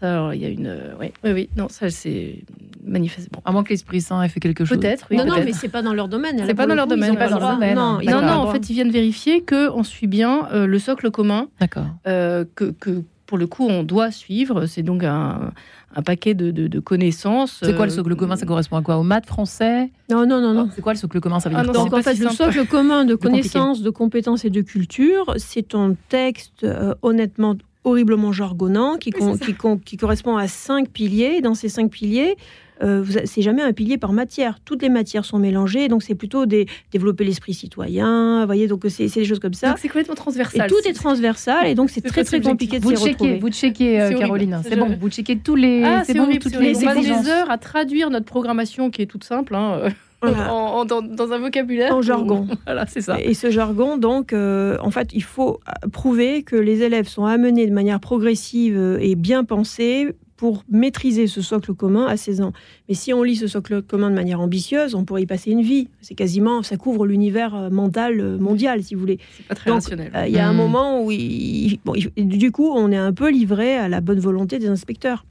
Ça, 0.00 0.10
alors, 0.10 0.34
il 0.34 0.42
y 0.42 0.44
a 0.44 0.48
une. 0.48 0.66
euh, 0.66 0.96
ouais, 0.96 1.12
oui, 1.22 1.30
oui, 1.32 1.50
non, 1.56 1.68
ça, 1.68 1.88
c'est 1.90 2.42
manifestement. 2.84 3.40
À 3.44 3.52
moins 3.52 3.62
que 3.62 3.68
l'Esprit 3.68 4.00
Saint 4.00 4.20
ait 4.22 4.28
fait 4.28 4.40
quelque 4.40 4.64
chose. 4.64 4.78
Peut-être, 4.78 5.06
oui. 5.10 5.16
non, 5.16 5.24
non, 5.24 5.36
mais 5.44 5.52
c'est 5.52 5.68
pas 5.68 5.82
dans 5.82 5.94
leur 5.94 6.08
domaine. 6.08 6.42
C'est 6.44 6.54
pas 6.54 6.66
dans 6.66 6.74
le 6.74 6.78
leur 6.78 6.86
domaine, 6.88 7.16
pas 7.16 7.28
dans 7.28 7.38
leur 7.38 7.54
domaine. 7.54 7.76
Non, 7.76 8.00
Non, 8.02 8.28
en 8.32 8.50
fait, 8.52 8.68
ils 8.68 8.74
viennent 8.74 8.90
vérifier 8.90 9.42
que 9.42 9.70
on 9.70 9.84
suit 9.84 10.08
bien 10.08 10.48
euh, 10.52 10.66
le 10.66 10.78
socle 10.78 11.10
commun, 11.10 11.48
D'accord. 11.60 11.86
euh, 12.06 12.44
que, 12.56 12.72
que 12.72 13.02
pour 13.32 13.38
le 13.38 13.46
coup, 13.46 13.66
on 13.66 13.82
doit 13.82 14.10
suivre. 14.10 14.66
C'est 14.66 14.82
donc 14.82 15.02
un, 15.04 15.52
un 15.96 16.02
paquet 16.02 16.34
de, 16.34 16.50
de- 16.50 16.68
de 16.68 16.80
connaissances. 16.80 17.60
C'est 17.64 17.74
quoi 17.74 17.86
le 17.86 17.90
euh, 17.92 17.94
socle 17.94 18.14
commun? 18.14 18.36
Ça 18.36 18.44
correspond 18.44 18.76
à 18.76 18.82
quoi? 18.82 18.98
Au 18.98 19.02
maths 19.02 19.24
français? 19.24 19.90
Non, 20.10 20.26
non, 20.26 20.42
non, 20.42 20.52
non. 20.52 20.68
C'est 20.74 20.82
quoi 20.82 20.92
le 20.92 20.98
socle 20.98 21.18
commun? 21.18 21.40
Ça 21.40 21.48
veut 21.48 21.56
Ah 21.56 21.62
dire 21.62 21.68
non, 21.68 21.72
quoi? 21.72 21.80
c'est 21.84 21.90
Donc 21.90 21.98
en 21.98 22.02
fait, 22.02 22.14
si 22.14 22.22
le 22.24 22.28
socle 22.28 22.66
commun 22.66 23.06
de 23.06 23.14
compliqué. 23.14 23.30
connaissances, 23.48 23.80
de 23.80 23.88
compétences 23.88 24.44
et 24.44 24.50
de 24.50 24.60
culture, 24.60 25.32
c'est 25.38 25.74
un 25.74 25.94
texte 26.10 26.64
euh, 26.64 26.94
honnêtement 27.00 27.56
horriblement 27.84 28.32
jargonnant 28.32 28.96
qui, 28.98 29.08
con- 29.12 29.30
Oui, 29.30 29.36
c'est 29.38 29.44
qui, 29.46 29.54
con- 29.54 29.78
qui 29.78 29.96
correspond 29.96 30.36
à 30.36 30.46
cinq 30.46 30.90
piliers. 30.90 31.40
Dans 31.40 31.54
ces 31.54 31.70
cinq 31.70 31.90
piliers, 31.90 32.36
euh, 32.82 33.04
c'est 33.24 33.42
jamais 33.42 33.62
un 33.62 33.72
pilier 33.72 33.98
par 33.98 34.12
matière. 34.12 34.58
Toutes 34.64 34.82
les 34.82 34.88
matières 34.88 35.24
sont 35.24 35.38
mélangées, 35.38 35.88
donc 35.88 36.02
c'est 36.02 36.14
plutôt 36.14 36.46
des, 36.46 36.66
développer 36.92 37.24
l'esprit 37.24 37.54
citoyen. 37.54 38.40
Vous 38.40 38.46
voyez, 38.46 38.66
donc 38.68 38.84
c'est 38.88 39.06
des 39.06 39.24
choses 39.24 39.38
comme 39.38 39.54
ça. 39.54 39.68
Donc 39.68 39.78
c'est 39.78 39.88
complètement 39.88 40.14
Et 40.14 40.16
transversal. 40.16 40.68
tout 40.68 40.88
est 40.88 40.92
transversal, 40.92 41.66
et 41.66 41.74
donc 41.74 41.90
c'est 41.90 42.00
très 42.00 42.24
très 42.24 42.40
compliqué 42.40 42.80
de 42.80 42.86
s'y 42.86 42.94
retrouver. 43.10 43.38
vous 43.38 43.50
checkez, 43.50 44.00
euh. 44.00 44.12
Caroline. 44.18 44.60
C'est 44.64 44.76
bon. 44.76 44.96
Vous 45.00 45.10
checkez 45.10 45.38
tous 45.38 45.56
les. 45.56 45.82
Ah, 45.84 46.02
c'est 46.04 46.14
bon, 46.14 46.22
horrible, 46.24 46.40
toutes 46.40 46.52
c'est 46.52 46.60
les 46.60 46.84
horrible. 46.84 47.12
On 47.14 47.22
des 47.22 47.28
heures 47.28 47.50
à 47.50 47.58
traduire 47.58 48.10
notre 48.10 48.26
programmation 48.26 48.90
qui 48.90 49.02
est 49.02 49.06
toute 49.06 49.24
simple, 49.24 49.54
hein, 49.54 49.78
euh, 49.84 49.90
Voilà. 50.20 50.52
en- 50.52 50.80
en- 50.80 50.84
dans, 50.84 51.02
dans 51.02 51.32
un 51.32 51.38
vocabulaire. 51.38 51.94
En 51.94 52.02
jargon. 52.02 52.46
Voilà, 52.66 52.86
c'est 52.86 53.00
ça. 53.00 53.20
Et 53.20 53.34
ce 53.34 53.50
jargon, 53.50 53.96
donc, 53.96 54.32
euh, 54.32 54.76
en 54.80 54.90
fait, 54.90 55.08
il 55.12 55.22
faut 55.22 55.60
prouver 55.92 56.42
que 56.42 56.56
les 56.56 56.82
élèves 56.82 57.08
sont 57.08 57.24
amenés 57.24 57.66
de 57.66 57.72
manière 57.72 58.00
progressive 58.00 58.98
et 59.00 59.14
bien 59.14 59.44
pensée 59.44 60.14
pour 60.42 60.64
maîtriser 60.68 61.28
ce 61.28 61.40
socle 61.40 61.72
commun 61.72 62.04
à 62.06 62.16
16 62.16 62.40
ans. 62.40 62.52
Mais 62.88 62.96
si 62.96 63.12
on 63.12 63.22
lit 63.22 63.36
ce 63.36 63.46
socle 63.46 63.80
commun 63.80 64.10
de 64.10 64.16
manière 64.16 64.40
ambitieuse, 64.40 64.96
on 64.96 65.04
pourrait 65.04 65.22
y 65.22 65.26
passer 65.26 65.52
une 65.52 65.62
vie. 65.62 65.86
C'est 66.00 66.16
quasiment, 66.16 66.64
ça 66.64 66.76
couvre 66.76 67.06
l'univers 67.06 67.54
euh, 67.54 67.70
mental 67.70 68.18
euh, 68.18 68.38
mondial, 68.38 68.82
si 68.82 68.96
vous 68.96 69.00
voulez. 69.02 69.20
C'est 69.36 69.46
pas 69.46 69.54
très 69.54 69.70
Donc, 69.70 69.82
rationnel. 69.82 70.10
Euh, 70.16 70.26
Il 70.26 70.34
y 70.34 70.40
a 70.40 70.48
un 70.48 70.52
Mm. 70.52 70.56
moment 70.56 71.00
où, 71.04 71.12
il- 71.12 71.78
bon, 71.84 71.92
il- 71.94 72.26
du 72.26 72.50
coup, 72.50 72.68
on 72.74 72.90
est 72.90 72.96
un 72.96 73.12
peu 73.12 73.30
livré 73.30 73.76
à 73.76 73.88
la 73.88 74.00
bonne 74.00 74.18
volonté 74.18 74.58
des 74.58 74.66
inspecteurs, 74.66 75.24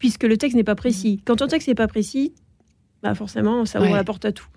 puisque 0.00 0.24
le 0.24 0.36
texte 0.36 0.56
n'est 0.56 0.64
pas 0.64 0.74
précis. 0.74 1.20
Quand 1.24 1.40
un 1.40 1.46
texte 1.46 1.68
n'est 1.68 1.76
pas 1.76 1.86
précis, 1.86 2.32
bah 3.04 3.14
forcément, 3.14 3.64
ça 3.64 3.78
ouvre 3.78 3.90
Ouais. 3.92 3.96
la 3.96 4.02
porte 4.02 4.24
à 4.24 4.32
tout. 4.32 4.48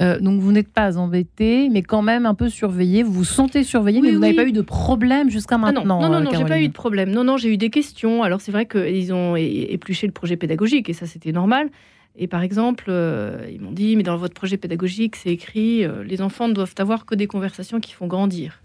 Euh, 0.00 0.18
donc 0.18 0.40
vous 0.40 0.52
n'êtes 0.52 0.68
pas 0.68 0.98
embêté, 0.98 1.68
mais 1.70 1.82
quand 1.82 2.02
même 2.02 2.26
un 2.26 2.34
peu 2.34 2.48
surveillé. 2.48 3.02
Vous 3.02 3.12
vous 3.12 3.24
sentez 3.24 3.62
surveillé, 3.62 4.00
mais 4.00 4.10
vous 4.10 4.18
n'avez 4.18 4.34
pas 4.34 4.44
eu 4.44 4.52
de 4.52 4.60
problème 4.60 5.30
jusqu'à 5.30 5.58
maintenant. 5.58 6.00
Ah 6.02 6.08
non, 6.08 6.20
non, 6.20 6.20
non, 6.20 6.30
j'ai 6.36 6.44
pas 6.44 6.60
eu 6.60 6.68
de 6.68 6.72
problème. 6.72 7.10
Non, 7.10 7.24
non, 7.24 7.36
j'ai 7.36 7.52
eu 7.52 7.56
des 7.56 7.70
questions. 7.70 8.22
Alors 8.22 8.40
c'est 8.40 8.52
vrai 8.52 8.66
qu'ils 8.66 9.12
ont 9.12 9.36
épluché 9.36 10.06
le 10.06 10.12
projet 10.12 10.36
pédagogique 10.36 10.88
et 10.88 10.92
ça 10.92 11.06
c'était 11.06 11.32
normal. 11.32 11.70
Et 12.16 12.28
par 12.28 12.42
exemple, 12.42 12.86
euh, 12.88 13.48
ils 13.50 13.60
m'ont 13.60 13.72
dit, 13.72 13.96
mais 13.96 14.04
dans 14.04 14.16
votre 14.16 14.34
projet 14.34 14.56
pédagogique, 14.56 15.16
c'est 15.16 15.30
écrit, 15.30 15.84
euh, 15.84 16.04
les 16.04 16.22
enfants 16.22 16.46
ne 16.46 16.52
doivent 16.52 16.74
avoir 16.78 17.06
que 17.06 17.16
des 17.16 17.26
conversations 17.26 17.80
qui 17.80 17.92
font 17.92 18.06
grandir. 18.06 18.62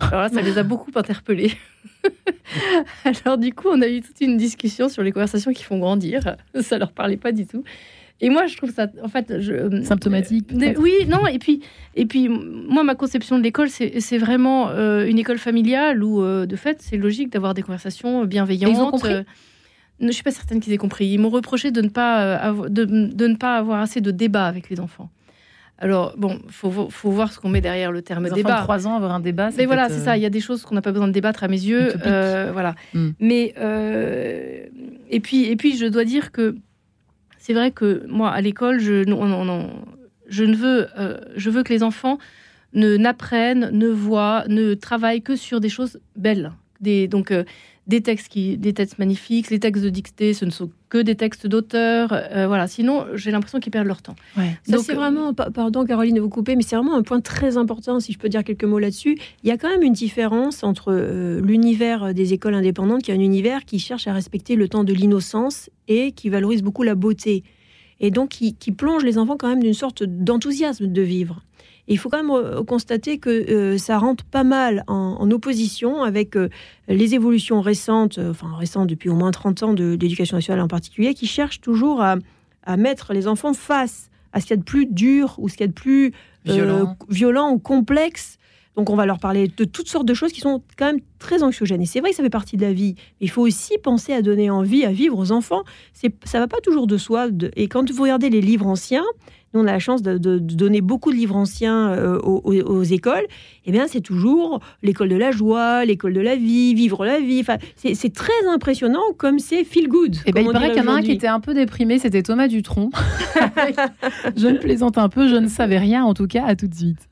Alors 0.00 0.22
là, 0.22 0.28
ça 0.30 0.40
les 0.40 0.56
a 0.56 0.62
beaucoup 0.62 0.90
interpellés. 0.94 1.52
Alors 3.04 3.36
du 3.36 3.52
coup, 3.52 3.68
on 3.70 3.82
a 3.82 3.88
eu 3.88 4.00
toute 4.00 4.20
une 4.20 4.36
discussion 4.36 4.88
sur 4.88 5.02
les 5.02 5.12
conversations 5.12 5.52
qui 5.52 5.62
font 5.62 5.78
grandir. 5.78 6.36
Ça 6.60 6.78
leur 6.78 6.92
parlait 6.92 7.16
pas 7.16 7.32
du 7.32 7.46
tout. 7.46 7.64
Et 8.20 8.30
moi, 8.30 8.46
je 8.46 8.56
trouve 8.56 8.72
ça, 8.72 8.88
en 9.02 9.08
fait, 9.08 9.40
je, 9.40 9.52
euh, 9.52 9.82
symptomatique. 9.84 10.48
oui, 10.78 10.92
non, 11.06 11.26
et 11.26 11.38
puis, 11.38 11.60
et 11.94 12.06
puis, 12.06 12.28
moi, 12.28 12.82
ma 12.82 12.94
conception 12.94 13.38
de 13.38 13.42
l'école, 13.42 13.68
c'est 13.68 14.18
vraiment 14.18 14.70
une 14.70 15.18
école 15.18 15.38
familiale 15.38 16.02
où, 16.02 16.22
de 16.22 16.56
fait, 16.56 16.80
c'est 16.80 16.96
logique 16.96 17.30
d'avoir 17.30 17.54
des 17.54 17.62
conversations 17.62 18.24
bienveillantes. 18.24 18.72
ils 18.72 18.80
ont 18.80 18.90
compris? 18.90 19.24
je 20.00 20.06
ne 20.06 20.12
suis 20.12 20.22
pas 20.22 20.30
certaine 20.30 20.60
qu'ils 20.60 20.72
aient 20.72 20.78
compris. 20.78 21.06
Ils 21.06 21.18
m'ont 21.18 21.30
reproché 21.30 21.70
de 21.70 21.80
ne, 21.80 21.88
pas, 21.88 22.48
euh, 22.50 22.68
de, 22.68 22.84
de, 22.84 23.26
ne 23.26 23.34
pas 23.34 23.56
avoir 23.56 23.80
assez 23.80 24.00
de 24.00 24.10
débat 24.10 24.46
avec 24.46 24.68
les 24.68 24.80
enfants. 24.80 25.10
Alors, 25.78 26.14
bon, 26.16 26.40
il 26.46 26.52
faut, 26.52 26.88
faut, 26.88 27.10
voir 27.10 27.32
ce 27.32 27.38
qu'on 27.38 27.50
met 27.50 27.60
derrière 27.60 27.92
le 27.92 28.00
terme 28.00 28.24
les 28.24 28.30
débat. 28.30 28.60
De 28.60 28.64
3 28.64 28.86
ans, 28.86 28.96
avoir 28.96 29.12
un 29.12 29.20
débat, 29.20 29.50
Mais 29.56 29.66
voilà, 29.66 29.88
c'est 29.90 30.00
ça. 30.00 30.12
Euh, 30.12 30.16
il 30.16 30.22
y 30.22 30.26
a 30.26 30.30
des 30.30 30.40
choses 30.40 30.62
qu'on 30.62 30.74
n'a 30.74 30.80
pas 30.80 30.92
besoin 30.92 31.06
de 31.06 31.12
débattre 31.12 31.44
à 31.44 31.48
mes 31.48 31.60
yeux. 31.60 31.92
Euh, 32.06 32.50
voilà. 32.52 32.74
Hmm. 32.94 33.10
Mais, 33.20 33.54
et, 35.10 35.20
puis, 35.20 35.44
et 35.44 35.56
puis, 35.56 35.76
je 35.76 35.86
dois 35.86 36.04
dire 36.04 36.32
que 36.32 36.56
c'est 37.46 37.54
vrai 37.54 37.70
que 37.70 38.04
moi, 38.08 38.30
à 38.30 38.40
l'école, 38.40 38.80
je, 38.80 39.04
ne 39.04 40.56
veux, 40.56 40.88
je 41.36 41.48
veux 41.48 41.62
que 41.62 41.72
les 41.72 41.84
enfants 41.84 42.18
ne 42.72 42.96
n'apprennent, 42.96 43.70
ne 43.70 43.86
voient, 43.86 44.42
ne 44.48 44.74
travaillent 44.74 45.22
que 45.22 45.36
sur 45.36 45.60
des 45.60 45.68
choses 45.68 46.00
belles. 46.16 46.50
Donc, 46.80 47.32
des 47.86 48.00
textes 48.00 48.28
qui, 48.28 48.56
des 48.56 48.72
textes 48.72 48.98
magnifiques. 48.98 49.50
Les 49.50 49.60
textes 49.60 49.82
de 49.82 49.90
dictée, 49.90 50.34
ce 50.34 50.44
ne 50.44 50.50
sont 50.50 50.70
que 50.88 50.98
des 50.98 51.14
textes 51.14 51.46
d'auteurs. 51.46 52.12
Euh, 52.12 52.46
voilà. 52.46 52.66
Sinon, 52.66 53.06
j'ai 53.14 53.30
l'impression 53.30 53.60
qu'ils 53.60 53.70
perdent 53.70 53.86
leur 53.86 54.02
temps. 54.02 54.16
Donc 54.68 54.82
c'est 54.82 54.94
vraiment, 54.94 55.34
pardon 55.34 55.84
Caroline 55.84 56.16
de 56.16 56.20
vous 56.20 56.28
couper, 56.28 56.56
mais 56.56 56.62
c'est 56.62 56.76
vraiment 56.76 56.96
un 56.96 57.02
point 57.02 57.20
très 57.20 57.56
important, 57.56 58.00
si 58.00 58.12
je 58.12 58.18
peux 58.18 58.28
dire 58.28 58.42
quelques 58.42 58.64
mots 58.64 58.78
là-dessus. 58.78 59.16
Il 59.42 59.48
y 59.48 59.52
a 59.52 59.56
quand 59.56 59.68
même 59.68 59.82
une 59.82 59.92
différence 59.92 60.64
entre 60.64 60.92
euh, 60.92 61.40
l'univers 61.40 62.12
des 62.12 62.32
écoles 62.32 62.54
indépendantes, 62.54 63.02
qui 63.02 63.12
est 63.12 63.14
un 63.14 63.20
univers 63.20 63.64
qui 63.64 63.78
cherche 63.78 64.06
à 64.08 64.12
respecter 64.12 64.56
le 64.56 64.68
temps 64.68 64.84
de 64.84 64.92
l'innocence 64.92 65.70
et 65.88 66.12
qui 66.12 66.28
valorise 66.28 66.62
beaucoup 66.62 66.82
la 66.82 66.94
beauté. 66.94 67.44
Et 68.00 68.10
donc 68.10 68.30
qui, 68.30 68.54
qui 68.54 68.72
plonge 68.72 69.04
les 69.04 69.16
enfants 69.16 69.36
quand 69.36 69.48
même 69.48 69.62
d'une 69.62 69.74
sorte 69.74 70.02
d'enthousiasme 70.02 70.86
de 70.86 71.02
vivre 71.02 71.42
il 71.88 71.98
faut 71.98 72.08
quand 72.08 72.18
même 72.18 72.30
euh, 72.30 72.64
constater 72.64 73.18
que 73.18 73.30
euh, 73.30 73.78
ça 73.78 73.98
rentre 73.98 74.24
pas 74.24 74.44
mal 74.44 74.84
en, 74.86 75.30
opposition 75.30 76.02
avec 76.02 76.36
euh, 76.36 76.48
les 76.88 77.14
évolutions 77.14 77.60
récentes, 77.60 78.18
enfin 78.18 78.54
récentes 78.56 78.88
depuis 78.88 79.08
au 79.08 79.14
moins 79.14 79.30
30 79.30 79.62
ans 79.62 79.72
de, 79.72 79.96
l'éducation 80.00 80.36
nationale 80.36 80.62
en 80.62 80.68
particulier, 80.68 81.14
qui 81.14 81.26
cherchent 81.26 81.60
toujours 81.60 82.02
à, 82.02 82.16
mettre 82.76 83.12
les 83.12 83.28
enfants 83.28 83.52
face 83.52 84.10
à 84.32 84.40
ce 84.40 84.46
qu'il 84.46 84.56
y 84.56 84.58
a 84.58 84.60
de 84.60 84.64
plus 84.64 84.86
dur 84.86 85.36
ou 85.38 85.48
ce 85.48 85.54
qu'il 85.54 85.62
y 85.62 85.68
a 85.68 85.68
de 85.68 85.72
plus 85.72 86.12
violent. 86.44 87.52
ou 87.52 87.58
complexe. 87.60 88.38
Donc 88.74 88.90
on 88.90 88.96
va 88.96 89.06
leur 89.06 89.20
parler 89.20 89.46
de 89.46 89.64
toutes 89.64 89.88
sortes 89.88 90.04
de 90.04 90.14
choses 90.14 90.32
qui 90.32 90.40
sont 90.40 90.62
quand 90.76 90.86
même 90.86 91.00
très 91.20 91.44
anxiogènes. 91.44 91.80
Et 91.80 91.86
c'est 91.86 92.00
vrai 92.00 92.10
que 92.10 92.16
ça 92.16 92.24
fait 92.24 92.28
partie 92.28 92.56
de 92.56 92.62
la 92.62 92.72
vie. 92.72 92.94
Mais 93.20 93.26
il 93.26 93.30
faut 93.30 93.42
aussi 93.42 93.78
penser 93.78 94.12
à 94.12 94.20
donner 94.20 94.50
envie 94.50 94.84
à 94.84 94.90
vivre 94.90 95.16
aux 95.16 95.30
enfants. 95.30 95.62
C'est, 95.92 96.12
ça 96.24 96.40
va 96.40 96.48
pas 96.48 96.60
toujours 96.60 96.88
de 96.88 96.98
soi. 96.98 97.28
et 97.54 97.68
quand 97.68 97.88
vous 97.88 98.02
regardez 98.02 98.30
les 98.30 98.40
livres 98.40 98.66
anciens, 98.66 99.04
on 99.54 99.66
a 99.66 99.72
la 99.72 99.78
chance 99.78 100.02
de, 100.02 100.38
donner 100.38 100.80
beaucoup 100.80 101.10
de 101.10 101.16
livres 101.16 101.36
anciens 101.36 101.90
euh, 101.92 102.18
aux, 102.18 102.82
écoles. 102.82 103.26
Eh 103.64 103.72
bien, 103.72 103.86
c'est 103.88 104.00
toujours 104.00 104.60
l'école 104.82 105.08
de 105.08 105.16
la 105.16 105.30
joie, 105.30 105.84
l'école 105.84 106.12
de 106.12 106.20
la 106.20 106.36
vie, 106.36 106.74
vivre 106.74 107.04
la 107.04 107.18
vie. 107.18 107.40
Enfin, 107.40 107.56
c'est 107.76 108.12
très 108.12 108.46
impressionnant 108.48 109.02
comme 109.16 109.38
c'est 109.38 109.64
feel 109.64 109.88
good. 109.88 110.16
Eh 110.26 110.32
ben, 110.32 110.44
il 110.46 110.52
paraît 110.52 110.70
qu'il 110.70 110.82
y 110.82 110.86
en 110.86 110.92
a 110.92 110.96
un 110.96 111.02
qui 111.02 111.12
était 111.12 111.26
un 111.26 111.40
peu 111.40 111.54
déprimé, 111.54 111.98
c'était 111.98 112.22
Thomas 112.22 112.48
Dutronc. 112.48 112.90
je 114.36 114.48
ne 114.48 114.58
plaisante 114.58 114.98
un 114.98 115.08
peu, 115.08 115.28
je 115.28 115.36
ne 115.36 115.48
savais 115.48 115.78
rien 115.78 116.04
en 116.04 116.14
tout 116.14 116.26
cas. 116.26 116.44
À 116.46 116.54
tout 116.54 116.68
de 116.68 116.74
suite. 116.74 117.08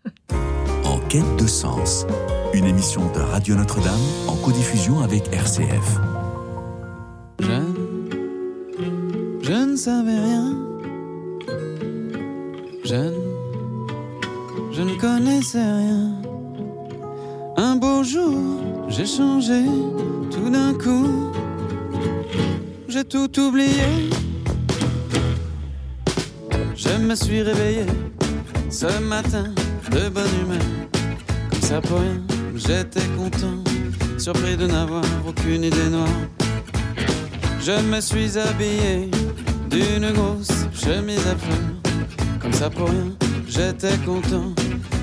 En 0.84 0.98
quête 1.08 1.36
de 1.38 1.46
sens, 1.46 2.06
une 2.52 2.66
émission 2.66 3.00
de 3.12 3.20
Radio 3.20 3.56
Notre-Dame 3.56 3.94
en 4.28 4.36
codiffusion 4.36 5.00
avec 5.00 5.26
RCF. 5.32 5.98
je 9.42 9.52
ne 9.52 9.76
savais 9.76 10.18
rien 10.18 10.63
Jeune, 12.84 13.14
je 14.70 14.82
ne 14.82 14.94
connaissais 15.00 15.58
rien. 15.58 16.12
Un 17.56 17.76
beau 17.76 18.04
jour, 18.04 18.60
j'ai 18.88 19.06
changé 19.06 19.62
tout 20.30 20.50
d'un 20.50 20.74
coup. 20.74 21.32
J'ai 22.86 23.04
tout 23.04 23.40
oublié. 23.40 24.10
Je 26.76 26.90
me 26.98 27.14
suis 27.14 27.40
réveillé 27.40 27.86
ce 28.68 28.98
matin 29.00 29.46
de 29.90 30.10
bonne 30.10 30.34
humeur. 30.42 30.68
Comme 31.50 31.62
ça 31.62 31.80
pour 31.80 32.00
rien, 32.00 32.20
j'étais 32.54 33.06
content, 33.16 33.64
surpris 34.18 34.58
de 34.58 34.66
n'avoir 34.66 35.04
aucune 35.26 35.64
idée 35.64 35.88
noire. 35.90 36.20
Je 37.60 37.80
me 37.90 38.00
suis 38.02 38.38
habillé 38.38 39.10
d'une 39.70 40.12
grosse 40.12 40.66
chemise 40.74 41.26
à 41.26 41.36
fleurs 41.36 41.73
comme 42.44 42.52
ça 42.52 42.68
pour 42.68 42.90
rien, 42.90 43.06
j'étais 43.48 43.96
content, 44.04 44.52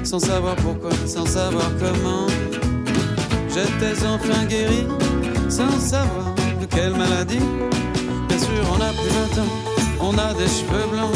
sans 0.04 0.20
savoir 0.20 0.56
pourquoi, 0.58 0.92
sans 1.08 1.26
savoir 1.26 1.72
comment. 1.80 2.28
J'étais 3.50 4.06
enfin 4.06 4.46
guéri, 4.46 4.86
sans 5.50 5.72
savoir 5.80 6.36
de 6.62 6.66
quelle 6.68 6.92
maladie. 6.92 7.42
Bien 8.30 8.38
sûr, 8.38 8.64
on 8.72 8.80
a 8.80 8.92
plus 8.94 9.10
de 9.10 9.36
temps, 9.36 9.54
on 10.00 10.18
a 10.20 10.34
des 10.36 10.48
cheveux 10.48 10.88
blancs 10.92 11.16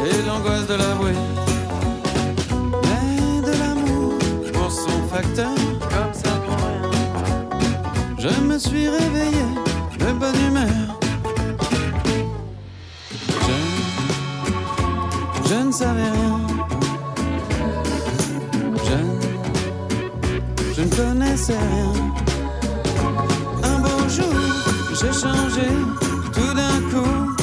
et 0.00 0.26
l'angoisse 0.26 0.66
de 0.66 0.74
l'avouer. 0.74 1.14
Mais 2.82 3.40
de 3.46 3.56
l'amour 3.56 4.18
pour 4.52 4.72
son 4.72 5.08
facteur, 5.08 5.54
comme 5.78 6.12
ça 6.12 6.32
pour 6.46 6.56
rien. 6.56 6.90
Je 8.18 8.40
me 8.42 8.58
suis 8.58 8.88
réveillé 8.88 9.44
de 10.00 10.12
bonne 10.18 10.40
humeur 10.48 10.89
Je 15.50 15.56
ne 15.56 15.72
savais 15.72 16.02
rien. 16.02 16.40
Je, 18.86 18.98
je 20.76 20.82
ne 20.82 20.94
connaissais 20.94 21.58
rien. 21.58 21.92
Un 23.64 23.78
beau 23.80 24.08
jour, 24.08 24.32
j'ai 24.90 25.12
changé 25.12 25.66
tout 26.32 26.54
d'un 26.54 26.80
coup. 26.92 27.34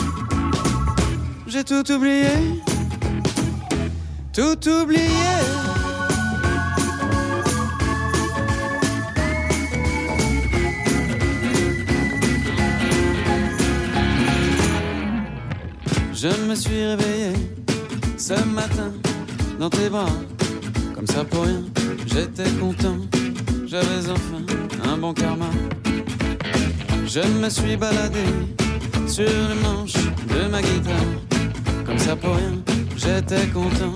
J'ai 1.48 1.66
tout 1.66 1.92
oublié. 1.92 2.62
Tout 4.32 4.70
oublié. 4.70 5.02
Je 16.14 16.30
me 16.48 16.56
suis 16.56 16.86
réveillé 16.86 17.57
ce 18.28 18.44
matin 18.44 18.92
dans 19.58 19.70
tes 19.70 19.88
bras, 19.88 20.10
comme 20.94 21.08
ça 21.08 21.24
pour 21.24 21.44
rien, 21.44 21.64
j'étais 22.08 22.50
content, 22.60 22.98
j'avais 23.66 24.10
enfin 24.12 24.42
un 24.84 24.98
bon 24.98 25.14
karma. 25.14 25.50
Je 27.06 27.22
me 27.42 27.50
suis 27.50 27.78
baladé 27.78 28.26
sur 29.08 29.24
le 29.24 29.56
manche 29.64 29.94
de 29.94 30.52
ma 30.52 30.62
guitare, 30.62 31.14
comme 31.86 31.98
ça 31.98 32.18
pour 32.18 32.36
rien, 32.36 32.56
j'étais 32.98 33.48
content, 33.48 33.96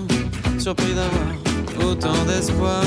surpris 0.58 0.94
d'avoir 0.94 1.90
autant 1.90 2.24
d'espoir. 2.24 2.84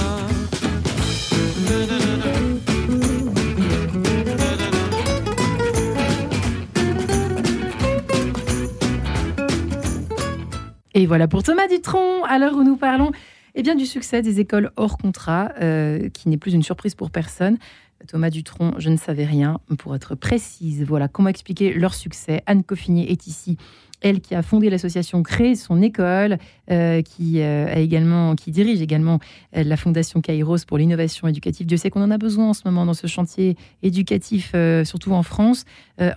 Et 11.06 11.08
voilà 11.08 11.28
pour 11.28 11.44
Thomas 11.44 11.68
Dutronc, 11.68 12.24
à 12.24 12.40
l'heure 12.40 12.56
où 12.56 12.64
nous 12.64 12.78
parlons 12.78 13.12
eh 13.54 13.62
bien, 13.62 13.76
du 13.76 13.86
succès 13.86 14.24
des 14.24 14.40
écoles 14.40 14.72
hors 14.76 14.98
contrat, 14.98 15.52
euh, 15.62 16.10
qui 16.10 16.30
n'est 16.30 16.38
plus 16.38 16.52
une 16.56 16.64
surprise 16.64 16.96
pour 16.96 17.12
personne. 17.12 17.60
Thomas 18.08 18.32
Dutronc, 18.32 18.74
je 18.80 18.90
ne 18.90 18.98
savais 18.98 19.26
rien, 19.26 19.60
pour 19.78 19.96
être 19.96 20.16
précise. 20.16 20.82
Voilà 20.82 21.08
comment 21.08 21.30
expliquer 21.30 21.76
leur 21.76 21.94
succès. 21.94 22.42
Anne 22.48 22.64
Coffinier 22.64 23.12
est 23.12 23.28
ici 23.28 23.58
Elle 24.06 24.22
qui 24.22 24.36
a 24.36 24.44
fondé 24.44 24.70
l'association 24.70 25.24
Créer 25.24 25.56
son 25.56 25.82
école, 25.82 26.38
euh, 26.70 27.02
qui, 27.02 27.42
euh, 27.42 27.66
a 27.66 27.80
également, 27.80 28.36
qui 28.36 28.52
dirige 28.52 28.80
également 28.80 29.18
euh, 29.58 29.64
la 29.64 29.76
fondation 29.78 30.22
Kairos 30.22 30.64
pour 30.68 30.78
l'innovation 30.78 31.28
éducative. 31.28 31.66
Dieu 31.66 31.78
sait 31.78 31.90
qu'on 31.90 32.04
en 32.04 32.12
a 32.12 32.20
besoin 32.20 32.50
en 32.50 32.54
ce 32.54 32.62
moment 32.66 32.86
dans 32.86 32.94
ce 32.94 33.08
chantier 33.08 33.58
éducatif, 33.82 34.54
surtout 34.84 35.12
en 35.14 35.24
France. 35.24 35.66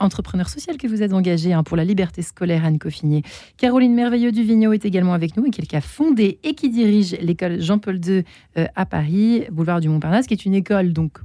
entrepreneur 0.00 0.50
social 0.50 0.76
que 0.76 0.86
vous 0.86 1.02
êtes 1.02 1.14
engagé 1.14 1.54
hein, 1.54 1.62
pour 1.62 1.78
la 1.78 1.84
liberté 1.84 2.20
scolaire, 2.20 2.66
Anne 2.66 2.78
Coffinier. 2.78 3.22
Caroline 3.56 3.94
Merveilleux 3.94 4.32
du 4.32 4.42
Vigneault 4.42 4.74
est 4.74 4.84
également 4.84 5.14
avec 5.14 5.38
nous 5.38 5.46
et 5.46 5.50
qui 5.50 5.76
a 5.76 5.80
fondé 5.80 6.38
et 6.44 6.54
qui 6.54 6.68
dirige 6.68 7.16
l'école 7.22 7.62
Jean-Paul 7.62 8.00
II 8.04 8.24
à 8.54 8.84
Paris, 8.84 9.44
boulevard 9.50 9.80
du 9.80 9.88
Montparnasse, 9.88 10.26
qui 10.26 10.34
est 10.34 10.44
une 10.44 10.54
école 10.54 10.92
donc 10.92 11.20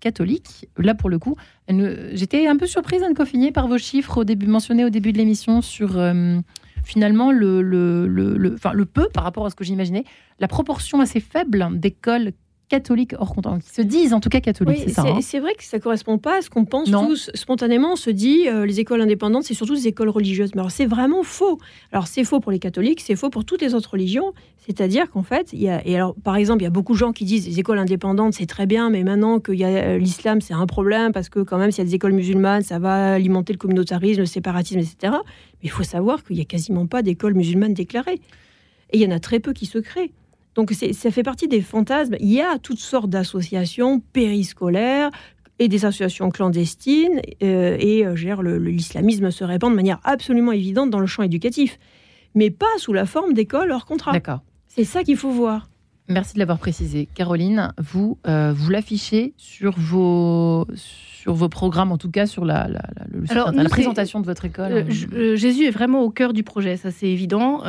catholique. 0.00 0.68
Là, 0.78 0.94
pour 0.94 1.10
le 1.10 1.18
coup, 1.18 1.36
j'étais 2.12 2.46
un 2.46 2.56
peu 2.56 2.66
surprise, 2.66 3.02
Anne 3.02 3.14
Coffinier, 3.14 3.52
par 3.52 3.68
vos 3.68 3.78
chiffres 3.78 4.24
mentionnés 4.46 4.84
au 4.84 4.90
début 4.90 5.12
de 5.12 5.18
l'émission 5.18 5.62
sur 5.62 5.98
euh, 5.98 6.38
finalement 6.84 7.32
le, 7.32 7.62
le 7.62 8.84
peu 8.84 9.08
par 9.12 9.24
rapport 9.24 9.46
à 9.46 9.50
ce 9.50 9.54
que 9.54 9.64
j'imaginais, 9.64 10.04
la 10.38 10.48
proportion 10.48 11.00
assez 11.00 11.20
faible 11.20 11.68
d'écoles 11.72 12.32
catholiques 12.72 13.14
hors 13.18 13.34
content, 13.34 13.58
qui 13.58 13.68
se 13.68 13.82
disent 13.82 14.14
en 14.14 14.20
tout 14.20 14.30
cas 14.30 14.40
catholiques. 14.40 14.84
c'est 14.88 14.98
hein. 14.98 15.18
c'est 15.20 15.40
vrai 15.40 15.54
que 15.54 15.62
ça 15.62 15.78
correspond 15.78 16.16
pas 16.16 16.38
à 16.38 16.40
ce 16.40 16.48
qu'on 16.48 16.64
pense 16.64 16.90
tous. 16.90 17.30
Spontanément, 17.34 17.92
on 17.92 17.96
se 17.96 18.08
dit 18.08 18.48
euh, 18.48 18.64
les 18.64 18.80
écoles 18.80 19.02
indépendantes, 19.02 19.44
c'est 19.44 19.52
surtout 19.52 19.74
des 19.74 19.88
écoles 19.88 20.08
religieuses. 20.08 20.54
Mais 20.54 20.60
alors 20.60 20.70
c'est 20.70 20.86
vraiment 20.86 21.22
faux. 21.22 21.58
Alors 21.92 22.06
c'est 22.06 22.24
faux 22.24 22.40
pour 22.40 22.50
les 22.50 22.58
catholiques, 22.58 23.02
c'est 23.02 23.14
faux 23.14 23.28
pour 23.28 23.44
toutes 23.44 23.60
les 23.60 23.74
autres 23.74 23.90
religions. 23.90 24.32
C'est-à-dire 24.56 25.10
qu'en 25.10 25.22
fait, 25.22 25.52
il 25.52 25.60
y 25.60 25.68
a, 25.68 25.86
et 25.86 25.96
alors 25.96 26.14
par 26.14 26.36
exemple, 26.36 26.62
il 26.62 26.64
y 26.64 26.66
a 26.66 26.70
beaucoup 26.70 26.94
de 26.94 26.98
gens 26.98 27.12
qui 27.12 27.26
disent 27.26 27.46
les 27.46 27.60
écoles 27.60 27.78
indépendantes, 27.78 28.32
c'est 28.32 28.46
très 28.46 28.64
bien, 28.64 28.88
mais 28.88 29.02
maintenant 29.02 29.38
qu'il 29.38 29.56
y 29.56 29.64
a 29.64 29.68
euh, 29.68 29.98
l'islam, 29.98 30.40
c'est 30.40 30.54
un 30.54 30.66
problème 30.66 31.12
parce 31.12 31.28
que 31.28 31.40
quand 31.40 31.58
même, 31.58 31.70
s'il 31.72 31.84
y 31.84 31.86
a 31.86 31.90
des 31.90 31.96
écoles 31.96 32.14
musulmanes, 32.14 32.62
ça 32.62 32.78
va 32.78 33.12
alimenter 33.12 33.52
le 33.52 33.58
communautarisme, 33.58 34.20
le 34.20 34.26
séparatisme, 34.26 34.78
etc. 34.78 34.96
Mais 35.02 35.64
il 35.64 35.70
faut 35.70 35.82
savoir 35.82 36.24
qu'il 36.24 36.38
y 36.38 36.40
a 36.40 36.46
quasiment 36.46 36.86
pas 36.86 37.02
d'écoles 37.02 37.34
musulmanes 37.34 37.74
déclarées. 37.74 38.20
Et 38.92 38.98
il 38.98 39.02
y 39.02 39.06
en 39.06 39.14
a 39.14 39.20
très 39.20 39.40
peu 39.40 39.52
qui 39.52 39.66
se 39.66 39.78
créent. 39.78 40.12
Donc 40.54 40.72
ça 40.72 41.10
fait 41.10 41.22
partie 41.22 41.48
des 41.48 41.62
fantasmes. 41.62 42.16
Il 42.20 42.32
y 42.32 42.40
a 42.40 42.58
toutes 42.58 42.78
sortes 42.78 43.08
d'associations 43.08 44.00
périscolaires 44.12 45.10
et 45.58 45.68
des 45.68 45.84
associations 45.84 46.30
clandestines, 46.30 47.20
euh, 47.42 47.76
et 47.78 48.04
euh, 48.04 48.58
l'islamisme 48.58 49.30
se 49.30 49.44
répand 49.44 49.70
de 49.70 49.76
manière 49.76 50.00
absolument 50.02 50.52
évidente 50.52 50.90
dans 50.90 50.98
le 50.98 51.06
champ 51.06 51.22
éducatif, 51.22 51.78
mais 52.34 52.50
pas 52.50 52.78
sous 52.78 52.92
la 52.92 53.06
forme 53.06 53.32
d'écoles 53.32 53.70
hors 53.70 53.86
contrat. 53.86 54.12
D'accord. 54.12 54.40
C'est 54.68 54.84
ça 54.84 55.04
qu'il 55.04 55.16
faut 55.16 55.30
voir. 55.30 55.68
Merci 56.12 56.34
de 56.34 56.40
l'avoir 56.40 56.58
précisé. 56.58 57.08
Caroline, 57.14 57.72
vous, 57.78 58.18
euh, 58.26 58.52
vous 58.54 58.70
l'affichez 58.70 59.32
sur 59.36 59.72
vos, 59.76 60.66
sur 60.74 61.32
vos 61.32 61.48
programmes, 61.48 61.90
en 61.90 61.98
tout 61.98 62.10
cas 62.10 62.26
sur 62.26 62.44
la, 62.44 62.68
la, 62.68 63.68
présentation 63.68 64.20
de 64.20 64.26
votre 64.26 64.44
école 64.44 64.72
euh, 64.72 64.84
euh, 65.14 65.36
Jésus 65.36 65.64
est 65.64 65.70
vraiment 65.70 66.02
au 66.02 66.10
cœur 66.10 66.32
du 66.32 66.42
projet, 66.42 66.76
ça 66.76 66.90
c'est 66.90 67.08
évident. 67.08 67.62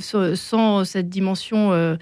sans 0.00 0.84
cette 0.84 1.08
dimension 1.08 1.96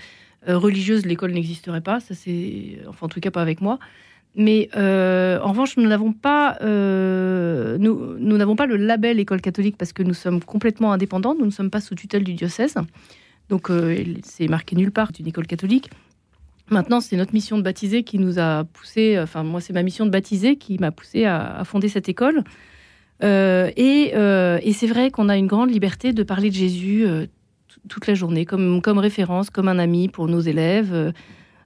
religieuse, 0.46 1.06
l'école 1.06 1.32
n'existerait 1.32 1.80
pas. 1.80 2.00
Ça 2.00 2.14
c'est, 2.14 2.78
enfin 2.88 3.06
en 3.06 3.08
tout 3.08 3.20
cas 3.20 3.30
pas 3.30 3.42
avec 3.42 3.60
moi. 3.60 3.78
Mais 4.36 4.68
en 4.74 5.50
revanche, 5.50 5.76
nous 5.76 5.86
n'avons 5.86 6.12
pas, 6.12 6.58
nous, 6.62 8.16
nous 8.18 8.36
n'avons 8.36 8.56
pas 8.56 8.66
le 8.66 8.76
label 8.76 9.20
école 9.20 9.40
catholique 9.40 9.76
parce 9.76 9.92
que 9.92 10.02
nous 10.02 10.14
sommes 10.14 10.42
complètement 10.42 10.92
indépendants. 10.92 11.36
Nous 11.38 11.46
ne 11.46 11.50
sommes 11.50 11.70
pas 11.70 11.80
sous 11.80 11.94
tutelle 11.94 12.24
du 12.24 12.34
diocèse. 12.34 12.76
Donc 13.48 13.70
euh, 13.70 14.04
c'est 14.22 14.48
marqué 14.48 14.76
nulle 14.76 14.90
part, 14.90 15.12
d'une 15.12 15.26
école 15.26 15.46
catholique. 15.46 15.90
Maintenant, 16.70 17.00
c'est 17.00 17.16
notre 17.16 17.34
mission 17.34 17.58
de 17.58 17.62
baptiser 17.62 18.04
qui 18.04 18.18
nous 18.18 18.38
a 18.38 18.64
poussé, 18.64 19.18
enfin 19.20 19.42
moi 19.42 19.60
c'est 19.60 19.74
ma 19.74 19.82
mission 19.82 20.06
de 20.06 20.10
baptiser 20.10 20.56
qui 20.56 20.78
m'a 20.78 20.90
poussé 20.90 21.26
à, 21.26 21.62
fonder 21.64 21.88
cette 21.88 22.08
école. 22.08 22.42
Euh, 23.22 23.70
euh, 23.78 24.58
et, 24.62 24.72
c'est 24.72 24.86
vrai 24.86 25.10
qu'on 25.10 25.28
a 25.28 25.36
une 25.36 25.46
grande 25.46 25.70
liberté 25.70 26.12
de 26.12 26.22
parler 26.22 26.48
de 26.48 26.54
Jésus 26.54 27.06
toute 27.88 28.06
la 28.06 28.14
journée, 28.14 28.46
comme 28.46 28.98
référence, 28.98 29.50
comme 29.50 29.68
un 29.68 29.78
ami 29.78 30.08
pour 30.08 30.26
nos 30.26 30.40
élèves. 30.40 31.12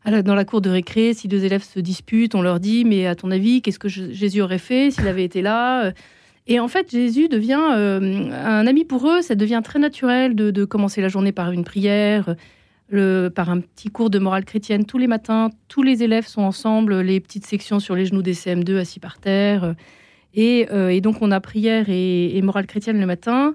dans 0.05 0.35
la 0.35 0.45
cour 0.45 0.61
de 0.61 0.71
récré, 0.71 1.15
si 1.15 1.29
deux 1.29 1.45
élèves 1.45 1.63
se 1.63 1.79
disputent, 1.79 2.35
on 2.35 2.43
leur 2.43 2.59
dit, 2.59 2.85
mais 2.85 3.07
à 3.07 3.15
ton 3.15 3.31
avis, 3.31 3.63
qu'est-ce 3.63 3.79
que 3.79 3.89
Jésus 3.89 4.41
aurait 4.41 4.59
fait 4.59 4.91
s'il 4.91 5.07
avait 5.07 5.25
été 5.25 5.43
là 5.43 5.93
et 6.51 6.61
en 6.61 6.69
fait, 6.69 6.91
Jésus 6.91 7.29
devient 7.29 7.61
euh, 7.77 8.31
un 8.33 8.67
ami 8.67 8.87
pour 8.87 9.07
eux. 9.07 9.21
Ça 9.21 9.35
devient 9.35 9.61
très 9.63 9.79
naturel 9.79 10.35
de, 10.35 10.65
commencer 10.65 11.03
la 11.03 11.09
journée 11.09 11.33
par 11.33 11.53
une 11.53 11.63
prière, 11.63 12.35
par 12.91 13.51
un 13.51 13.61
petit 13.61 13.91
cours 13.91 14.09
de 14.09 14.19
morale 14.19 14.47
chrétienne 14.47 14.87
tous 14.87 14.97
les 14.97 15.09
matins. 15.09 15.51
Tous 15.69 15.83
les 15.83 16.03
élèves 16.03 16.27
sont 16.27 16.41
ensemble, 16.41 17.01
les 17.03 17.21
petites 17.21 17.47
sections 17.47 17.81
sur 17.81 17.95
les 17.95 18.07
genoux 18.07 18.23
des 18.23 18.33
CM2 18.33 18.79
assis 18.79 18.99
par 18.99 19.19
terre. 19.19 19.75
Et, 20.33 20.69
euh, 20.73 20.99
donc, 21.01 21.17
on 21.21 21.31
a 21.33 21.41
prière 21.41 21.85
et, 21.89 22.41
morale 22.43 22.67
chrétienne 22.67 22.99
le 22.99 23.07
matin. 23.07 23.55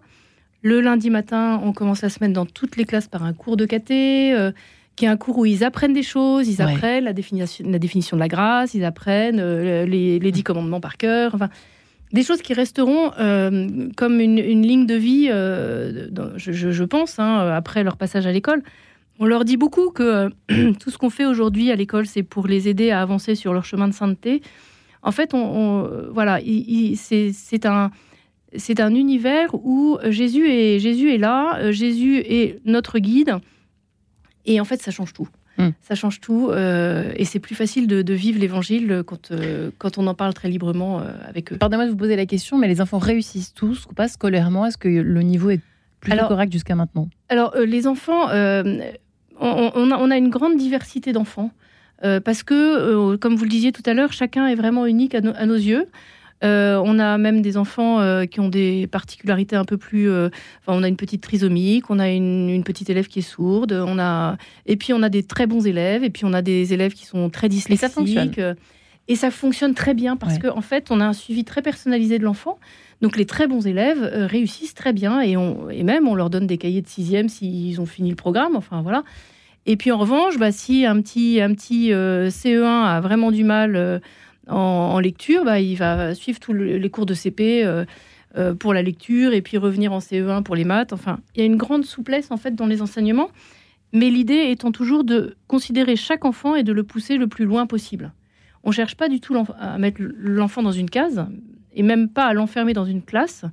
Le 0.61 0.79
lundi 0.79 1.09
matin, 1.09 1.59
on 1.63 1.73
commence 1.73 2.03
la 2.03 2.09
semaine 2.09 2.31
dans 2.31 2.45
toutes 2.45 2.77
les 2.77 2.85
classes 2.85 3.07
par 3.07 3.23
un 3.23 3.33
cours 3.33 3.57
de 3.57 3.65
caté, 3.65 4.33
euh, 4.33 4.51
qui 4.95 5.05
est 5.05 5.07
un 5.07 5.17
cours 5.17 5.39
où 5.39 5.45
ils 5.47 5.63
apprennent 5.63 5.93
des 5.93 6.03
choses, 6.03 6.47
ils 6.47 6.61
apprennent 6.61 7.05
la, 7.05 7.13
définition, 7.13 7.65
la 7.67 7.79
définition 7.79 8.15
de 8.17 8.19
la 8.19 8.27
grâce, 8.27 8.75
ils 8.75 8.85
apprennent 8.85 9.41
les, 9.41 10.19
les, 10.19 10.31
dix 10.31 10.43
commandements 10.43 10.79
par 10.79 10.97
cœur. 10.97 11.33
Enfin, 11.33 11.49
des 12.13 12.23
choses 12.23 12.41
qui 12.41 12.53
resteront 12.53 13.11
euh, 13.19 13.89
comme 13.97 14.19
une, 14.19 14.61
ligne 14.61 14.85
de 14.85 14.93
vie, 14.93 15.27
euh, 15.29 16.07
je, 16.37 16.83
pense, 16.83 17.19
hein, 17.19 17.49
après 17.49 17.83
leur 17.83 17.97
passage 17.97 18.27
à 18.27 18.31
l'école. 18.31 18.63
On 19.19 19.25
leur 19.25 19.45
dit 19.45 19.57
beaucoup 19.57 19.89
que 19.89 20.29
tout 20.79 20.91
ce 20.91 20.97
qu'on 20.97 21.09
fait 21.09 21.25
aujourd'hui 21.25 21.71
à 21.71 21.75
l'école, 21.75 22.05
c'est 22.05 22.23
pour 22.23 22.47
les 22.47 22.69
aider 22.69 22.91
à 22.91 23.01
avancer 23.01 23.35
sur 23.35 23.53
leur 23.53 23.65
chemin 23.65 23.87
de 23.87 23.93
sainteté. 23.93 24.41
En 25.01 25.11
fait, 25.11 25.33
voilà, 26.11 26.39
c'est 26.95 27.65
un, 27.65 28.95
univers 28.95 29.53
où 29.53 29.97
Jésus 30.05 30.49
est, 30.49 31.17
là, 31.17 31.57
euh, 31.57 31.71
Jésus 31.71 32.17
est 32.19 32.59
notre 32.63 32.99
guide, 32.99 33.37
et 34.45 34.61
en 34.61 34.65
fait, 34.65 34.81
ça 34.81 34.91
change 34.91 35.13
tout. 35.13 35.27
Hmm. 35.57 35.69
Ça 35.81 35.93
change 35.93 36.19
tout 36.19 36.49
euh, 36.49 37.11
et 37.15 37.25
c'est 37.25 37.39
plus 37.39 37.53
facile 37.53 37.87
de, 37.87 38.13
vivre 38.13 38.39
l'évangile 38.39 39.03
quand, 39.05 39.31
euh, 39.31 39.69
quand 39.77 39.97
on 39.97 40.07
en 40.07 40.15
parle 40.15 40.33
très 40.33 40.49
librement 40.49 40.99
euh, 40.99 41.11
avec 41.27 41.53
eux. 41.53 41.57
Pardonnez-moi 41.57 41.85
de 41.85 41.91
vous 41.91 41.97
poser 41.97 42.15
la 42.15 42.25
question, 42.25 42.57
mais 42.57 42.67
les 42.67 42.81
enfants 42.81 42.97
réussissent 42.97 43.53
tous 43.53 43.85
ou 43.89 43.93
pas 43.93 44.07
scolairement? 44.07 44.65
Est-ce 44.65 44.77
que 44.77 44.87
le 44.87 45.21
niveau 45.21 45.51
est 45.51 45.61
plus 45.99 46.17
correct 46.17 46.51
jusqu'à 46.51 46.75
maintenant? 46.75 47.07
Alors, 47.29 47.55
les 47.55 47.87
enfants, 47.87 48.29
on, 48.29 50.11
a, 50.11 50.17
une 50.17 50.29
grande 50.29 50.57
diversité 50.57 51.13
d'enfants 51.13 51.51
parce 52.01 52.43
que, 52.43 53.15
comme 53.17 53.35
vous 53.35 53.43
le 53.43 53.49
disiez 53.49 53.71
tout 53.71 53.83
à 53.85 53.93
l'heure, 53.93 54.11
chacun 54.11 54.47
est 54.47 54.55
vraiment 54.55 54.85
unique 54.85 55.15
à 55.15 55.21
nos 55.21 55.55
yeux. 55.55 55.87
Euh, 56.43 56.81
on 56.83 56.99
a 56.99 57.17
même 57.17 57.41
des 57.41 57.55
enfants 57.55 58.01
euh, 58.01 58.25
qui 58.25 58.39
ont 58.41 58.49
des 58.49 58.87
particularités 58.87 59.55
un 59.55 59.63
peu 59.63 59.77
plus. 59.77 60.09
Euh, 60.09 60.29
on 60.67 60.83
a 60.83 60.87
une 60.87 60.97
petite 60.97 61.21
trisomique, 61.21 61.89
on 61.89 61.99
a 61.99 62.09
une, 62.09 62.63
petite 62.63 62.89
élève 62.89 63.07
qui 63.07 63.19
est 63.19 63.23
sourde, 63.23 63.71
on 63.71 63.97
a 63.99 64.37
et 64.65 64.75
puis 64.75 64.93
on 64.93 65.03
a 65.03 65.09
des 65.09 65.23
très 65.23 65.47
bons 65.47 65.65
élèves, 65.65 66.03
et 66.03 66.09
puis 66.09 66.25
on 66.25 66.33
a 66.33 66.41
des 66.41 66.73
élèves 66.73 66.93
qui 66.93 67.05
sont 67.05 67.29
très 67.29 67.49
dyslexiques. 67.49 67.83
Et 67.83 67.87
ça 67.87 67.89
fonctionne. 67.89 68.55
Et 69.09 69.15
ça 69.17 69.31
fonctionne 69.31 69.73
très 69.73 69.93
bien 69.93 70.15
parce 70.15 70.39
qu'en 70.39 70.57
en 70.57 70.61
fait, 70.61 70.89
on 70.89 71.01
a 71.01 71.05
un 71.05 71.11
suivi 71.11 71.43
très 71.43 71.61
personnalisé 71.61 72.19
de 72.19 72.23
l'enfant. 72.23 72.57
Donc 73.01 73.17
les 73.17 73.25
très 73.25 73.47
bons 73.47 73.67
élèves 73.67 74.01
réussissent 74.01 74.75
très 74.75 74.93
bien 74.93 75.19
et, 75.19 75.35
on, 75.35 75.69
et 75.69 75.83
même 75.83 76.07
on 76.07 76.15
leur 76.15 76.29
donne 76.29 76.47
des 76.47 76.57
cahiers 76.57 76.81
de 76.81 76.87
sixième 76.87 77.27
s'ils 77.27 77.81
ont 77.81 77.85
fini 77.85 78.09
le 78.09 78.15
programme. 78.15 78.55
Enfin 78.55 78.81
voilà. 78.81 79.03
Et 79.65 79.75
puis 79.75 79.91
en 79.91 79.97
revanche, 79.97 80.37
bah, 80.37 80.53
si 80.53 80.85
un 80.85 81.01
petit, 81.01 81.41
un 81.41 81.53
petit 81.53 81.89
CE1 81.89 82.63
a 82.63 83.01
vraiment 83.01 83.31
du 83.31 83.43
mal 83.43 84.01
en, 84.47 84.99
lecture, 84.99 85.45
bah, 85.45 85.59
il 85.59 85.75
va 85.75 86.15
suivre 86.15 86.39
tous 86.39 86.53
les 86.53 86.89
cours 86.89 87.05
de 87.05 87.13
CP 87.13 87.63
euh, 87.63 87.85
euh, 88.37 88.53
pour 88.53 88.73
la 88.73 88.81
lecture 88.81 89.33
et 89.33 89.41
puis 89.41 89.57
revenir 89.57 89.93
en 89.93 89.99
CE1 89.99 90.43
pour 90.43 90.55
les 90.55 90.65
maths. 90.65 90.93
Enfin, 90.93 91.19
il 91.35 91.39
y 91.39 91.43
a 91.43 91.45
une 91.45 91.55
grande 91.55 91.85
souplesse 91.85 92.31
en 92.31 92.37
fait 92.37 92.55
dans 92.55 92.65
les 92.65 92.81
enseignements, 92.81 93.29
mais 93.93 94.09
l'idée 94.09 94.49
étant 94.49 94.71
toujours 94.71 95.03
de 95.03 95.37
considérer 95.47 95.95
chaque 95.95 96.25
enfant 96.25 96.55
et 96.55 96.63
de 96.63 96.73
le 96.73 96.83
pousser 96.83 97.17
le 97.17 97.27
plus 97.27 97.45
loin 97.45 97.65
possible. 97.67 98.11
On 98.63 98.69
ne 98.69 98.73
cherche 98.73 98.95
pas 98.95 99.09
du 99.09 99.19
tout 99.19 99.35
à 99.59 99.77
mettre 99.77 100.01
l'enfant 100.01 100.63
dans 100.63 100.71
une 100.71 100.89
case 100.89 101.25
et 101.73 101.83
même 101.83 102.09
pas 102.09 102.25
à 102.25 102.33
l'enfermer 102.33 102.73
dans 102.73 102.85
une 102.85 103.01
classe, 103.01 103.45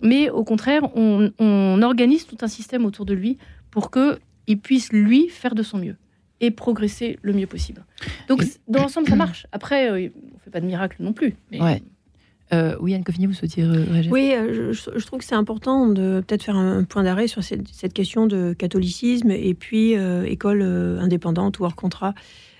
mais 0.00 0.28
au 0.30 0.44
contraire, 0.44 0.82
on, 0.94 1.30
on 1.38 1.82
organise 1.82 2.26
tout 2.26 2.38
un 2.42 2.48
système 2.48 2.84
autour 2.84 3.06
de 3.06 3.14
lui 3.14 3.38
pour 3.70 3.90
qu'il 3.90 4.60
puisse 4.60 4.92
lui 4.92 5.28
faire 5.28 5.54
de 5.54 5.62
son 5.62 5.78
mieux 5.78 5.96
et 6.40 6.50
progresser 6.50 7.18
le 7.22 7.32
mieux 7.32 7.46
possible. 7.46 7.84
Donc, 8.28 8.44
dans 8.68 8.80
l'ensemble, 8.80 9.08
ça 9.08 9.16
marche. 9.16 9.46
Après, 9.52 9.90
euh, 9.90 10.10
on 10.14 10.34
ne 10.34 10.40
fait 10.44 10.50
pas 10.50 10.60
de 10.60 10.66
miracle 10.66 10.96
non 11.00 11.12
plus. 11.12 11.34
Ouais. 11.52 11.82
Euh, 12.52 12.76
oui, 12.80 12.94
Anne 12.94 13.02
Coffini, 13.02 13.26
vous 13.26 13.32
souhaitiez 13.32 13.64
réagir 13.64 14.12
Oui, 14.12 14.32
euh, 14.32 14.72
je, 14.72 15.06
trouve 15.06 15.18
que 15.18 15.24
c'est 15.24 15.34
important 15.34 15.88
de 15.88 16.22
peut-être 16.26 16.44
faire 16.44 16.56
un, 16.56 16.84
point 16.84 17.02
d'arrêt 17.02 17.26
sur 17.26 17.42
cette, 17.42 17.92
question 17.92 18.26
de 18.26 18.52
catholicisme 18.52 19.30
et 19.30 19.54
puis 19.54 19.94
école 20.26 20.62
indépendante 20.62 21.58
ou 21.58 21.64
hors 21.64 21.74
contrat. 21.74 22.14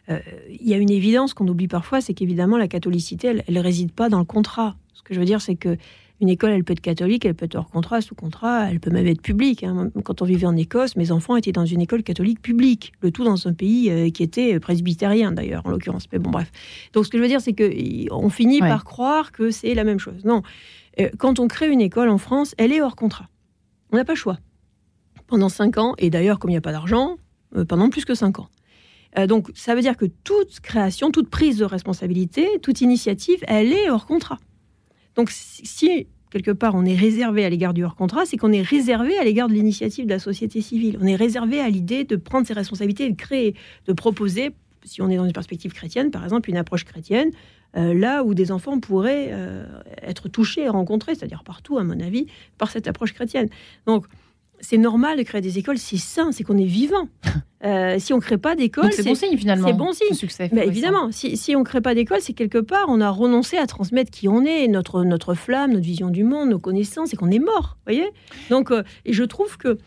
Il 0.08 0.66
y 0.68 0.74
a 0.74 0.76
une 0.76 0.90
évidence 0.90 1.34
qu'on 1.34 1.46
oublie 1.46 1.68
parfois, 1.68 2.00
c'est 2.00 2.14
qu'évidemment, 2.14 2.56
la 2.56 2.68
catholicité, 2.68 3.28
elle 3.46 3.54
ne 3.54 3.60
réside 3.60 3.92
pas 3.92 4.08
dans 4.08 4.18
le 4.18 4.24
contrat. 4.24 4.76
Ce 4.94 5.02
que 5.02 5.14
je 5.14 5.20
veux 5.20 5.26
dire, 5.26 5.40
c'est 5.40 5.56
que 5.56 5.76
une 6.20 6.28
école, 6.28 6.50
elle 6.50 6.64
peut 6.64 6.72
être 6.72 6.80
catholique, 6.80 7.24
elle 7.24 7.34
peut 7.34 7.44
être 7.44 7.56
hors 7.56 7.68
contrat, 7.68 8.00
sous 8.00 8.14
contrat, 8.14 8.70
elle 8.70 8.80
peut 8.80 8.90
même 8.90 9.06
être 9.06 9.20
publique. 9.20 9.64
Hein. 9.64 9.90
Quand 10.04 10.22
on 10.22 10.24
vivait 10.24 10.46
en 10.46 10.56
Écosse, 10.56 10.96
mes 10.96 11.10
enfants 11.10 11.36
étaient 11.36 11.52
dans 11.52 11.66
une 11.66 11.80
école 11.80 12.02
catholique 12.02 12.40
publique, 12.40 12.92
le 13.00 13.10
tout 13.10 13.24
dans 13.24 13.46
un 13.46 13.52
pays 13.52 13.90
euh, 13.90 14.10
qui 14.10 14.22
était 14.22 14.58
presbytérien 14.58 15.32
d'ailleurs, 15.32 15.66
en 15.66 15.70
l'occurrence. 15.70 16.06
Mais 16.12 16.18
bon, 16.18 16.30
bref. 16.30 16.50
Donc 16.92 17.04
ce 17.04 17.10
que 17.10 17.18
je 17.18 17.22
veux 17.22 17.28
dire, 17.28 17.40
c'est 17.40 17.54
qu'on 17.54 18.30
finit 18.30 18.60
par 18.60 18.84
croire 18.84 19.32
que 19.32 19.50
c'est 19.50 19.74
la 19.74 19.84
même 19.84 19.98
chose. 19.98 20.24
Non. 20.24 20.42
Euh, 21.00 21.10
Quand 21.18 21.38
on 21.38 21.48
crée 21.48 21.68
une 21.68 21.80
école 21.80 22.08
en 22.08 22.18
France, 22.18 22.54
elle 22.56 22.72
est 22.72 22.80
hors 22.80 22.96
contrat. 22.96 23.28
On 23.92 23.96
n'a 23.96 24.04
pas 24.04 24.12
le 24.14 24.18
choix. 24.18 24.38
Pendant 25.26 25.48
cinq 25.48 25.76
ans, 25.76 25.94
et 25.98 26.08
d'ailleurs, 26.08 26.38
comme 26.38 26.50
il 26.50 26.54
n'y 26.54 26.58
a 26.58 26.62
pas 26.62 26.72
d'argent, 26.72 27.16
euh, 27.56 27.64
pendant 27.64 27.90
plus 27.90 28.04
que 28.04 28.14
cinq 28.14 28.38
ans. 28.38 28.48
Euh, 29.18 29.26
donc, 29.26 29.50
ça 29.54 29.74
veut 29.74 29.80
dire 29.80 29.96
que 29.96 30.06
toute 30.24 30.60
création, 30.60 31.10
toute 31.10 31.28
prise 31.30 31.58
de 31.58 31.64
responsabilité, 31.64 32.48
toute 32.62 32.80
initiative, 32.80 33.38
elle 33.46 33.72
est 33.72 33.90
hors 33.90 34.06
contrat. 34.06 34.38
Donc, 35.16 35.30
si- 35.30 36.06
quelque 36.30 36.50
part 36.50 36.74
on 36.74 36.84
est 36.84 36.94
réservé 36.96 37.44
à 37.44 37.50
l'égard 37.50 37.72
du 37.72 37.84
hors 37.84 37.94
contrat, 37.96 38.26
c'est 38.26 38.36
qu'on 38.36 38.52
est 38.52 38.62
réservé 38.62 39.16
à 39.18 39.24
l'égard 39.24 39.48
de 39.48 39.54
l'initiative 39.54 40.04
de 40.06 40.10
la 40.10 40.18
société 40.18 40.60
civile. 40.60 40.98
On 41.00 41.06
est 41.06 41.16
réservé 41.16 41.60
à 41.60 41.68
l'idée 41.68 42.04
de 42.04 42.16
prendre 42.16 42.46
ses 42.46 42.52
responsabilités, 42.52 43.08
de 43.10 43.16
créer, 43.16 43.54
de 43.86 43.92
proposer, 43.92 44.50
si 44.84 45.00
on 45.02 45.08
est 45.08 45.16
dans 45.16 45.24
une 45.24 45.32
perspective 45.32 45.72
chrétienne, 45.72 46.10
par 46.10 46.24
exemple, 46.24 46.50
une 46.50 46.56
approche 46.56 46.84
chrétienne, 46.84 47.30
euh, 47.76 47.94
là 47.94 48.24
où 48.24 48.34
des 48.34 48.52
enfants 48.52 48.78
pourraient 48.80 49.28
euh, 49.30 49.64
être 50.02 50.28
touchés 50.28 50.62
et 50.62 50.68
rencontrés, 50.68 51.14
c'est-à-dire 51.14 51.42
partout, 51.44 51.78
à 51.78 51.84
mon 51.84 51.98
avis, 52.00 52.26
par 52.58 52.70
cette 52.70 52.86
approche 52.86 53.12
chrétienne. 53.12 53.48
Donc, 53.86 54.06
c'est 54.60 54.78
normal 54.78 55.18
de 55.18 55.22
créer 55.22 55.40
des 55.40 55.58
écoles, 55.58 55.78
c'est 55.78 55.96
sain, 55.96 56.32
c'est 56.32 56.44
qu'on 56.44 56.58
est 56.58 56.64
vivant. 56.64 57.08
Euh, 57.64 57.96
si 57.98 58.12
on 58.12 58.16
ne 58.16 58.20
crée 58.20 58.36
pas 58.36 58.54
d'école, 58.54 58.92
c'est 58.92 59.02
bon 59.02 59.14
signe 59.14 59.36
finalement. 59.36 59.66
c'est 59.66 59.72
bon 59.72 59.92
signe. 59.92 60.14
succès. 60.14 60.48
florissant. 60.48 60.70
évidemment, 60.70 61.10
si, 61.10 61.36
si 61.38 61.56
on 61.56 61.60
ne 61.60 61.64
crée 61.64 61.80
pas 61.80 61.94
d'école, 61.94 62.20
c'est 62.20 62.34
quelque 62.34 62.58
part, 62.58 62.84
on 62.88 63.00
a 63.00 63.08
renoncé 63.08 63.56
à 63.56 63.66
transmettre 63.66 64.10
qui 64.10 64.28
on 64.28 64.44
est, 64.44 64.68
notre, 64.68 65.02
notre 65.02 65.34
flamme, 65.34 65.72
notre 65.72 65.84
vision 65.84 66.10
du 66.10 66.22
monde, 66.22 66.50
nos 66.50 66.58
connaissances, 66.58 67.14
et 67.14 67.16
qu'on 67.16 67.30
est 67.30 67.40
mort. 67.40 67.78
voyez? 67.86 68.08
Donc, 68.50 68.70
euh, 68.70 68.84
et 69.06 69.14
je 69.14 69.24
trouve 69.24 69.56
que, 69.56 69.78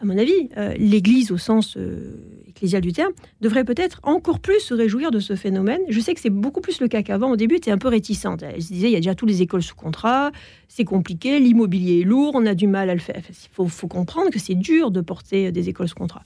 à 0.00 0.04
mon 0.06 0.16
avis, 0.16 0.48
euh, 0.56 0.74
l'Église, 0.78 1.30
au 1.30 1.36
sens 1.36 1.76
euh, 1.76 2.14
ecclésial 2.48 2.80
du 2.80 2.92
terme, 2.92 3.12
devrait 3.40 3.64
peut-être 3.64 4.00
encore 4.02 4.40
plus 4.40 4.60
se 4.60 4.72
réjouir 4.74 5.10
de 5.10 5.20
ce 5.20 5.36
phénomène. 5.36 5.80
Je 5.88 6.00
sais 6.00 6.14
que 6.14 6.20
c'est 6.20 6.30
beaucoup 6.30 6.60
plus 6.62 6.80
le 6.80 6.88
cas 6.88 7.02
qu'avant. 7.02 7.30
Au 7.30 7.36
début, 7.36 7.60
tu 7.60 7.70
un 7.70 7.78
peu 7.78 7.88
réticente. 7.88 8.42
Elle 8.42 8.62
se 8.62 8.72
disait, 8.72 8.88
il 8.88 8.92
y 8.92 8.96
a 8.96 9.00
déjà 9.00 9.14
toutes 9.14 9.28
les 9.28 9.42
écoles 9.42 9.62
sous 9.62 9.74
contrat, 9.74 10.30
c'est 10.68 10.84
compliqué, 10.84 11.38
l'immobilier 11.38 12.00
est 12.00 12.04
lourd, 12.04 12.32
on 12.34 12.46
a 12.46 12.54
du 12.54 12.66
mal 12.66 12.88
à 12.88 12.94
le 12.94 13.00
faire. 13.00 13.22
Il 13.28 13.34
faut, 13.52 13.66
faut 13.66 13.88
comprendre 13.88 14.30
que 14.30 14.38
c'est 14.38 14.54
dur 14.54 14.90
de 14.90 15.00
porter 15.02 15.52
des 15.52 15.68
écoles 15.68 15.88
sous 15.88 15.94
contrat. 15.96 16.22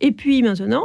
Et 0.00 0.12
puis 0.12 0.42
maintenant, 0.42 0.84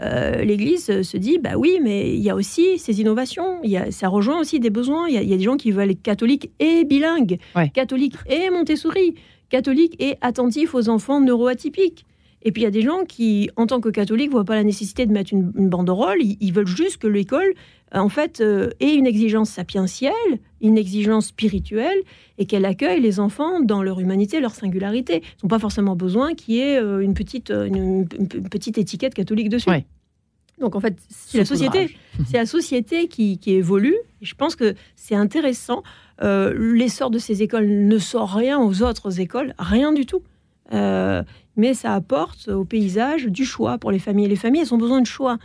euh, 0.00 0.42
l'Église 0.44 0.88
euh, 0.88 1.02
se 1.02 1.16
dit, 1.16 1.38
bah 1.38 1.56
oui, 1.58 1.78
mais 1.82 2.14
il 2.14 2.20
y 2.22 2.30
a 2.30 2.34
aussi 2.34 2.78
ces 2.78 3.00
innovations, 3.00 3.58
il 3.62 3.70
y 3.70 3.76
a, 3.76 3.90
ça 3.90 4.08
rejoint 4.08 4.40
aussi 4.40 4.58
des 4.60 4.70
besoins. 4.70 5.06
Il 5.08 5.14
y, 5.14 5.18
a, 5.18 5.22
il 5.22 5.28
y 5.28 5.34
a 5.34 5.36
des 5.36 5.42
gens 5.42 5.56
qui 5.56 5.70
veulent 5.70 5.90
être 5.90 6.00
catholiques 6.02 6.50
et 6.60 6.84
bilingues, 6.84 7.38
Ouais. 7.56 7.68
catholiques 7.70 8.14
et 8.26 8.48
Montessori, 8.50 9.14
catholiques 9.52 9.96
et 10.02 10.16
attentifs 10.22 10.74
aux 10.74 10.88
enfants 10.88 11.20
neuroatypiques. 11.20 12.06
Et 12.44 12.50
puis 12.50 12.62
il 12.62 12.64
y 12.64 12.68
a 12.68 12.72
des 12.72 12.82
gens 12.82 13.04
qui, 13.04 13.50
en 13.56 13.66
tant 13.66 13.80
que 13.80 13.90
catholiques, 13.90 14.28
ne 14.28 14.32
voient 14.32 14.44
pas 14.44 14.56
la 14.56 14.64
nécessité 14.64 15.06
de 15.06 15.12
mettre 15.12 15.32
une, 15.32 15.52
banderole, 15.68 16.20
ils, 16.22 16.52
veulent 16.52 16.66
juste 16.66 16.96
que 16.96 17.06
l'école, 17.06 17.52
euh, 17.94 17.98
en 17.98 18.08
fait, 18.08 18.40
euh, 18.40 18.70
ait 18.80 18.94
une 18.94 19.06
exigence 19.06 19.50
sapientielle, 19.50 20.12
une 20.60 20.76
exigence 20.78 21.26
spirituelle, 21.26 21.98
et 22.38 22.46
qu'elle 22.46 22.64
accueille 22.64 23.00
les 23.00 23.20
enfants 23.20 23.60
dans 23.60 23.82
leur 23.82 24.00
humanité, 24.00 24.40
leur 24.40 24.54
singularité. 24.54 25.22
Ils 25.22 25.44
n'ont 25.44 25.48
pas 25.48 25.60
forcément 25.60 25.94
besoin 25.94 26.34
qu'il 26.34 26.54
y 26.54 26.60
ait 26.60 26.78
euh, 26.78 27.00
une 27.00 27.14
petite, 27.14 27.50
une, 27.50 28.08
petite 28.50 28.78
étiquette 28.78 29.14
catholique 29.14 29.50
dessus. 29.50 29.70
Donc 30.62 30.74
en 30.76 30.80
fait, 30.80 30.96
c'est 31.10 31.38
la 31.38 31.44
société, 31.44 31.94
c'est 32.26 32.38
la 32.38 32.46
société 32.46 33.08
qui, 33.08 33.38
qui 33.38 33.52
évolue. 33.52 33.96
Et 34.22 34.24
je 34.24 34.34
pense 34.34 34.56
que 34.56 34.74
c'est 34.96 35.14
intéressant. 35.14 35.82
Euh, 36.22 36.54
L'essor 36.56 37.10
de 37.10 37.18
ces 37.18 37.42
écoles 37.42 37.68
ne 37.68 37.98
sort 37.98 38.30
rien 38.34 38.58
aux 38.60 38.82
autres 38.82 39.20
écoles, 39.20 39.54
rien 39.58 39.92
du 39.92 40.06
tout. 40.06 40.22
Euh, 40.72 41.22
mais 41.56 41.74
ça 41.74 41.94
apporte 41.94 42.48
au 42.48 42.64
paysage 42.64 43.26
du 43.26 43.44
choix 43.44 43.76
pour 43.76 43.90
les 43.90 43.98
familles. 43.98 44.28
Les 44.28 44.36
familles, 44.36 44.62
elles 44.62 44.72
ont 44.72 44.78
besoin 44.78 45.00
de 45.02 45.06
choix. 45.06 45.36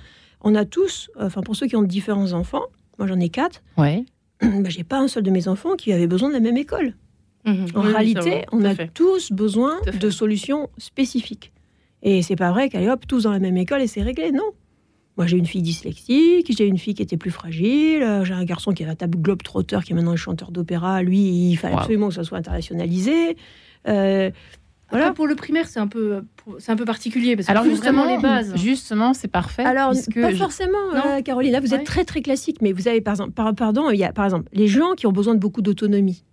On 0.42 0.56
a 0.56 0.64
tous, 0.64 1.10
euh, 1.20 1.26
enfin 1.26 1.42
pour 1.42 1.56
ceux 1.56 1.68
qui 1.68 1.76
ont 1.76 1.82
différents 1.84 2.32
enfants, 2.34 2.64
moi 3.00 3.08
j'en 3.08 3.20
ai 3.20 3.30
quatre, 3.30 3.62
Ouais. 3.78 4.06
ben, 4.42 4.70
j'ai 4.70 4.84
pas 4.84 5.00
un 5.00 5.08
seul 5.08 5.24
de 5.24 5.32
mes 5.32 5.48
enfants 5.48 5.76
qui 5.76 5.92
avait 5.92 6.06
besoin 6.08 6.30
de 6.30 6.34
la 6.36 6.40
même 6.40 6.58
école. 6.58 6.94
Mhm. 7.46 7.66
En 7.76 7.82
Oui, 7.86 7.92
réalité, 7.92 8.46
on 8.52 8.64
a 8.64 8.76
fait. 8.76 8.90
tous 8.94 9.32
besoin 9.32 9.78
de 10.00 10.10
solutions 10.12 10.70
spécifiques. 10.78 11.52
Et 12.04 12.22
c'est 12.22 12.36
pas 12.36 12.52
vrai 12.52 12.70
qu'allez 12.70 12.88
hop, 12.90 13.06
tous 13.08 13.24
dans 13.24 13.32
la 13.32 13.40
même 13.40 13.58
école 13.58 13.82
et 13.82 13.88
c'est 13.88 14.04
réglé. 14.04 14.32
Non. 14.32 14.52
Moi, 15.18 15.26
j'ai 15.26 15.38
une 15.38 15.46
fille 15.48 15.64
dyslexique, 15.64 16.54
j'ai 16.56 16.66
une 16.68 16.78
fille 16.78 16.94
qui 16.94 17.02
était 17.02 17.18
plus 17.18 17.32
fragile, 17.32 18.04
euh, 18.04 18.24
j'ai 18.24 18.34
un 18.36 18.44
garçon 18.46 18.72
qui 18.72 18.84
est 18.84 18.88
un 18.88 18.96
table 18.96 19.18
globe 19.20 19.42
trotteur 19.42 19.84
qui 19.84 19.94
est 19.94 19.96
maintenant 19.96 20.12
un 20.12 20.16
chanteur 20.16 20.52
d'opéra. 20.52 21.02
Lui, 21.02 21.50
il 21.52 21.56
fallait 21.56 21.74
Wow. 21.74 21.80
absolument 21.80 22.08
que 22.10 22.14
ça 22.14 22.24
soit 22.24 22.38
internationalisé. 22.38 23.36
Euh, 23.88 24.30
Voilà. 24.90 25.12
Pour 25.12 25.28
le 25.28 25.36
primaire, 25.36 25.68
c'est 25.68 25.80
un 25.82 25.88
peu, 25.88 26.22
c'est 26.60 26.72
un 26.72 26.78
peu 26.78 26.86
particulier 26.86 27.36
parce 27.36 27.48
que 27.48 27.52
Alors 27.52 27.66
justement, 27.66 28.04
vraiment 28.06 28.16
les 28.16 28.22
bases. 28.22 28.56
justement, 28.56 29.14
c'est 29.14 29.28
parfait. 29.28 29.64
Alors, 29.66 29.92
puisque 29.92 30.14
pas 30.22 30.32
je- 30.32 30.38
forcément, 30.38 30.78
Non. 30.96 31.02
euh, 31.18 31.22
Caroline. 31.22 31.52
Là, 31.52 31.60
vous 31.60 31.74
êtes 31.74 31.84
très, 31.84 32.06
très 32.06 32.22
classique. 32.22 32.62
Mais 32.62 32.72
vous 32.72 32.88
avez, 32.88 33.02
par 33.02 33.16
exemple, 33.16 33.32
par- 33.32 33.54
pardon, 33.54 33.90
il 33.90 33.98
y 33.98 34.06
a, 34.06 34.14
par 34.14 34.24
exemple, 34.24 34.48
les 34.54 34.68
gens 34.68 34.94
qui 34.96 35.06
ont 35.06 35.12
besoin 35.12 35.34
de 35.36 35.40
beaucoup 35.40 35.62
d'autonomie. 35.62 36.24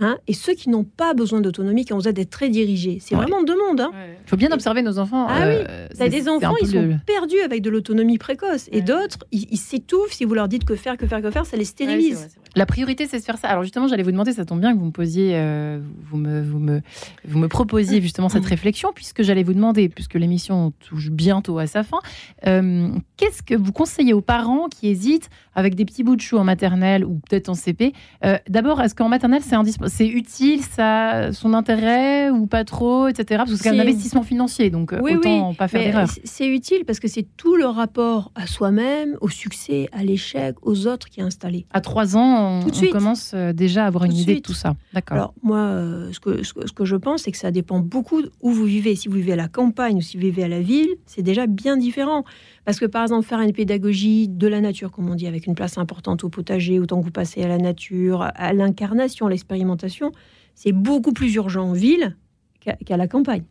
Hein, 0.00 0.16
et 0.28 0.32
ceux 0.32 0.54
qui 0.54 0.68
n'ont 0.70 0.84
pas 0.84 1.12
besoin 1.12 1.40
d'autonomie, 1.40 1.84
qui 1.84 1.92
ont 1.92 1.96
besoin 1.96 2.12
d'être 2.12 2.30
très 2.30 2.48
dirigés. 2.48 2.98
C'est 3.00 3.16
Ouais. 3.16 3.22
vraiment 3.22 3.42
deux 3.42 3.56
mondes. 3.58 3.80
Hein. 3.80 3.90
Ouais. 3.92 4.16
Il 4.24 4.28
faut 4.30 4.36
bien 4.36 4.52
observer 4.52 4.82
nos 4.82 4.98
enfants. 5.00 5.26
Ah 5.28 5.42
euh, 5.42 5.60
oui, 5.62 5.66
c'est- 5.90 5.98
T'as 5.98 6.08
des 6.08 6.28
enfants, 6.28 6.54
ils 6.62 6.68
sont 6.68 6.82
le- 6.82 6.94
perdus 7.04 7.40
avec 7.44 7.62
de 7.62 7.70
l'autonomie 7.70 8.16
précoce. 8.18 8.68
Et 8.70 8.80
d'autres, 8.80 9.18
ils 9.32 9.46
ils 9.50 9.56
s'étouffent. 9.56 10.12
Si 10.12 10.24
vous 10.24 10.34
leur 10.34 10.46
dites 10.46 10.64
que 10.64 10.76
faire, 10.76 10.96
que 10.96 11.06
faire, 11.06 11.20
que 11.20 11.30
faire, 11.32 11.46
ça 11.46 11.56
les 11.56 11.62
Ouais, 11.62 11.64
c'est 11.64 11.70
stérilise. 11.72 12.14
vrai, 12.14 12.26
c'est 12.28 12.38
vrai. 12.38 12.48
La 12.54 12.66
priorité, 12.66 13.06
c'est 13.06 13.18
de 13.18 13.24
faire 13.24 13.38
ça. 13.38 13.48
Alors 13.48 13.62
justement, 13.64 13.88
j'allais 13.88 14.02
vous 14.04 14.12
demander, 14.12 14.32
ça 14.32 14.44
tombe 14.44 14.60
bien 14.60 14.72
que 14.72 14.78
vous 14.78 14.86
me 14.86 14.90
posiez, 14.92 15.32
euh, 15.34 15.80
vous 16.10 16.16
me, 16.16 16.42
vous 16.42 16.58
me, 16.60 16.80
vous 17.26 17.38
me 17.38 17.48
proposiez 17.48 18.00
justement 18.00 18.28
cette 18.28 18.44
réflexion, 18.46 18.92
puisque 18.94 19.22
j'allais 19.22 19.42
vous 19.42 19.54
demander, 19.54 19.88
puisque 19.88 20.14
l'émission 20.14 20.72
touche 20.88 21.10
bientôt 21.10 21.58
à 21.58 21.66
sa 21.66 21.82
fin, 21.82 21.98
euh, 22.46 22.88
qu'est-ce 23.18 23.42
que 23.42 23.54
vous 23.54 23.72
conseillez 23.72 24.14
aux 24.14 24.22
parents 24.22 24.68
qui 24.68 24.88
hésitent 24.88 25.28
avec 25.54 25.74
des 25.74 25.84
petits 25.84 26.04
bouts 26.04 26.16
de 26.16 26.20
chou 26.20 26.38
en 26.38 26.44
maternelle 26.44 27.04
ou 27.04 27.20
peut-être 27.28 27.48
en 27.48 27.54
CP 27.54 27.92
Euh, 28.24 28.38
D'abord, 28.48 28.80
est-ce 28.80 28.94
qu'en 28.94 29.08
maternelle, 29.08 29.42
c'est 29.42 30.06
utile, 30.06 30.62
ça 30.62 31.32
son 31.32 31.52
intérêt 31.52 32.30
ou 32.30 32.46
pas 32.46 32.64
trop, 32.64 33.08
etc. 33.08 33.42
Parce 33.44 33.50
que 33.50 33.56
c'est 33.56 33.68
un 33.70 33.78
investissement 33.78 34.22
financier, 34.22 34.70
donc 34.70 34.92
euh, 34.92 35.00
Oui, 35.02 35.16
autant 35.16 35.52
pas 35.54 35.68
faire 35.68 35.82
d'erreur. 35.82 36.08
c'est 36.24 36.46
utile 36.46 36.84
parce 36.86 37.00
que 37.00 37.08
c'est 37.08 37.26
tout 37.36 37.56
le 37.56 37.66
rapport 37.66 38.30
à 38.36 38.46
soi-même, 38.46 39.16
au 39.20 39.28
succès, 39.28 39.88
à 39.92 40.04
l'échec, 40.04 40.54
aux 40.62 40.86
autres 40.86 41.08
qui 41.08 41.20
est 41.20 41.24
installé. 41.24 41.66
À 41.72 41.80
trois 41.80 42.16
ans, 42.16 42.62
on, 42.64 42.90
commence 42.92 43.32
euh, 43.34 43.52
déjà 43.52 43.84
à 43.84 43.86
avoir 43.88 44.04
Tout 44.04 44.12
une 44.12 44.16
idée 44.16 44.34
de 44.36 44.40
tout 44.40 44.54
ça. 44.54 44.76
D'accord. 44.94 45.16
Alors 45.16 45.34
moi, 45.42 45.58
euh, 45.58 46.12
ce, 46.12 46.20
que, 46.20 46.44
ce, 46.44 46.54
que, 46.54 46.66
ce 46.68 46.72
que 46.72 46.84
je 46.84 46.96
pense, 46.96 47.22
c'est 47.22 47.32
que 47.32 47.38
ça 47.38 47.50
dépend 47.50 47.80
beaucoup 47.80 48.22
où 48.40 48.50
vous 48.52 48.64
vivez. 48.64 48.94
Si 48.94 49.08
vous 49.08 49.16
vivez 49.16 49.32
à 49.32 49.36
la 49.36 49.48
campagne 49.48 49.96
ou 49.96 50.02
si 50.02 50.16
vous 50.16 50.22
vivez 50.22 50.44
à 50.44 50.48
la 50.48 50.60
ville, 50.60 50.90
c'est 51.06 51.22
déjà 51.22 51.48
bien 51.48 51.76
différent. 51.76 52.24
Parce 52.64 52.78
que 52.78 52.86
par 52.86 53.07
exemple, 53.08 53.26
faire 53.26 53.40
une 53.40 53.52
pédagogie 53.52 54.28
de 54.28 54.46
la 54.46 54.60
nature, 54.60 54.90
comme 54.90 55.10
on 55.10 55.14
dit, 55.14 55.26
avec 55.26 55.46
une 55.46 55.54
place 55.54 55.78
importante 55.78 56.24
au 56.24 56.28
potager, 56.28 56.78
autant 56.78 57.00
que 57.00 57.04
vous 57.04 57.10
passez 57.10 57.42
à 57.42 57.48
la 57.48 57.58
nature, 57.58 58.22
à 58.34 58.52
l'incarnation, 58.52 59.26
à 59.26 59.30
l'expérimentation, 59.30 60.12
c'est 60.54 60.72
beaucoup 60.72 61.12
plus 61.12 61.34
urgent 61.34 61.68
en 61.68 61.72
ville 61.72 62.16
qu'à 62.60 62.96
la 62.96 63.08
campagne. 63.08 63.44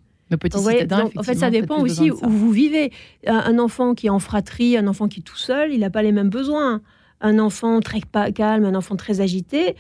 Voyez, 0.62 0.80
citadins, 0.82 1.03
donc, 1.03 1.14
en 1.16 1.24
fait, 1.24 1.36
ça 1.36 1.49
dépend 1.49 1.82
aussi 1.82 2.12
où 2.12 2.18
vous 2.30 2.51
vivez. 2.51 2.91
Un, 3.26 3.38
un 3.38 3.60
enfant 3.60 3.95
qui 3.95 4.08
est 4.08 4.10
en 4.10 4.20
fratrie, 4.20 4.76
un 4.76 4.88
enfant 4.88 5.08
qui 5.08 5.22
est 5.22 5.24
tout 5.24 5.38
seul, 5.38 5.74
il 5.74 5.80
n'a 5.80 5.89
pas 5.89 6.03
les 6.03 6.12
mêmes 6.12 6.30
besoins. 6.30 6.82
Un 7.22 7.39
enfant 7.39 7.80
très 7.80 8.01
calme, 8.32 8.66
un 8.66 8.76
enfant 8.76 8.95
très 8.95 9.22
agité, 9.22 9.76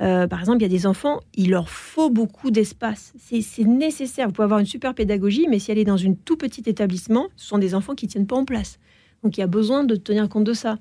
euh, 0.00 0.26
par 0.26 0.40
exemple, 0.40 0.58
il 0.58 0.62
y 0.62 0.66
a 0.66 0.68
des 0.68 0.86
enfants, 0.86 1.20
il 1.34 1.50
leur 1.50 1.68
faut 1.68 2.10
beaucoup 2.10 2.50
d'espace. 2.50 3.12
C'est 3.18 3.42
c'est 3.42 3.64
nécessaire. 3.64 4.26
Vous 4.26 4.32
pouvez 4.32 4.44
avoir 4.44 4.60
une 4.60 4.66
super 4.66 4.94
pédagogie, 4.94 5.46
mais 5.48 5.58
si 5.58 5.70
elle 5.70 5.78
est 5.78 5.84
dans 5.84 6.02
un 6.04 6.14
tout 6.14 6.36
petit 6.36 6.62
établissement, 6.66 7.28
ce 7.36 7.46
sont 7.46 7.58
des 7.58 7.74
enfants 7.74 7.94
qui 7.94 8.06
ne 8.06 8.10
tiennent 8.10 8.26
pas 8.26 8.36
en 8.36 8.44
place. 8.44 8.78
Donc, 9.22 9.36
il 9.36 9.40
y 9.40 9.44
a 9.44 9.46
besoin 9.46 9.84
de 9.84 9.94
tenir 9.96 10.28
compte 10.28 10.44
de 10.44 10.52
ça. 10.52 10.78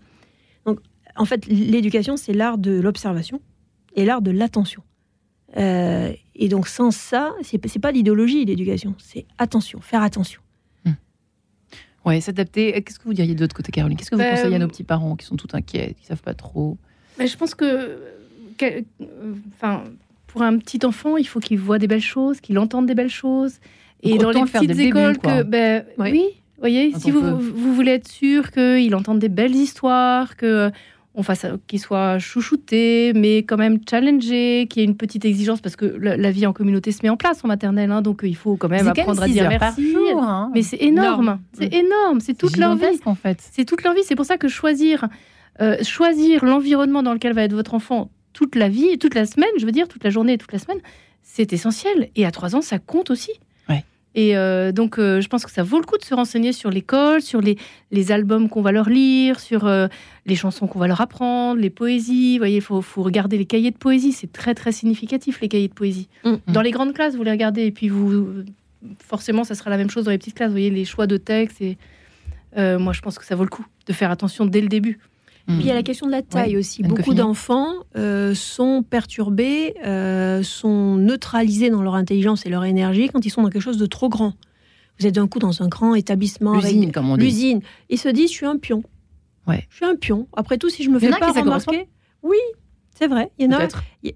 Donc, 0.66 0.80
en 1.16 1.26
fait, 1.26 1.46
l'éducation, 1.48 2.18
c'est 2.18 2.34
l'art 2.34 2.58
de 2.58 2.72
l'observation 2.80 3.42
et 3.96 4.06
l'art 4.06 4.22
de 4.22 4.32
l'attention. 4.32 4.82
Euh, 5.58 6.12
et 6.36 6.48
donc, 6.48 6.68
sans 6.68 6.92
ça, 6.92 7.34
c'est 7.44 7.80
pas 7.80 7.92
l'idéologie, 7.92 8.46
l'éducation. 8.46 8.96
C'est 8.98 9.26
attention, 9.38 9.80
faire 9.82 10.02
attention. 10.02 10.42
Ouais, 12.04 12.20
s'adapter. 12.20 12.72
Qu'est-ce 12.82 12.98
que 12.98 13.04
vous 13.04 13.14
diriez 13.14 13.36
de 13.36 13.42
l'autre 13.42 13.56
côté, 13.56 13.72
Caroline? 13.72 13.96
Qu'est-ce 13.96 14.10
que 14.10 14.16
vous 14.16 14.22
Ben, 14.24 14.36
conseillez 14.36 14.56
à 14.56 14.60
nos 14.60 14.68
petits 14.68 14.84
parents 14.84 15.16
qui 15.16 15.24
sont 15.28 15.36
tout 15.36 15.48
inquiets, 15.54 15.94
qui 16.00 16.06
savent 16.08 16.22
pas 16.24 16.34
trop? 16.34 16.78
Mais 17.20 17.28
je 17.28 17.38
pense 17.38 17.54
que, 17.54 18.00
que- 18.58 18.80
euh, 19.02 19.36
enfin, 19.54 19.84
pour 20.26 20.42
un 20.42 20.58
petit 20.58 20.84
enfant, 20.84 21.18
il 21.18 21.28
faut 21.28 21.39
qu'il 21.39 21.60
voit 21.60 21.78
des 21.78 21.86
belles 21.88 22.02
choses, 22.02 22.42
qu'il 22.42 22.58
entende 22.58 22.88
des 22.88 22.96
belles 22.96 23.12
choses. 23.12 23.60
Et 24.02 24.18
Donc 24.18 24.22
dans 24.22 24.32
les 24.32 24.50
petites 24.50 24.74
le 24.76 24.80
écoles, 24.80 25.18
que, 25.20 25.44
ben, 25.44 25.86
Ouais. 26.00 26.12
oui, 26.12 26.41
voyez, 26.62 26.93
si 26.97 27.12
vous, 27.12 27.39
voulez 27.74 27.91
être 27.93 28.07
sûr 28.07 28.51
qu'il 28.51 28.95
entende 28.95 29.20
des 29.20 29.30
belles 29.30 29.55
histoires, 29.55 30.36
que 30.38 30.72
on 31.14 31.24
fasse 31.24 31.45
qu'il 31.68 31.80
soit 31.80 32.20
chouchouté, 32.20 33.12
mais 33.14 33.39
quand 33.39 33.57
même 33.57 33.80
challengé, 33.89 34.68
qu'il 34.70 34.82
y 34.82 34.86
ait 34.86 34.88
une 34.88 34.95
petite 34.95 35.26
exigence 35.26 35.59
parce 35.59 35.76
que 35.76 35.86
la, 35.86 36.16
la 36.16 36.32
vie 36.32 36.45
en 36.45 36.53
communauté 36.53 36.93
se 36.93 36.99
met 37.03 37.09
en 37.09 37.18
place 37.18 37.43
en 37.43 37.49
maternelle, 37.49 37.91
hein, 37.91 38.01
donc 38.01 38.22
il 38.24 38.36
faut 38.36 38.55
quand 38.55 38.70
même 38.70 38.80
C'est 38.80 38.86
quand 38.86 38.95
même 38.95 39.01
apprendre 39.01 39.24
à 39.24 39.28
dire 39.28 39.49
merci. 39.49 39.91
jour, 39.91 40.24
hein. 40.24 40.51
Mais 40.53 40.62
c'est 40.62 40.82
énorme, 40.82 41.39
c'est 41.51 41.74
énorme, 41.74 42.22
c'est 42.22 42.34
toute 42.34 42.55
leur 42.55 42.78
vie. 42.78 42.86
en 43.05 43.16
fait. 43.16 43.39
C'est 43.51 43.66
toute 43.66 43.84
leur 43.84 43.93
vie. 43.93 44.03
C'est 44.05 44.16
pour 44.16 44.26
ça 44.26 44.38
que 44.38 44.47
choisir, 44.47 45.09
euh, 45.59 45.84
choisir 45.84 46.45
l'environnement 46.45 47.03
dans 47.03 47.14
lequel 47.14 47.34
va 47.34 47.43
être 47.43 47.53
votre 47.53 47.74
enfant 47.74 48.09
toute 48.34 48.55
la 48.55 48.70
vie, 48.70 48.97
toute 48.97 49.16
la 49.16 49.26
semaine, 49.26 49.49
je 49.57 49.66
veux 49.66 49.74
dire, 49.74 49.89
toute 49.89 50.03
la 50.03 50.09
journée 50.09 50.34
et 50.34 50.38
toute 50.38 50.53
la 50.53 50.59
semaine, 50.59 50.80
c'est 51.24 51.51
essentiel. 51.51 52.09
Et 52.16 52.26
à 52.26 52.32
trois 52.32 52.55
ans, 52.55 52.62
ça 52.62 52.80
compte 52.80 53.09
aussi. 53.12 53.32
Et 54.14 54.36
euh, 54.36 54.72
donc, 54.72 54.99
euh, 54.99 55.22
je 55.22 55.28
pense 55.30 55.45
que 55.45 55.51
ça 55.51 55.64
vaut 55.64 55.80
le 55.80 55.86
coup 55.86 55.97
de 55.97 56.03
se 56.03 56.14
renseigner 56.14 56.51
sur 56.51 56.70
l'école, 56.70 57.22
sur 57.22 57.39
les, 57.41 57.57
les 57.91 58.12
albums 58.12 58.49
qu'on 58.49 58.62
va 58.62 58.72
leur 58.72 58.89
lire, 58.89 59.39
sur 59.39 59.66
euh, 59.66 59.88
les 60.26 60.36
chansons 60.36 60.68
qu'on 60.68 60.80
va 60.80 60.88
leur 60.88 60.99
apprendre, 60.99 61.59
les 61.59 61.70
poésies. 61.70 62.34
Vous 62.34 62.41
voyez, 62.41 62.57
il 62.57 62.62
faut, 62.62 62.82
faut 62.82 63.03
regarder 63.03 63.38
les 63.38 63.45
cahiers 63.45 63.72
de 63.72 63.78
poésie. 63.78 64.12
C'est 64.12 64.32
très, 64.32 64.53
très 64.53 64.72
significatif, 64.72 65.39
les 65.39 65.47
cahiers 65.47 65.70
de 65.70 65.74
poésie. 65.74 66.09
Mm. 66.26 66.36
Dans 66.47 66.62
les 66.62 66.72
grandes 66.72 66.93
classes, 66.93 67.16
vous 67.16 67.24
les 67.24 67.32
regardez. 67.32 67.66
Et 67.66 67.72
puis, 67.72 67.88
vous, 67.88 68.28
forcément, 68.99 69.43
ça 69.43 69.55
sera 69.55 69.70
la 69.70 69.78
même 69.78 69.89
chose 69.89 70.05
dans 70.05 70.12
les 70.12 70.18
petites 70.18 70.36
classes. 70.36 70.49
Vous 70.49 70.55
voyez, 70.55 70.72
les 70.72 70.86
choix 70.86 71.07
de 71.07 71.18
texte. 71.18 71.62
Et, 71.62 71.78
euh, 72.57 72.80
moi, 72.80 72.93
je 72.93 73.01
pense 73.01 73.18
que 73.18 73.26
ça 73.26 73.36
vaut 73.36 73.43
le 73.43 73.49
coup 73.49 73.66
de 73.88 73.93
faire 73.93 74.12
attention 74.12 74.45
dès 74.45 74.62
le 74.62 74.68
début. 74.68 74.99
Puis 75.48 75.58
il 75.62 75.66
y 75.66 75.72
a 75.72 75.74
la 75.74 75.84
question 75.84 76.06
de 76.06 76.12
la 76.12 76.22
taille 76.22 76.52
Ouais. 76.54 76.58
aussi. 76.60 76.84
Beaucoup 76.84 77.14
d'enfants 77.14 77.74
euh, 77.98 78.34
sont 78.36 78.84
perturbés, 78.88 79.74
euh, 79.86 80.44
sont 80.44 80.96
neutralisés 80.96 81.70
dans 81.70 81.82
leur 81.82 81.96
intelligence 81.96 82.46
et 82.46 82.50
leur 82.50 82.64
énergie 82.64 83.10
quand 83.10 83.26
ils 83.26 83.30
sont 83.32 83.42
dans 83.42 83.50
quelque 83.50 83.62
chose 83.62 83.78
de 83.78 83.86
trop 83.86 84.08
grand. 84.10 84.34
Vous 85.00 85.08
êtes 85.08 85.16
d'un 85.16 85.28
coup 85.28 85.39
dans 85.39 85.62
un 85.64 85.68
grand 85.68 85.96
établissement 85.96 86.54
avec 86.54 86.72
L'usine, 86.72 86.92
comme 86.92 87.10
on 87.10 87.18
dit. 87.18 87.26
l'usine. 87.26 87.62
Ils 87.89 87.98
se 87.98 88.08
disent, 88.10 88.30
je 88.30 88.36
suis 88.36 88.46
un 88.46 88.58
pion. 88.58 88.84
Ouais. 89.48 89.66
Je 89.70 89.78
suis 89.78 89.86
un 89.86 89.96
pion. 89.96 90.28
Après 90.38 90.58
tout, 90.58 90.70
si 90.70 90.84
je 90.84 90.89
me 90.89 91.00
fais 91.00 91.10
pas 91.10 91.32
remarquer... 91.32 91.88
Oui, 92.24 92.38
c'est 93.02 93.08
vrai. 93.08 93.32
Il 93.39 93.52
y 93.52 93.56
en 93.56 93.58
a, 93.58 93.68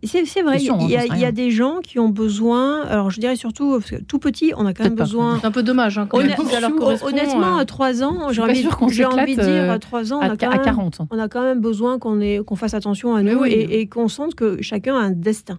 c'est 0.04 0.26
c'est 0.26 0.42
vrai. 0.44 0.60
C'est 0.60 0.66
sûr, 0.66 0.78
il 0.82 0.90
y, 0.92 0.96
a, 0.96 1.00
on 1.00 1.02
sait 1.02 1.08
il 1.16 1.20
y 1.20 1.26
a 1.26 1.32
des 1.32 1.50
gens 1.50 1.80
qui 1.84 1.98
ont 1.98 2.10
besoin... 2.10 2.84
Alors, 2.84 3.10
je 3.10 3.20
dirais 3.20 3.36
surtout, 3.36 3.80
parce 3.80 3.90
que 3.90 3.96
tout 4.04 4.20
petit, 4.20 4.54
on 4.56 4.66
a 4.68 4.74
quand 4.76 4.84
même 4.84 4.94
besoin... 4.96 5.40
C'est 5.42 5.48
un 5.48 5.52
peu 5.52 5.64
dommage. 5.64 5.98
Hein, 5.98 6.06
quand 6.08 6.20
si 6.22 6.28
ça 6.28 6.60
leur 6.60 6.72
honnêtement, 7.04 7.58
euh, 7.58 7.62
à 7.62 7.66
3 7.66 8.04
ans, 8.04 8.32
j'ai 8.32 8.42
envie, 8.44 8.68
j'ai 8.90 9.06
envie 9.06 9.36
de 9.36 9.42
dire, 9.42 9.50
euh, 9.50 9.72
à 9.74 9.80
3 9.80 10.14
ans, 10.14 10.18
on 10.18 10.22
À, 10.22 10.26
a, 10.34 10.38
quand 10.38 10.48
à 10.52 10.56
même, 10.58 10.64
40. 10.64 11.00
on 11.10 11.18
a 11.18 11.28
quand 11.28 11.42
même 11.42 11.62
besoin 11.62 11.98
qu'on 11.98 12.22
ait- 12.22 12.42
qu'on 12.46 12.56
fasse 12.56 12.76
attention 12.76 13.16
à 13.16 13.24
nous 13.24 13.40
oui. 13.40 13.52
et, 13.52 13.80
et 13.82 13.88
qu'on 13.88 14.08
sente 14.08 14.36
que 14.36 14.62
chacun 14.62 14.96
a 14.96 15.00
un 15.00 15.12
destin. 15.12 15.58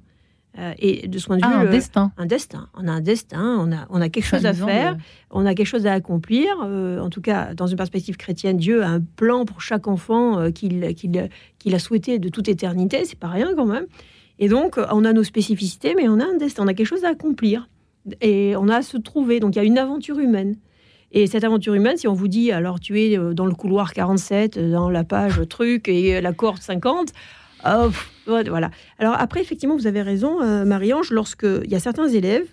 Euh, 0.59 0.73
et 0.79 1.07
de 1.07 1.19
ce 1.19 1.27
point 1.27 1.37
de 1.37 1.43
vue, 1.43 1.49
Ah, 1.53 1.59
un 1.61 1.65
le- 1.65 1.71
destin. 1.71 2.13
un 2.17 2.25
destin. 2.25 2.69
On 2.75 2.89
a 2.89 2.93
un 2.93 3.01
destin, 3.03 3.59
on 3.61 3.73
a, 3.73 3.87
on 3.91 4.01
a 4.01 4.09
quelque 4.09 4.25
chose 4.25 4.47
à 4.47 4.55
faire, 4.55 4.95
de- 4.97 5.01
on 5.31 5.45
a 5.45 5.55
quelque 5.55 5.67
chose 5.67 5.87
à 5.87 5.93
accomplir. 5.93 6.49
euh, 6.65 6.99
en 7.01 7.11
tout 7.11 7.21
cas, 7.21 7.53
dans 7.55 7.67
une 7.67 7.77
perspective 7.77 8.17
chrétienne, 8.17 8.57
Dieu 8.57 8.83
a 8.83 8.89
un 8.89 9.01
plan 9.01 9.45
pour 9.45 9.61
chaque 9.61 9.87
enfant 9.87 10.39
euh, 10.39 10.51
qu'il 10.51 10.95
qu'il 10.95 11.75
a 11.75 11.79
souhaité 11.79 12.19
de 12.19 12.29
toute 12.31 12.49
éternité. 12.49 13.05
C'est 13.05 13.19
pas 13.19 13.29
rien 13.29 13.51
quand 13.55 13.67
même. 13.67 13.85
Et 14.39 14.49
donc, 14.49 14.79
euh, 14.79 14.87
on 14.93 15.05
a 15.05 15.13
nos 15.13 15.25
spécificités, 15.25 15.95
mais 15.95 16.09
on 16.09 16.19
a 16.21 16.25
un 16.25 16.37
destin, 16.39 16.65
on 16.65 16.69
a 16.69 16.75
quelque 16.75 16.87
chose 16.87 17.05
à 17.05 17.09
accomplir. 17.11 17.69
Et 18.23 18.55
on 18.57 18.69
a 18.69 18.77
à 18.77 18.83
se 18.83 18.97
trouver. 18.97 19.41
Donc, 19.41 19.57
il 19.57 19.59
y 19.59 19.61
a 19.61 19.65
une 19.65 19.79
aventure 19.79 20.19
humaine. 20.19 20.57
Et 21.13 21.27
cette 21.27 21.45
aventure 21.45 21.75
humaine, 21.75 21.97
si 21.97 22.09
on 22.09 22.15
vous 22.15 22.29
dit, 22.29 22.51
alors 22.51 22.81
tu 22.81 23.01
es 23.01 23.19
euh, 23.19 23.33
dans 23.35 23.47
le 23.47 23.55
couloir 23.55 23.93
47, 23.93 24.57
euh, 24.57 24.73
dans 24.73 24.89
la 24.91 25.05
page 25.05 25.41
truc 25.49 25.89
et 25.89 26.17
euh, 26.17 26.21
la 26.21 26.33
cohorte 26.33 26.63
50, 26.63 27.13
euh, 27.67 27.87
pff, 27.89 27.97
ouais, 27.97 28.16
voilà. 28.27 28.71
Alors 28.99 29.15
après, 29.19 29.41
effectivement, 29.41 29.77
vous 29.77 29.87
avez 29.87 30.03
raison, 30.03 30.41
euh, 30.43 30.65
Marie-Ange, 30.65 31.11
lorsqu'il 31.11 31.69
y 31.71 31.75
a 31.75 31.81
certains 31.81 32.09
élèves 32.09 32.47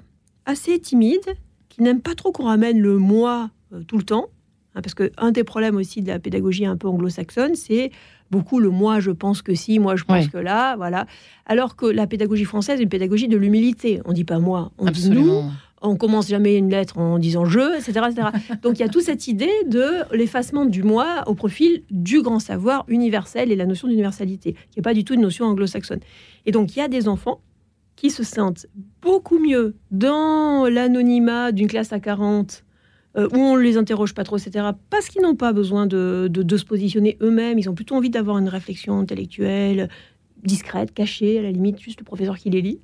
assez 0.46 0.80
timides 0.80 1.34
qui 1.70 1.82
n'aiment 1.82 2.02
pas 2.02 2.16
trop 2.16 2.32
qu'on 2.32 2.46
ramène 2.46 2.80
le 2.80 2.98
moi 2.98 3.50
euh, 3.74 3.82
tout 3.84 3.98
le 3.98 4.04
temps, 4.04 4.28
hein, 4.76 4.82
parce 4.82 4.94
que 4.94 5.12
un 5.18 5.32
des 5.32 5.44
problèmes 5.44 5.76
aussi 5.76 6.02
de 6.02 6.08
la 6.10 6.20
pédagogie 6.20 6.66
un 6.66 6.78
peu 6.78 6.88
anglo-saxonne, 6.88 7.56
c'est 7.56 7.92
beaucoup 8.32 8.60
le 8.60 8.70
moi, 8.70 9.00
je 9.00 9.12
pense 9.12 9.42
que 9.42 9.54
si, 9.56 9.80
moi, 9.80 9.96
je 9.96 10.04
pense 10.06 10.26
Ouais. 10.26 10.30
que 10.32 10.38
là, 10.38 10.76
voilà. 10.76 11.06
Alors 11.46 11.76
que 11.76 11.86
la 11.86 12.08
pédagogie 12.08 12.46
française 12.46 12.80
est 12.80 12.84
une 12.84 12.90
pédagogie 12.90 13.28
de 13.28 13.38
l'humilité. 13.38 14.02
On 14.06 14.14
dit 14.14 14.24
pas 14.24 14.40
moi, 14.40 14.72
on 14.80 14.90
dit 14.90 15.10
nous. 15.10 15.44
On 15.84 15.98
commence 15.98 16.30
jamais 16.30 16.58
une 16.58 16.70
lettre 16.70 16.98
en 16.98 17.20
disant 17.20 17.46
je, 17.46 17.78
etc. 17.78 18.08
etc. 18.10 18.28
Donc 18.62 18.80
il 18.80 18.82
y 18.82 18.86
a 18.86 18.90
toute 18.90 19.04
cette 19.04 19.28
idée 19.28 19.52
de 19.68 20.16
l'effacement 20.16 20.66
du 20.66 20.82
moi 20.82 21.24
au 21.28 21.36
profil 21.36 21.84
du 21.92 22.22
grand 22.22 22.40
savoir 22.40 22.86
universel 22.88 23.52
et 23.52 23.56
la 23.56 23.66
notion 23.66 23.88
d'universalité, 23.88 24.54
qui 24.72 24.80
n'est 24.80 24.84
pas 24.84 24.94
du 24.94 25.04
tout 25.04 25.14
une 25.14 25.22
notion 25.22 25.46
anglo-saxonne. 25.46 26.00
Et 26.46 26.52
donc 26.52 26.76
il 26.76 26.80
y 26.80 26.82
a 26.82 26.88
des 26.88 27.08
enfants 27.08 27.42
qui 27.96 28.10
se 28.10 28.24
sentent 28.24 28.66
beaucoup 29.02 29.40
mieux 29.40 29.76
dans 29.92 30.68
l'anonymat 30.68 31.52
d'une 31.52 31.68
classe 31.68 31.94
à 31.94 32.00
40, 32.00 32.64
euh, 33.16 33.30
où 33.32 33.38
on 33.38 33.56
ne 33.56 33.62
les 33.62 33.78
interroge 33.78 34.14
pas 34.14 34.24
trop, 34.24 34.38
etc., 34.38 34.70
parce 34.90 35.08
qu'ils 35.08 35.22
n'ont 35.22 35.36
pas 35.36 35.54
besoin 35.54 35.86
de, 35.86 36.30
se 36.58 36.66
positionner 36.66 37.18
eux-mêmes, 37.22 37.60
ils 37.60 37.70
ont 37.70 37.76
plutôt 37.76 37.96
envie 37.96 38.10
d'avoir 38.10 38.40
une 38.40 38.50
réflexion 38.50 38.98
intellectuelle, 39.00 39.90
discrète, 40.44 40.94
cachée, 40.94 41.40
à 41.40 41.44
la 41.44 41.52
limite, 41.52 41.80
juste 41.80 42.00
le 42.00 42.06
professeur 42.06 42.38
qui 42.38 42.50
les 42.50 42.62
lit. 42.62 42.80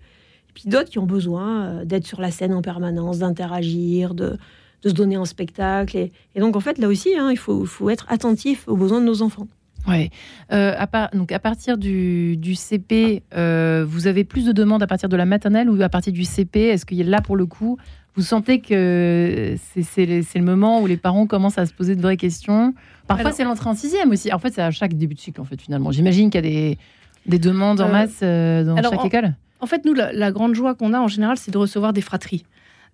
Et 0.49 0.51
puis 0.53 0.63
d'autres 0.69 0.89
qui 0.89 0.99
ont 0.99 1.05
besoin 1.05 1.65
euh, 1.65 1.85
d'être 1.85 2.05
sur 2.07 2.19
la 2.21 2.31
scène 2.31 2.53
en 2.53 2.61
permanence, 2.61 3.19
d'interagir, 3.19 4.13
de, 4.13 4.37
de 4.83 4.89
se 4.89 4.93
donner 4.93 5.17
en 5.17 5.25
spectacle. 5.25 5.95
Et, 5.97 6.11
et 6.35 6.39
donc, 6.39 6.55
en 6.55 6.59
fait, 6.59 6.77
là 6.77 6.87
aussi, 6.87 7.09
hein, 7.17 7.29
il 7.31 7.37
faut, 7.37 7.65
faut 7.65 7.89
être 7.89 8.05
attentif 8.09 8.67
aux 8.67 8.75
besoins 8.77 8.99
de 8.99 9.05
nos 9.05 9.21
enfants. 9.21 9.47
Ouais. 9.87 10.09
Euh, 10.51 10.73
à, 10.77 11.09
donc 11.15 11.31
à 11.31 11.39
partir 11.39 11.77
du, 11.77 12.35
du 12.35 12.53
CP, 12.55 13.23
euh, 13.33 13.85
vous 13.87 14.07
avez 14.07 14.25
plus 14.25 14.45
de 14.45 14.51
demandes 14.51 14.83
à 14.83 14.87
partir 14.87 15.07
de 15.07 15.15
la 15.15 15.25
maternelle 15.25 15.69
ou 15.69 15.81
à 15.81 15.87
partir 15.89 16.11
du 16.11 16.25
CP 16.25 16.59
Est-ce 16.67 16.85
que 16.85 16.95
là, 16.95 17.21
pour 17.21 17.37
le 17.37 17.45
coup, 17.45 17.77
vous 18.15 18.21
sentez 18.21 18.59
que 18.59 19.55
c'est 19.81 20.05
le 20.05 20.41
moment 20.41 20.81
où 20.81 20.87
les 20.87 20.97
parents 20.97 21.25
commencent 21.27 21.57
à 21.57 21.65
se 21.65 21.73
poser 21.73 21.95
de 21.95 22.01
vraies 22.01 22.17
questions? 22.17 22.73
Parfois, 23.07 23.31
c'est 23.31 23.43
l'entrée 23.45 23.69
en 23.69 23.75
sixième 23.75 24.11
aussi. 24.11 24.33
En 24.33 24.39
fait, 24.39 24.53
c'est 24.53 24.61
à 24.61 24.71
chaque 24.71 24.95
début 24.95 25.15
de 25.15 25.19
cycle, 25.19 25.39
en 25.39 25.45
fait, 25.45 25.61
finalement. 25.61 25.91
J'imagine 25.91 26.29
qu'il 26.29 26.43
y 26.45 26.47
a 26.47 26.49
des, 26.49 26.77
des 27.25 27.39
demandes 27.39 27.79
en 27.79 27.87
masse 27.89 28.19
euh, 28.21 28.63
dans 28.65 28.75
alors, 28.75 28.91
chaque 28.91 29.01
en- 29.01 29.05
école? 29.07 29.33
En 29.59 29.65
fait, 29.67 29.85
nous, 29.85 29.93
la, 29.93 30.11
la 30.13 30.31
grande 30.31 30.55
joie 30.55 30.75
qu'on 30.75 30.93
a 30.93 30.99
en 30.99 31.07
général, 31.07 31.37
c'est 31.37 31.51
de 31.51 31.57
recevoir 31.57 31.93
des 31.93 32.01
fratries. 32.01 32.43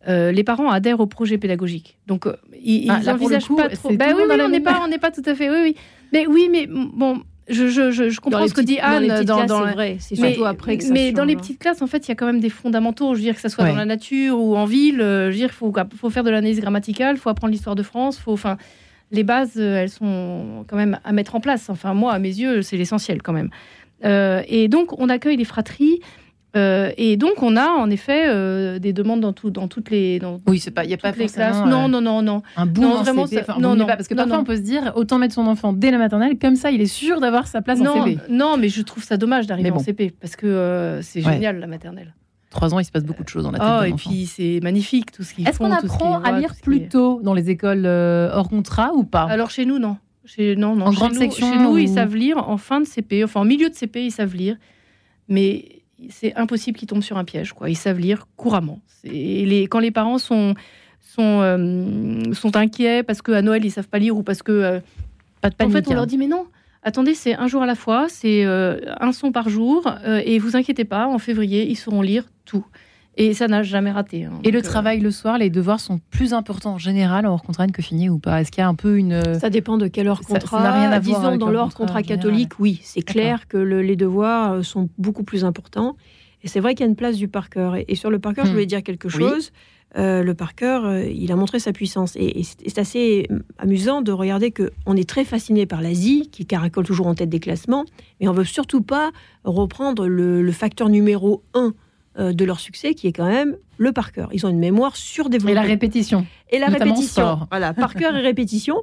Euh, 0.07 0.31
les 0.31 0.43
parents 0.43 0.69
adhèrent 0.69 0.99
au 0.99 1.07
projet 1.07 1.37
pédagogique. 1.37 1.97
Donc, 2.07 2.27
euh, 2.27 2.35
ils, 2.63 2.89
Ah, 2.91 2.97
ils 3.01 3.05
là, 3.05 3.13
pour 3.15 3.27
le 3.29 3.35
envisagent 3.35 3.47
coup, 3.47 3.55
pas 3.55 3.69
trop. 3.69 3.93
Bah 3.95 4.09
le 4.09 4.15
oui, 4.15 4.23
oui, 4.29 4.37
on 4.43 4.49
n'est 4.49 4.59
pas, 4.59 4.79
on 4.83 4.87
n'est 4.87 4.97
pas 4.99 5.11
tout 5.11 5.23
à 5.25 5.33
fait. 5.35 5.49
Oui, 5.49 5.57
oui. 5.63 5.75
Mais 6.13 6.27
oui, 6.27 6.47
mais 6.51 6.67
bon, 6.67 7.23
je, 7.49 7.67
je, 7.67 7.89
je, 7.91 8.09
je 8.09 8.19
comprends 8.19 8.47
ce 8.47 8.53
que 8.53 8.61
dit 8.61 8.75
petites- 8.75 8.87
dans 8.87 8.99
les 8.99 9.09
Anne 9.09 9.25
dans, 9.25 9.35
classes, 9.37 9.47
dans 9.49 9.59
c'est 9.61 9.65
la- 9.65 9.71
vrai. 9.73 9.97
C'est 9.99 10.19
mais, 10.19 10.27
surtout 10.33 10.45
après 10.45 10.77
que 10.77 10.83
ça 10.83 10.93
mais 10.93 11.11
dans 11.11 11.25
les 11.25 11.33
hein. 11.33 11.37
petites 11.37 11.59
classes, 11.59 11.81
en 11.81 11.87
fait, 11.87 12.05
il 12.07 12.09
y 12.09 12.11
a 12.11 12.15
quand 12.15 12.27
même 12.27 12.39
des 12.39 12.49
fondamentaux. 12.51 13.13
Je 13.15 13.19
veux 13.19 13.23
dire 13.25 13.35
que 13.35 13.41
ça 13.41 13.49
soit 13.49 13.63
Ouais. 13.63 13.71
dans 13.71 13.75
la 13.77 13.85
nature 13.85 14.39
ou 14.39 14.55
en 14.55 14.65
ville. 14.65 15.01
euh, 15.01 15.25
Je 15.27 15.31
veux 15.31 15.37
dire, 15.37 15.49
il 15.51 15.55
faut, 15.55 15.73
faut 15.97 16.09
faire 16.11 16.23
de 16.23 16.29
l'analyse 16.29 16.59
grammaticale, 16.61 17.15
il 17.15 17.19
faut 17.19 17.29
apprendre 17.29 17.51
l'histoire 17.51 17.75
de 17.75 17.83
France. 17.83 18.19
Faut, 18.19 18.33
enfin, 18.33 18.57
les 19.11 19.23
bases, 19.23 19.57
elles 19.57 19.89
sont 19.89 20.65
quand 20.67 20.75
même 20.77 20.99
à 21.03 21.11
mettre 21.13 21.33
en 21.35 21.39
place. 21.39 21.69
Enfin, 21.69 21.93
moi, 21.95 22.13
à 22.13 22.19
mes 22.19 22.29
yeux, 22.29 22.61
c'est 22.61 22.77
l'essentiel 22.77 23.21
quand 23.23 23.33
même. 23.33 23.49
Euh, 24.03 24.43
et 24.47 24.67
donc, 24.67 24.99
on 24.99 25.09
accueille 25.09 25.37
les 25.37 25.45
fratries. 25.45 25.99
Euh, 26.55 26.91
et 26.97 27.17
donc, 27.17 27.41
on 27.41 27.55
a 27.57 27.67
en 27.67 27.89
effet 27.89 28.25
euh, 28.27 28.79
des 28.79 28.93
demandes 28.93 29.19
dans, 29.21 29.33
tout, 29.33 29.49
dans 29.49 29.67
toutes 29.67 29.89
les, 29.89 30.19
dans 30.19 30.39
Oui, 30.47 30.59
c'est 30.59 30.71
pas, 30.71 30.83
il 30.85 30.89
y 30.89 30.93
a 30.93 30.97
pas 30.97 31.11
les 31.11 31.27
classes. 31.27 31.57
euh, 31.57 31.65
Non, 31.69 31.87
non, 31.87 32.01
non, 32.01 32.21
non. 32.21 32.41
un 32.55 32.65
boom 32.65 32.83
non, 32.85 32.91
en 32.97 33.03
vraiment, 33.03 33.27
CP. 33.27 33.41
Enfin, 33.41 33.59
non, 33.59 33.75
non, 33.75 33.85
pas, 33.85 33.95
parce 33.97 34.07
que 34.07 34.13
non, 34.13 34.19
parfois 34.23 34.37
non. 34.37 34.41
on 34.43 34.45
peut 34.45 34.55
se 34.55 34.61
dire 34.61 34.93
autant 34.95 35.17
mettre 35.17 35.33
son 35.33 35.47
enfant 35.47 35.73
dès 35.73 35.91
la 35.91 35.97
maternelle, 35.97 36.37
comme 36.39 36.55
ça, 36.55 36.71
il 36.71 36.81
est 36.81 36.85
sûr 36.85 37.19
d'avoir 37.19 37.47
sa 37.47 37.61
place 37.61 37.81
en 37.81 37.83
non, 37.83 38.05
CP. 38.05 38.19
non, 38.29 38.57
mais 38.57 38.69
je 38.69 38.81
trouve 38.81 39.03
ça 39.03 39.17
dommage 39.17 39.47
d'arriver 39.47 39.71
bon. 39.71 39.77
en 39.77 39.83
CP 39.83 40.13
parce 40.19 40.35
que 40.35 40.47
euh, 40.47 41.01
c'est 41.01 41.25
Ouais. 41.25 41.33
génial 41.33 41.59
la 41.59 41.67
maternelle. 41.67 42.13
Trois 42.51 42.73
ans, 42.73 42.79
il 42.79 42.85
se 42.85 42.91
passe 42.91 43.03
beaucoup 43.03 43.23
de 43.23 43.27
choses 43.29 43.43
dans 43.43 43.51
la 43.51 43.59
tête 43.59 43.67
Oh, 43.69 43.83
et 43.83 43.93
puis 43.93 44.25
c'est 44.27 44.59
magnifique 44.63 45.11
tout 45.11 45.23
ce 45.23 45.33
qu'ils 45.33 45.45
Est-ce 45.47 45.57
qu'on 45.57 45.71
apprend 45.71 46.21
à 46.21 46.39
lire 46.39 46.53
plus 46.63 46.87
tôt 46.87 47.19
dans 47.21 47.33
les 47.33 47.49
écoles 47.49 47.85
hors 47.85 48.47
contrat 48.47 48.91
ou 48.93 49.03
pas? 49.03 49.23
Alors 49.23 49.49
chez 49.49 49.65
nous, 49.65 49.77
non. 49.77 49.97
Chez, 50.23 50.55
non, 50.55 50.75
non. 50.75 50.85
En 50.87 50.91
chez 50.91 50.95
grande 50.97 51.13
nous, 51.13 51.19
section 51.19 51.51
Chez 51.51 51.59
nous, 51.59 51.77
ils 51.77 51.89
savent 51.89 52.15
lire 52.15 52.37
en 52.49 52.57
fin 52.57 52.79
de 52.79 52.85
CP, 52.85 53.23
enfin 53.25 53.41
en 53.41 53.45
milieu 53.45 53.69
de 53.69 53.75
CP, 53.75 54.05
ils 54.05 54.11
savent 54.11 54.33
lire. 54.35 54.55
Mais 55.27 55.74
c'est 56.09 56.35
impossible 56.35 56.77
qu'ils 56.77 56.87
tombent 56.87 57.03
sur 57.03 57.17
un 57.17 57.23
piège. 57.23 57.53
Quoi. 57.53 57.69
Ils 57.69 57.75
savent 57.77 57.99
lire 57.99 58.27
couramment. 58.35 58.79
C'est- 58.87 59.09
Les, 59.09 59.67
quand 59.67 59.79
les 59.79 59.91
parents 59.91 60.17
sont, 60.17 60.53
sont, 61.01 61.41
euh, 61.41 62.33
sont 62.33 62.55
inquiets 62.55 63.03
parce 63.03 63.21
qu'à 63.21 63.41
Noël, 63.41 63.63
ils 63.65 63.71
savent 63.71 63.87
pas 63.87 63.99
lire 63.99 64.15
ou 64.17 64.23
parce 64.23 64.43
que... 64.43 64.51
euh, 64.51 64.79
Pas 65.41 65.49
de 65.49 65.55
en 65.55 65.57
panique. 65.57 65.73
fait, 65.73 65.87
on 65.87 65.91
hein. 65.91 65.95
leur 65.95 66.07
dit, 66.07 66.17
mais 66.17 66.27
non, 66.27 66.45
attendez, 66.83 67.13
c'est 67.13 67.35
un 67.35 67.47
jour 67.47 67.61
à 67.63 67.65
la 67.65 67.75
fois, 67.75 68.07
c'est 68.09 68.45
euh, 68.45 68.79
un 68.99 69.11
son 69.11 69.31
par 69.31 69.49
jour, 69.49 69.87
euh, 70.05 70.21
et 70.25 70.37
vous 70.39 70.55
inquiétez 70.55 70.85
pas, 70.85 71.07
en 71.07 71.17
février, 71.19 71.67
ils 71.69 71.75
sauront 71.77 72.01
lire 72.01 72.25
tout. 72.45 72.65
Et 73.17 73.33
ça 73.33 73.47
n'a 73.47 73.63
jamais 73.63 73.91
raté. 73.91 74.25
hein. 74.25 74.33
Et 74.43 74.51
le 74.51 74.59
euh, 74.59 74.61
travail 74.61 74.99
le 74.99 75.09
soir, 75.11 75.37
les 75.37 75.49
devoirs 75.49 75.79
sont 75.79 75.99
plus 76.09 76.33
importants 76.33 76.73
en 76.73 76.77
général 76.77 77.25
en 77.25 77.31
hors 77.33 77.43
contrat 77.43 77.65
que 77.67 77.81
fini 77.81 78.09
ou 78.09 78.19
pas? 78.19 78.41
Est-ce 78.41 78.51
qu'il 78.51 78.61
y 78.61 78.63
a 78.63 78.67
un 78.67 78.75
peu 78.75 78.97
une. 78.97 79.21
Ça 79.39 79.49
dépend 79.49 79.77
de 79.77 79.87
quel 79.87 80.07
heure 80.09 80.21
Ça- 80.23 80.33
ça 80.33 80.39
contrat. 80.39 80.63
n'a 80.63 80.71
rien 80.73 80.91
à 80.91 80.99
Disons, 80.99 81.37
dans 81.37 81.45
leur 81.47 81.51
l'heure 81.51 81.63
contrat 81.73 82.01
contrat 82.01 82.03
catholique, 82.03 82.59
oui, 82.59 82.79
c'est 82.83 83.01
clair 83.01 83.47
que 83.47 83.57
le- 83.57 83.81
les 83.81 83.95
devoirs 83.95 84.53
euh, 84.53 84.61
sont 84.63 84.89
beaucoup 84.97 85.23
plus 85.23 85.45
importants. 85.45 85.95
Et 86.43 86.47
c'est 86.47 86.59
vrai 86.59 86.75
qu'il 86.75 86.85
y 86.85 86.87
a 86.87 86.89
une 86.89 86.95
place 86.97 87.15
du 87.15 87.27
par 87.27 87.49
cœur. 87.49 87.75
Et, 87.77 87.85
et 87.87 87.95
sur 87.95 88.09
le 88.09 88.19
par 88.19 88.33
cœur, 88.33 88.43
Hmm. 88.45 88.47
je 88.49 88.53
voulais 88.53 88.65
dire 88.65 88.83
quelque 88.83 89.07
Oui. 89.07 89.13
chose. 89.23 89.51
Euh, 89.97 90.23
le 90.23 90.33
par 90.33 90.55
cœur, 90.55 90.83
euh, 90.85 91.05
il 91.05 91.31
a 91.31 91.37
montré 91.37 91.57
sa 91.59 91.71
puissance. 91.71 92.17
Et, 92.17 92.41
et 92.41 92.43
c'est 92.43 92.77
assez 92.79 93.27
euh, 93.31 93.39
amusant 93.57 94.01
de 94.01 94.11
regarder 94.11 94.51
que 94.51 94.71
on 94.85 94.97
est 94.97 95.07
très 95.07 95.23
fasciné 95.23 95.65
par 95.65 95.81
l'Asie, 95.81 96.27
qui 96.33 96.45
caracole 96.45 96.83
toujours 96.85 97.07
en 97.07 97.15
tête 97.15 97.29
des 97.29 97.39
classements, 97.39 97.85
mais 98.19 98.27
on 98.27 98.33
veut 98.33 98.43
surtout 98.43 98.81
pas 98.81 99.11
reprendre 99.45 100.05
le, 100.05 100.41
le 100.43 100.51
facteur 100.51 100.89
numéro 100.89 101.43
un 101.53 101.67
euh, 101.67 101.71
de 102.17 102.45
leur 102.45 102.59
succès, 102.59 102.93
qui 102.93 103.07
est 103.07 103.11
quand 103.11 103.27
même 103.27 103.57
le 103.77 103.91
par 103.91 104.11
cœur. 104.11 104.29
Ils 104.31 104.45
ont 104.45 104.49
une 104.49 104.59
mémoire 104.59 104.95
surdéveloppée. 104.95 105.51
Et 105.51 105.55
la 105.55 105.61
répétition. 105.61 106.25
Et 106.49 106.59
la 106.59 106.67
répétition. 106.67 107.03
sport. 107.23 107.47
Voilà, 107.49 107.73
par 107.73 107.93
cœur 107.93 108.15
et 108.15 108.21
répétition. 108.21 108.77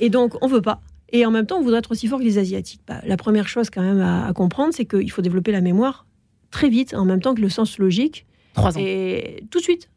Et 0.00 0.10
donc, 0.10 0.34
on 0.42 0.46
veut 0.48 0.62
pas. 0.62 0.80
Et 1.12 1.24
en 1.26 1.30
même 1.30 1.46
temps, 1.46 1.58
on 1.58 1.62
voudrait 1.62 1.78
être 1.80 1.92
aussi 1.92 2.06
fort 2.08 2.18
que 2.18 2.24
les 2.24 2.38
Asiatiques. 2.38 2.80
Bah, 2.88 3.00
la 3.06 3.16
première 3.16 3.46
chose, 3.46 3.68
quand 3.70 3.82
même, 3.82 4.00
à, 4.00 4.26
à 4.26 4.32
comprendre, 4.32 4.72
c'est 4.74 4.86
qu'il 4.86 5.10
faut 5.10 5.22
développer 5.22 5.52
la 5.52 5.60
mémoire 5.60 6.06
très 6.50 6.68
vite, 6.68 6.94
en 6.94 7.04
même 7.04 7.20
temps 7.20 7.34
que 7.34 7.40
le 7.40 7.48
sens 7.50 7.78
logique. 7.78 8.26
Trois 8.54 8.76
ans. 8.76 8.80
Et 8.82 9.44
tout 9.50 9.58
de 9.58 9.62
suite, 9.62 9.90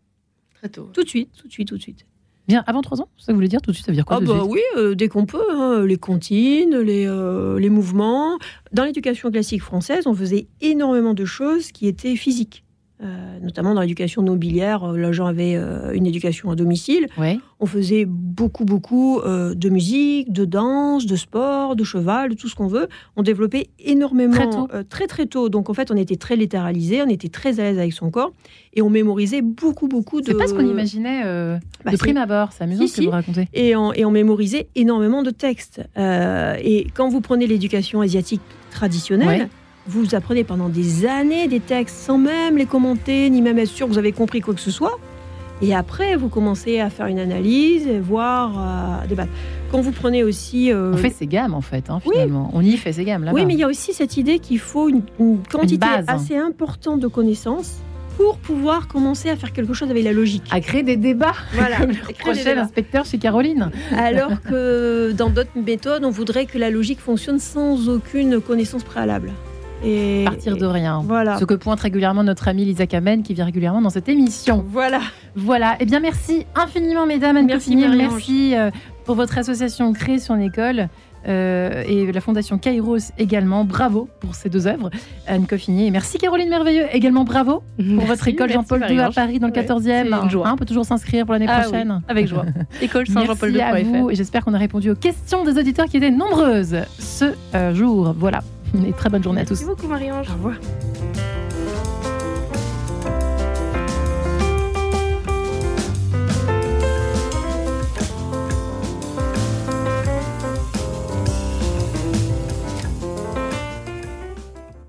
Très 0.56 0.70
tôt. 0.70 0.90
tout 0.94 1.04
de 1.04 1.10
suite, 1.10 1.30
tout 1.40 1.48
de 1.48 1.52
suite, 1.54 1.68
tout 1.70 1.78
de 1.78 1.82
suite. 1.82 2.06
Bien, 2.48 2.64
avant 2.68 2.82
trois 2.82 3.02
ans 3.02 3.08
C'est 3.18 3.26
ça 3.26 3.28
que 3.28 3.32
vous 3.32 3.38
voulez 3.38 3.48
dire 3.48 3.62
tout 3.62 3.72
de 3.72 3.76
suite 3.76 3.86
Ça 3.88 3.92
veut 3.92 3.96
dire 3.96 4.06
quoi 4.06 4.18
Ah 4.18 4.20
bah 4.20 4.44
oui, 4.46 4.60
euh, 4.78 4.94
dès 4.94 5.08
qu'on 5.08 5.26
peut, 5.26 5.42
hein, 5.52 5.84
les 5.86 5.98
comptines, 5.98 6.78
les, 6.78 7.08
euh, 7.08 7.60
les 7.60 7.70
mouvements. 7.70 8.38
Dans 8.72 8.84
l'éducation 8.84 9.32
classique 9.32 9.64
française, 9.64 10.06
on 10.06 10.14
faisait 10.14 10.48
énormément 10.62 11.14
de 11.16 11.26
choses 11.26 11.72
qui 11.72 11.88
étaient 11.88 12.16
physiques. 12.16 12.64
Euh, 13.04 13.40
notamment 13.42 13.74
dans 13.74 13.82
l'éducation 13.82 14.22
nobiliaire. 14.22 14.84
euh, 14.84 15.12
gens 15.12 15.26
avaient 15.26 15.56
euh, 15.56 15.92
une 15.94 16.06
éducation 16.06 16.50
à 16.50 16.56
domicile. 16.56 17.08
Ouais. 17.18 17.38
On 17.60 17.66
faisait 17.66 18.06
beaucoup, 18.08 18.64
beaucoup 18.66 19.20
euh, 19.20 19.54
de 19.54 19.70
musique, 19.70 20.32
de 20.32 20.46
danse, 20.46 21.06
de 21.06 21.16
sport, 21.16 21.76
de 21.76 21.84
cheval, 21.84 22.30
de 22.32 22.36
tout 22.36 22.48
ce 22.48 22.56
qu'on 22.56 22.68
veut. 22.68 22.88
On 23.18 23.24
développait 23.24 23.68
énormément 23.80 24.34
Très 24.34 24.50
tôt. 24.50 24.68
très, 24.90 25.08
très 25.08 25.26
tôt. 25.26 25.50
Donc 25.50 25.70
en 25.70 25.74
fait, 25.74 25.92
on 25.92 25.96
était 25.98 26.16
très 26.16 26.36
littéralisé, 26.38 27.02
on 27.02 27.08
était 27.10 27.28
très 27.30 27.60
à 27.60 27.64
l'aise 27.64 27.80
avec 27.80 27.94
son 27.94 28.12
corps 28.12 28.32
et 28.74 28.82
on 28.82 28.90
mémorisait 28.90 29.42
beaucoup, 29.42 29.88
beaucoup 29.88 30.22
de. 30.22 30.28
C'est 30.28 30.38
pas 30.38 30.48
ce 30.48 30.54
qu'on 30.54 30.66
imaginait 30.70 31.24
Bah, 31.84 31.92
de 31.92 31.98
prime 31.98 32.18
abord. 32.18 32.52
C'est 32.54 32.64
amusant 32.64 32.82
Si, 32.84 32.88
ce 32.90 32.96
que 32.96 33.02
si. 33.02 33.06
vous 33.06 33.12
racontez. 33.12 33.48
et 33.54 33.76
on, 33.76 33.92
et 33.94 34.06
on 34.06 34.12
mémorisait 34.12 34.68
énormément 34.76 35.22
de 35.24 35.32
textes. 35.32 35.82
Et 35.98 36.88
quand 36.94 37.10
vous 37.10 37.22
prenez 37.22 37.46
l'éducation 37.48 38.02
asiatique 38.02 38.42
traditionnelle, 38.72 39.28
Ouais. 39.28 39.48
Vous 39.88 40.16
apprenez 40.16 40.44
pendant 40.44 40.70
des 40.70 41.06
années 41.06 41.48
des 41.48 41.60
textes 41.60 41.96
sans 41.98 42.18
même 42.18 42.58
les 42.58 42.66
commenter, 42.66 43.30
ni 43.30 43.42
même 43.42 43.60
être 43.60 43.70
sûr 43.70 43.88
que 43.88 43.92
vous 43.92 43.98
avez 44.00 44.12
compris 44.12 44.42
quoi 44.42 44.54
que 44.54 44.60
ce 44.62 44.72
soit. 44.72 44.98
Et 45.62 45.74
après, 45.74 46.18
vous 46.18 46.28
commencez 46.28 46.80
à 46.82 46.90
faire 46.90 47.06
une 47.06 47.20
analyse, 47.20 47.88
et 47.88 48.00
voir, 48.00 48.60
à 48.60 49.08
débattre. 49.08 49.32
Quand 49.72 49.80
vous 49.80 49.92
prenez 49.94 50.24
aussi... 50.24 50.72
euh, 50.72 50.92
On 50.94 50.98
fait 50.98 51.10
ses 51.12 51.28
gammes 51.28 51.54
en 51.54 51.62
fait, 51.62 51.90
hein, 51.90 52.00
finalement. 52.02 52.50
On 52.54 52.62
y 52.62 52.76
fait 52.78 52.92
ses 52.94 53.06
gammes 53.06 53.24
là-bas. 53.24 53.36
oui, 53.40 53.46
mais 53.46 53.54
il 53.54 53.60
y 53.60 53.64
a 53.64 53.68
aussi 53.68 53.94
cette 53.94 54.18
idée 54.18 54.40
qu'il 54.40 54.60
faut 54.60 54.90
une, 54.90 55.02
une 55.20 55.40
quantité 55.50 55.78
base. 55.78 56.06
assez 56.08 56.36
importante 56.36 57.00
de 57.00 57.08
connaissances 57.08 57.78
pour 58.18 58.38
pouvoir 58.38 58.88
commencer 58.88 59.30
à 59.30 59.36
faire 59.38 59.54
quelque 59.54 59.74
chose 59.74 59.90
avec 59.92 60.04
la 60.04 60.12
logique. 60.14 60.44
À 60.52 60.60
créer 60.62 60.84
des 60.84 60.98
débats. 60.98 61.34
Voilà. 61.54 61.78
Comme 61.78 61.92
le 61.92 62.14
prochain 62.18 62.58
inspecteur 62.58 63.06
chez 63.06 63.18
Caroline. 63.18 63.72
Alors 63.96 64.42
que 64.42 65.14
dans 65.14 65.30
d'autres 65.30 65.50
méthodes, 65.56 66.04
on 66.04 66.10
voudrait 66.12 66.46
que 66.48 66.58
la 66.58 66.70
logique 66.70 67.00
fonctionne 67.00 67.40
sans 67.40 67.88
aucune 67.90 68.42
connaissance 68.42 68.84
préalable. 68.84 69.32
Et 69.84 70.24
Partir 70.26 70.58
de 70.58 70.66
rien. 70.66 71.02
Voilà. 71.06 71.38
Ce 71.38 71.46
que 71.46 71.54
pointe 71.54 71.80
régulièrement 71.80 72.24
notre 72.24 72.48
ami 72.48 72.66
Lisa 72.66 72.88
Kamen 72.88 73.22
qui 73.24 73.34
vient 73.34 73.46
régulièrement 73.46 73.82
dans 73.82 73.90
cette 73.90 74.10
émission. 74.10 74.64
Voilà. 74.68 75.00
Voilà. 75.36 75.76
Eh 75.80 75.86
bien, 75.86 76.00
merci 76.00 76.46
infiniment, 76.56 77.06
mesdames. 77.06 77.38
Anne 77.38 77.46
Merci, 77.46 77.76
merci 77.76 78.56
euh, 78.56 78.72
pour 79.06 79.16
votre 79.16 79.38
association 79.38 79.92
Créer 79.94 80.20
son 80.20 80.40
école. 80.40 80.88
euh, 81.28 81.84
et 81.88 82.12
la 82.12 82.22
Fondation 82.22 82.58
Kairos 82.58 83.12
également. 83.20 83.64
Bravo 83.66 84.08
pour 84.22 84.34
ces 84.36 84.50
deux 84.50 84.66
œuvres, 84.68 84.90
Anne 85.28 85.46
Coffinier. 85.48 85.88
Et 85.88 85.92
merci 85.92 86.18
Caroline 86.20 86.50
Merveilleux, 86.50 86.86
également 86.92 87.24
bravo 87.24 87.62
pour 87.78 88.06
votre 88.08 88.28
école 88.28 88.52
Jean-Paul 88.52 88.86
II 88.90 89.00
à 89.00 89.10
Paris 89.12 89.40
dans 89.40 89.48
le 89.48 89.54
Ouais, 89.54 89.64
14e. 89.66 89.82
c'est 90.18 90.24
une 90.24 90.30
joie. 90.30 90.48
Hein, 90.48 90.52
on 90.54 90.58
peut 90.58 90.66
toujours 90.66 90.86
s'inscrire 90.86 91.26
pour 91.26 91.34
l'année 91.34 91.48
Ah 91.50 91.62
prochaine. 91.62 91.92
oui, 91.98 92.04
avec 92.08 92.28
joie. 92.28 92.46
École 92.82 93.06
Merci 93.10 93.18
à 93.18 93.34
vous 93.34 93.40
Saint-Jean-Paul 93.40 94.12
et 94.12 94.16
j'espère 94.16 94.46
qu'on 94.46 94.54
a 94.54 94.58
répondu 94.60 94.90
aux 94.92 94.96
questions 94.96 95.44
des 95.44 95.58
auditeurs 95.60 95.86
qui 95.88 95.98
étaient 95.98 96.12
nombreuses 96.12 96.78
ce 97.00 97.26
euh, 97.56 97.74
jour. 97.74 98.14
Voilà. 98.18 98.42
Et 98.86 98.94
très 98.94 99.10
bonne 99.10 99.24
journée 99.24 99.42
à 99.42 99.46
tous. 99.46 99.52
Merci 99.52 99.66
beaucoup 99.66 99.88
Marie-Ange. 99.88 100.30
Au 100.30 100.34
revoir. 100.34 100.56